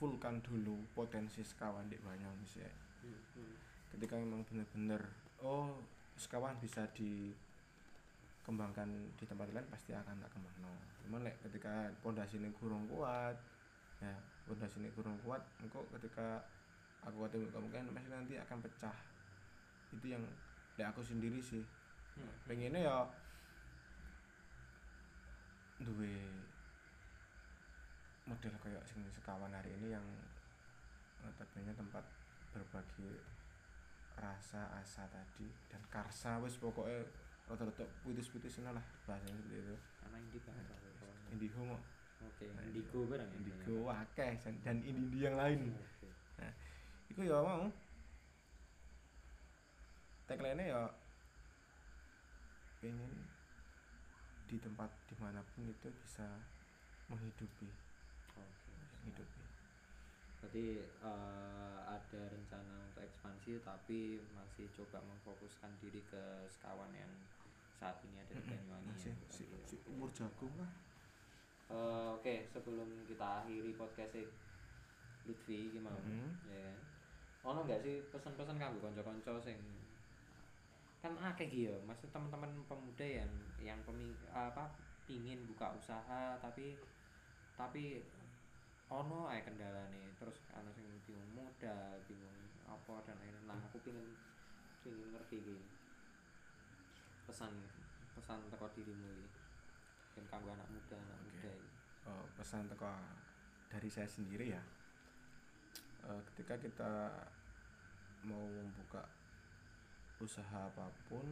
fullkan 0.00 0.40
dulu 0.40 0.80
potensi 0.96 1.44
sekawan 1.44 1.92
di 1.92 2.00
Banyuwangi 2.00 2.64
ya. 2.64 2.72
Ketika 3.92 4.16
memang 4.16 4.40
benar-benar 4.48 5.04
oh 5.44 5.84
sekawan 6.16 6.56
bisa 6.64 6.88
dikembangkan 6.96 8.88
di 9.20 9.28
tempat 9.28 9.52
lain 9.52 9.68
pasti 9.68 9.92
akan 9.92 10.16
tak 10.16 10.32
kembang 10.32 10.56
no. 10.64 10.72
cuman 11.04 11.28
lek 11.28 11.36
ketika 11.44 11.92
pondasi 12.00 12.40
ini 12.40 12.48
kurang 12.56 12.88
kuat 12.88 13.36
ya 14.00 14.16
pondasi 14.48 14.80
ini 14.80 14.88
kurang 14.96 15.20
kuat 15.20 15.44
engkau 15.60 15.84
ketika 15.92 16.40
aku 17.04 17.28
ketemu 17.28 17.52
kemungkinan 17.52 17.92
pasti 17.92 18.08
nanti 18.10 18.34
akan 18.40 18.58
pecah. 18.64 18.96
Itu 19.92 20.06
yang 20.08 20.24
lek 20.76 20.88
aku 20.90 21.04
sendiri 21.04 21.38
sih. 21.38 21.62
Pengennya 22.48 22.80
ya 22.88 22.96
duwe 25.82 26.14
model 28.24 28.54
kayak 28.62 28.84
sing 28.88 29.04
sekawan 29.12 29.52
hari 29.52 29.74
ini 29.76 29.92
yang 29.92 30.06
notabene 31.20 31.74
tempat 31.76 32.04
berbagi 32.56 33.20
rasa 34.14 34.70
asa 34.78 35.04
tadi 35.10 35.50
dan 35.68 35.82
karsa 35.90 36.38
wis 36.40 36.56
pokoknya 36.56 37.02
rata-rata 37.50 37.84
puitis-puitis 38.06 38.62
lah 38.64 38.80
bahasanya 39.04 39.36
seperti 39.36 39.58
itu. 39.60 39.76
Karena 40.00 40.16
indigo. 40.22 40.50
Indigo 41.34 41.60
mau 41.66 41.80
oke 42.24 42.44
indigo 42.64 42.98
barang 43.04 43.28
ya 43.28 43.36
indigo 43.36 43.84
dan- 44.16 44.60
dan 44.64 44.78
indi 44.80 45.18
yang 45.20 45.36
lain. 45.36 45.60
Oke. 45.74 45.84
Iku 47.14 47.30
ya 47.30 47.38
mau 47.38 47.70
tagline 50.26 50.66
ya 50.66 50.82
pengen 52.82 53.12
di 54.50 54.56
tempat 54.58 54.90
di 55.06 55.14
mana 55.22 55.38
pun 55.54 55.62
itu 55.64 55.88
bisa 56.02 56.26
menghidupi 57.06 57.70
Oke. 58.34 58.74
menghidupi 58.98 59.42
Berarti 60.42 60.66
eh, 60.84 61.78
ada 61.88 62.20
rencana 62.28 62.84
untuk 62.90 63.00
ekspansi 63.00 63.62
tapi 63.64 64.20
masih 64.34 64.68
coba 64.74 65.00
memfokuskan 65.06 65.72
diri 65.80 66.02
ke 66.04 66.20
sekawan 66.50 66.92
yang 66.92 67.08
saat 67.80 67.96
ini 68.04 68.20
ada 68.20 68.36
di 68.36 68.44
Banyuwangi. 68.44 68.92
ya, 68.92 69.14
si, 69.32 69.48
ya. 69.48 69.56
si 69.64 69.78
umur 69.88 70.10
jagung 70.12 70.52
lah 70.58 70.68
Eh, 71.64 72.08
Oke, 72.12 72.44
sebelum 72.52 73.08
kita 73.08 73.40
akhiri 73.40 73.72
podcast 73.72 74.12
Lutfi 75.24 75.72
gimana? 75.72 75.96
Mhm. 75.96 76.28
Ya 76.44 76.60
kan. 76.60 76.76
Ono 77.44 77.60
nggak 77.64 77.80
sih 77.84 78.00
pesan-pesan 78.08 78.56
kanggo 78.56 78.80
kanca-kanca 78.80 79.36
sing 79.40 79.60
kan 81.04 81.12
akeh 81.20 81.44
iki 81.44 81.68
ya, 81.68 81.76
maksud 81.84 82.08
teman-teman 82.08 82.48
pemuda 82.64 83.04
yang 83.04 83.28
yang 83.60 83.76
pemi, 83.84 84.16
apa 84.32 84.72
pingin 85.04 85.44
buka 85.44 85.76
usaha 85.76 86.40
tapi 86.40 86.80
tapi 87.52 88.00
ono 88.88 89.28
ae 89.28 89.44
kendalane 89.44 90.16
terus 90.16 90.48
ana 90.56 90.72
sing 90.72 90.88
bingung 91.04 91.28
modal, 91.36 92.00
bingung 92.08 92.32
apa 92.64 93.04
dan 93.04 93.20
lain-lain. 93.20 93.44
Nah, 93.44 93.60
aku 93.68 93.84
pingin 93.84 94.16
pingin 94.80 95.12
ngerti 95.12 95.44
iki. 95.44 95.58
Pesan 97.28 97.52
pesan 98.16 98.40
teko 98.48 98.72
dirimu 98.72 99.08
iki. 99.20 99.28
Yang 100.16 100.26
kanggo 100.32 100.56
anak 100.56 100.68
muda, 100.72 100.96
anak 100.96 101.20
muda 101.20 101.52
iki. 101.52 101.70
Eh, 102.08 102.26
pesan 102.40 102.64
teko 102.72 102.88
dari 103.68 103.92
saya 103.92 104.08
sendiri 104.08 104.56
ya 104.56 104.62
Eh, 106.04 106.20
ketika 106.32 106.60
kita 106.60 106.92
mau 108.28 108.44
membuka 108.44 109.08
usaha 110.20 110.68
apa 110.68 110.92
pun 111.08 111.24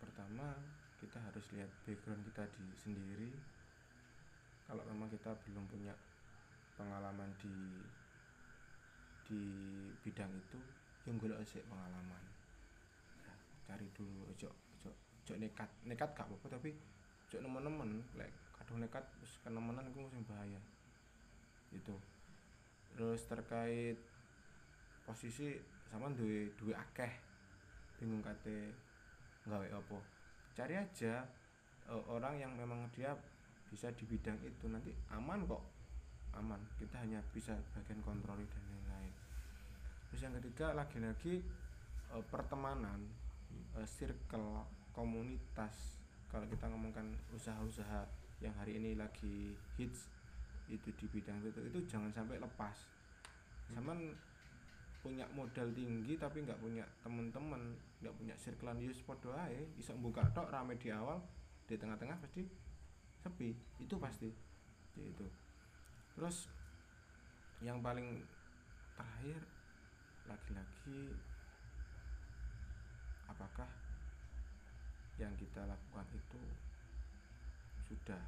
pertama 0.00 0.56
kita 0.96 1.20
harus 1.20 1.44
lihat 1.52 1.68
background 1.84 2.24
kita 2.24 2.48
di 2.56 2.64
sendiri. 2.72 3.30
Kalau 4.64 4.80
memang 4.88 5.12
kita 5.12 5.36
belum 5.44 5.68
punya 5.68 5.92
pengalaman 6.80 7.28
di 7.36 7.84
di 9.28 9.42
bidang 10.00 10.32
itu 10.40 10.58
yang 11.04 11.20
golek 11.20 11.44
sik 11.44 11.68
pengalaman. 11.68 12.22
Ya, 13.20 13.34
cari 13.68 13.92
dulu 13.92 14.24
ojo 14.32 14.48
ojo 14.48 14.88
ojo 14.88 15.32
nekat 15.36 15.68
nekat 15.84 16.16
gak 16.16 16.24
apa-apa 16.32 16.56
tapi 16.56 16.72
ojo 17.28 17.36
nemen-nemen 17.44 18.00
lek 18.16 18.32
kadung 18.56 18.80
nekat 18.80 19.04
wis 19.20 19.36
kenemenan 19.44 19.84
iku 19.92 20.08
sing 20.08 20.24
bahaya. 20.24 20.60
Itu 21.68 21.92
terus 22.92 23.24
terkait 23.24 23.96
posisi 25.08 25.56
sama 25.88 26.12
duwe 26.12 26.52
duwe 26.56 26.72
akeh. 26.76 27.12
Bingung 28.00 28.24
kate 28.24 28.72
nggawe 29.44 29.68
apa. 29.72 29.98
Cari 30.52 30.74
aja 30.76 31.24
eh, 31.88 32.04
orang 32.08 32.40
yang 32.40 32.52
memang 32.56 32.88
dia 32.92 33.12
bisa 33.68 33.88
di 33.92 34.04
bidang 34.08 34.36
itu. 34.44 34.68
Nanti 34.68 34.92
aman 35.12 35.44
kok. 35.48 35.62
Aman. 36.36 36.60
Kita 36.76 37.00
hanya 37.00 37.20
bisa 37.32 37.56
bagian 37.76 38.00
kontroli 38.00 38.44
dan 38.48 38.62
lain-lain. 38.68 39.14
Terus 40.08 40.20
yang 40.28 40.34
ketiga 40.40 40.76
lagi-lagi 40.76 41.40
eh, 42.12 42.24
pertemanan 42.28 43.00
eh, 43.76 43.88
circle 43.88 44.64
komunitas. 44.92 46.00
Kalau 46.28 46.48
kita 46.48 46.68
ngomongkan 46.68 47.12
usaha-usaha 47.36 48.08
yang 48.40 48.56
hari 48.56 48.80
ini 48.80 48.96
lagi 48.96 49.54
hits 49.76 50.11
itu 50.72 50.88
di 50.96 51.06
bidang 51.12 51.36
itu 51.44 51.60
itu 51.60 51.78
jangan 51.84 52.08
sampai 52.08 52.40
lepas. 52.40 52.88
Zaman 53.76 54.16
punya 55.04 55.26
modal 55.34 55.68
tinggi 55.74 56.14
tapi 56.16 56.46
nggak 56.46 56.62
punya 56.62 56.86
temen-temen 57.02 57.74
nggak 58.00 58.14
punya 58.16 58.34
circlean 58.40 58.80
yus 58.80 59.04
podo 59.04 59.36
ae. 59.36 59.68
Bisa 59.76 59.92
buka 59.92 60.24
tok 60.32 60.48
rame 60.48 60.80
di 60.80 60.88
awal 60.88 61.20
di 61.68 61.76
tengah-tengah 61.76 62.16
pasti 62.24 62.48
sepi. 63.20 63.52
Itu 63.76 64.00
pasti. 64.00 64.32
Ya 64.96 65.04
itu 65.08 65.28
terus 66.12 66.48
yang 67.64 67.80
paling 67.80 68.20
terakhir 68.92 69.40
lagi-lagi 70.28 71.16
apakah 73.28 73.68
yang 75.16 75.32
kita 75.40 75.64
lakukan 75.64 76.06
itu 76.12 76.40
sudah 77.88 78.20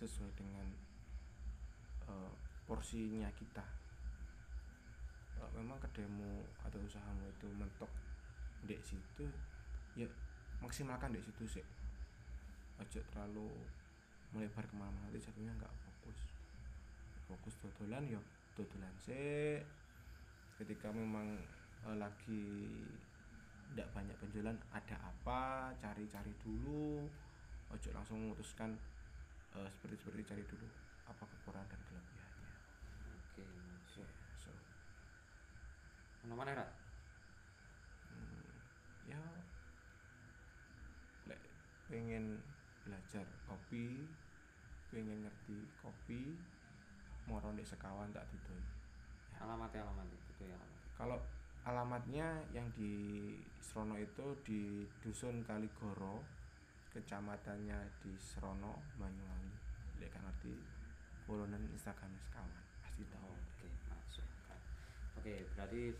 sesuai 0.00 0.32
dengan 0.36 0.64
eh, 2.10 2.32
porsinya 2.66 3.30
kita. 3.38 3.64
Kalau 5.34 5.50
memang 5.56 5.80
kedemu 5.80 6.44
atau 6.66 6.78
usahamu 6.84 7.24
itu 7.32 7.48
mentok 7.56 7.88
di 8.60 8.76
situ 8.84 9.24
ya 9.96 10.06
maksimalkan 10.60 11.16
di 11.16 11.22
situ 11.22 11.58
sih. 11.58 11.66
Ojo 12.78 13.00
terlalu 13.10 13.48
melebar 14.30 14.62
ke 14.62 14.74
mana-mana 14.76 15.08
nanti 15.08 15.18
jatuhnya 15.22 15.50
nggak 15.56 15.74
fokus. 15.80 16.18
Fokus 17.26 17.54
dodolan 17.62 18.04
ya 18.06 18.20
dodolan 18.54 18.94
sih. 19.00 19.58
Ketika 20.60 20.92
memang 20.92 21.40
eh, 21.88 21.96
lagi 21.96 22.68
tidak 23.72 23.88
banyak 23.94 24.16
penjualan 24.20 24.58
ada 24.70 24.96
apa 25.00 25.72
cari-cari 25.80 26.36
dulu. 26.44 27.08
Ojo 27.72 27.88
langsung 27.96 28.28
memutuskan 28.28 28.76
eh, 29.56 29.68
seperti 29.72 29.96
seperti 30.04 30.22
cari 30.28 30.44
dulu 30.44 30.79
apa 31.10 31.24
kekurangan 31.26 31.66
dan 31.66 31.80
kelebihannya? 31.90 32.50
Oke, 33.18 33.46
so, 33.90 34.02
so 34.38 34.50
Ono 36.24 36.34
mana 36.38 36.54
Ra? 36.54 36.66
hmm, 38.10 38.50
ya 39.10 39.22
lek 41.26 41.40
pengen 41.90 42.38
belajar 42.86 43.26
kopi 43.50 44.06
pengen 44.90 45.22
ngerti 45.26 45.70
kopi 45.82 46.34
moro 47.30 47.54
ndek 47.54 47.66
sekawan 47.66 48.10
tak 48.10 48.26
didoi. 48.30 48.62
Alamatnya 49.38 49.86
alamatnya 49.86 50.18
itu 50.18 50.42
ya 50.44 50.56
alamat. 50.58 50.82
kalau 50.98 51.18
alamatnya 51.64 52.26
yang 52.50 52.66
di 52.74 52.92
Srono 53.60 53.96
itu 53.96 54.36
di 54.42 54.84
dusun 55.00 55.44
Kaligoro 55.46 56.24
kecamatannya 56.90 57.78
di 58.02 58.12
Srono 58.18 58.82
Banyuwangi. 58.98 59.54
Lek 60.02 60.10
kan 60.10 60.26
ngerti 60.26 60.79
followan 61.30 61.62
Instagram 61.70 62.10
sekawan 62.18 62.50
pasti 62.82 63.06
tahu 63.06 63.30
Oke, 63.30 63.70
masuk. 63.86 64.26
Oke, 65.14 65.46
berarti 65.54 65.94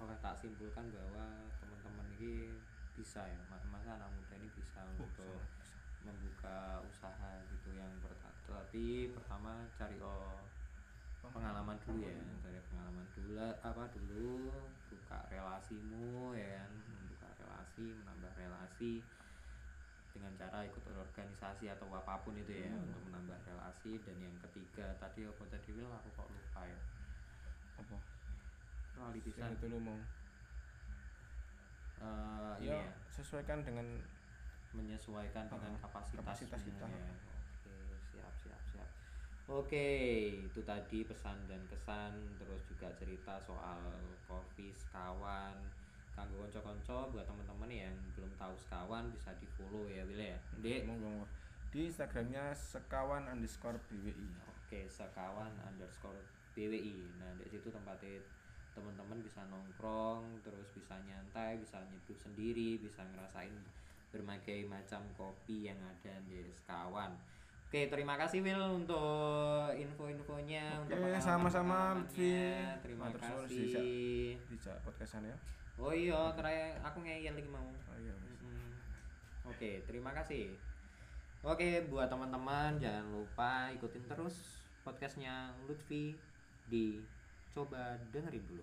oleh 0.00 0.16
tak 0.24 0.34
simpulkan 0.40 0.88
bahwa 0.88 1.44
teman-teman 1.60 2.08
ini 2.16 2.56
bisa 2.96 3.28
ya, 3.28 3.36
ma- 3.52 3.68
masa 3.68 4.00
anak 4.00 4.08
muda 4.16 4.32
ini 4.40 4.48
bisa 4.56 4.80
Oh, 4.88 5.04
untuk 5.04 5.44
bisa. 5.44 6.08
membuka 6.08 6.80
usaha 6.88 7.30
gitu 7.52 7.76
yang 7.76 7.92
pertama. 8.00 8.32
Tapi 8.48 9.12
pertama 9.12 9.52
cari 9.76 10.00
oh, 10.00 10.40
pengalaman 11.20 11.76
dulu 11.84 12.00
ya, 12.02 12.16
cari 12.40 12.56
pengalaman 12.72 13.06
dulu 13.12 13.36
apa 13.60 13.84
dulu 13.92 14.48
buka 14.88 15.18
relasimu 15.28 16.32
ya 16.32 16.64
kan, 16.64 16.72
membuka 16.88 17.28
relasi, 17.36 17.92
menambah 18.00 18.32
relasi 18.40 19.04
dengan 20.12 20.32
cara 20.36 20.62
ikut 20.62 20.84
organisasi 20.84 21.68
atau 21.68 21.88
apa 21.90 22.20
pun 22.20 22.36
itu 22.36 22.52
ya 22.52 22.68
Hmm. 22.68 22.84
untuk 22.84 23.02
menambah 23.08 23.38
relasi 23.44 23.96
dan 24.00 24.16
yang 24.20 24.36
ketiga 24.48 24.92
tadi 24.96 25.24
apa 25.24 25.42
tadi 25.48 25.72
Wil 25.72 25.88
aku 25.88 26.08
kok 26.12 26.28
lupa 26.28 26.62
ya 26.64 26.78
apa 27.76 27.96
lali 29.00 29.20
pisan 29.20 29.56
itu 29.56 29.66
lu 29.66 29.80
mau 29.80 29.96
ini 32.60 32.68
ya 32.68 32.78
ya 32.78 32.92
sesuaikan 33.10 33.64
dengan 33.64 33.86
menyesuaikan 34.72 35.48
dengan 35.48 35.72
Ah, 35.76 35.80
kapasitas, 35.84 36.24
kapasitas 36.24 36.60
kita. 36.64 36.86
ya. 36.88 37.04
Oke, 37.60 37.76
siap 38.08 38.32
siap 38.40 38.62
siap. 38.72 38.88
Oke, 39.50 39.88
itu 40.48 40.60
tadi 40.64 41.04
pesan 41.04 41.44
dan 41.44 41.60
kesan 41.68 42.12
terus 42.40 42.62
juga 42.64 42.88
cerita 42.96 43.36
soal 43.36 43.82
kopi 44.24 44.72
sekawan. 44.72 45.60
Kanggo 46.12 46.44
konco-konco 46.44 47.08
buat 47.08 47.24
teman-teman 47.24 47.70
yang 47.72 47.94
belum 48.12 48.28
tahu 48.36 48.52
sekawan 48.52 49.08
bisa 49.08 49.32
di 49.40 49.48
follow 49.56 49.88
ya 49.88 50.04
Wil 50.04 50.20
ya. 50.20 50.38
Dek. 50.60 50.84
monggo 50.84 51.08
monggo. 51.08 51.26
di 51.72 51.88
Instagramnya 51.88 52.52
sekawan 52.52 53.24
underscore 53.32 53.80
BWI 53.88 54.28
Oke, 54.72 54.84
sekawan 54.88 55.52
underscore 55.64 56.20
BWI. 56.52 57.16
Nah, 57.16 57.32
di 57.40 57.48
situ 57.48 57.72
tempatnya 57.72 58.20
teman-teman 58.72 59.20
bisa 59.24 59.44
nongkrong, 59.48 60.40
terus 60.44 60.68
bisa 60.72 60.96
nyantai, 61.04 61.60
bisa 61.60 61.80
nyeduh 61.80 62.16
sendiri, 62.16 62.80
bisa 62.80 63.04
ngerasain 63.04 63.52
berbagai 64.12 64.68
macam 64.68 65.00
kopi 65.16 65.72
yang 65.72 65.80
ada 65.80 66.12
di 66.28 66.44
sekawan. 66.52 67.12
Oke, 67.68 67.88
terima 67.88 68.20
kasih 68.20 68.44
Will 68.44 68.84
untuk 68.84 69.72
info-infonya, 69.72 70.84
Oke, 70.84 70.92
untuk 70.92 71.20
sama-sama. 71.24 72.04
Terima 72.84 73.08
Matur 73.08 73.48
kasih. 73.48 74.28
di 74.44 74.56
podcastan 74.84 75.24
ya 75.24 75.36
Oh 75.82 75.90
iya, 75.90 76.30
terakhir 76.38 76.78
aku 76.86 77.02
ngeyel 77.02 77.34
lagi 77.34 77.50
mau. 77.50 77.66
oh 77.66 77.98
iya. 77.98 78.14
Mm. 78.14 78.70
Oke, 79.50 79.82
terima 79.82 80.14
kasih. 80.14 80.54
Oke, 81.42 81.90
buat 81.90 82.06
teman-teman 82.06 82.78
jangan 82.78 83.10
lupa 83.10 83.66
ikutin 83.74 84.06
terus 84.06 84.62
podcastnya 84.86 85.50
Lutfi 85.66 86.14
di 86.70 87.02
coba 87.50 87.98
dengerin 88.14 88.46
dulu. 88.46 88.62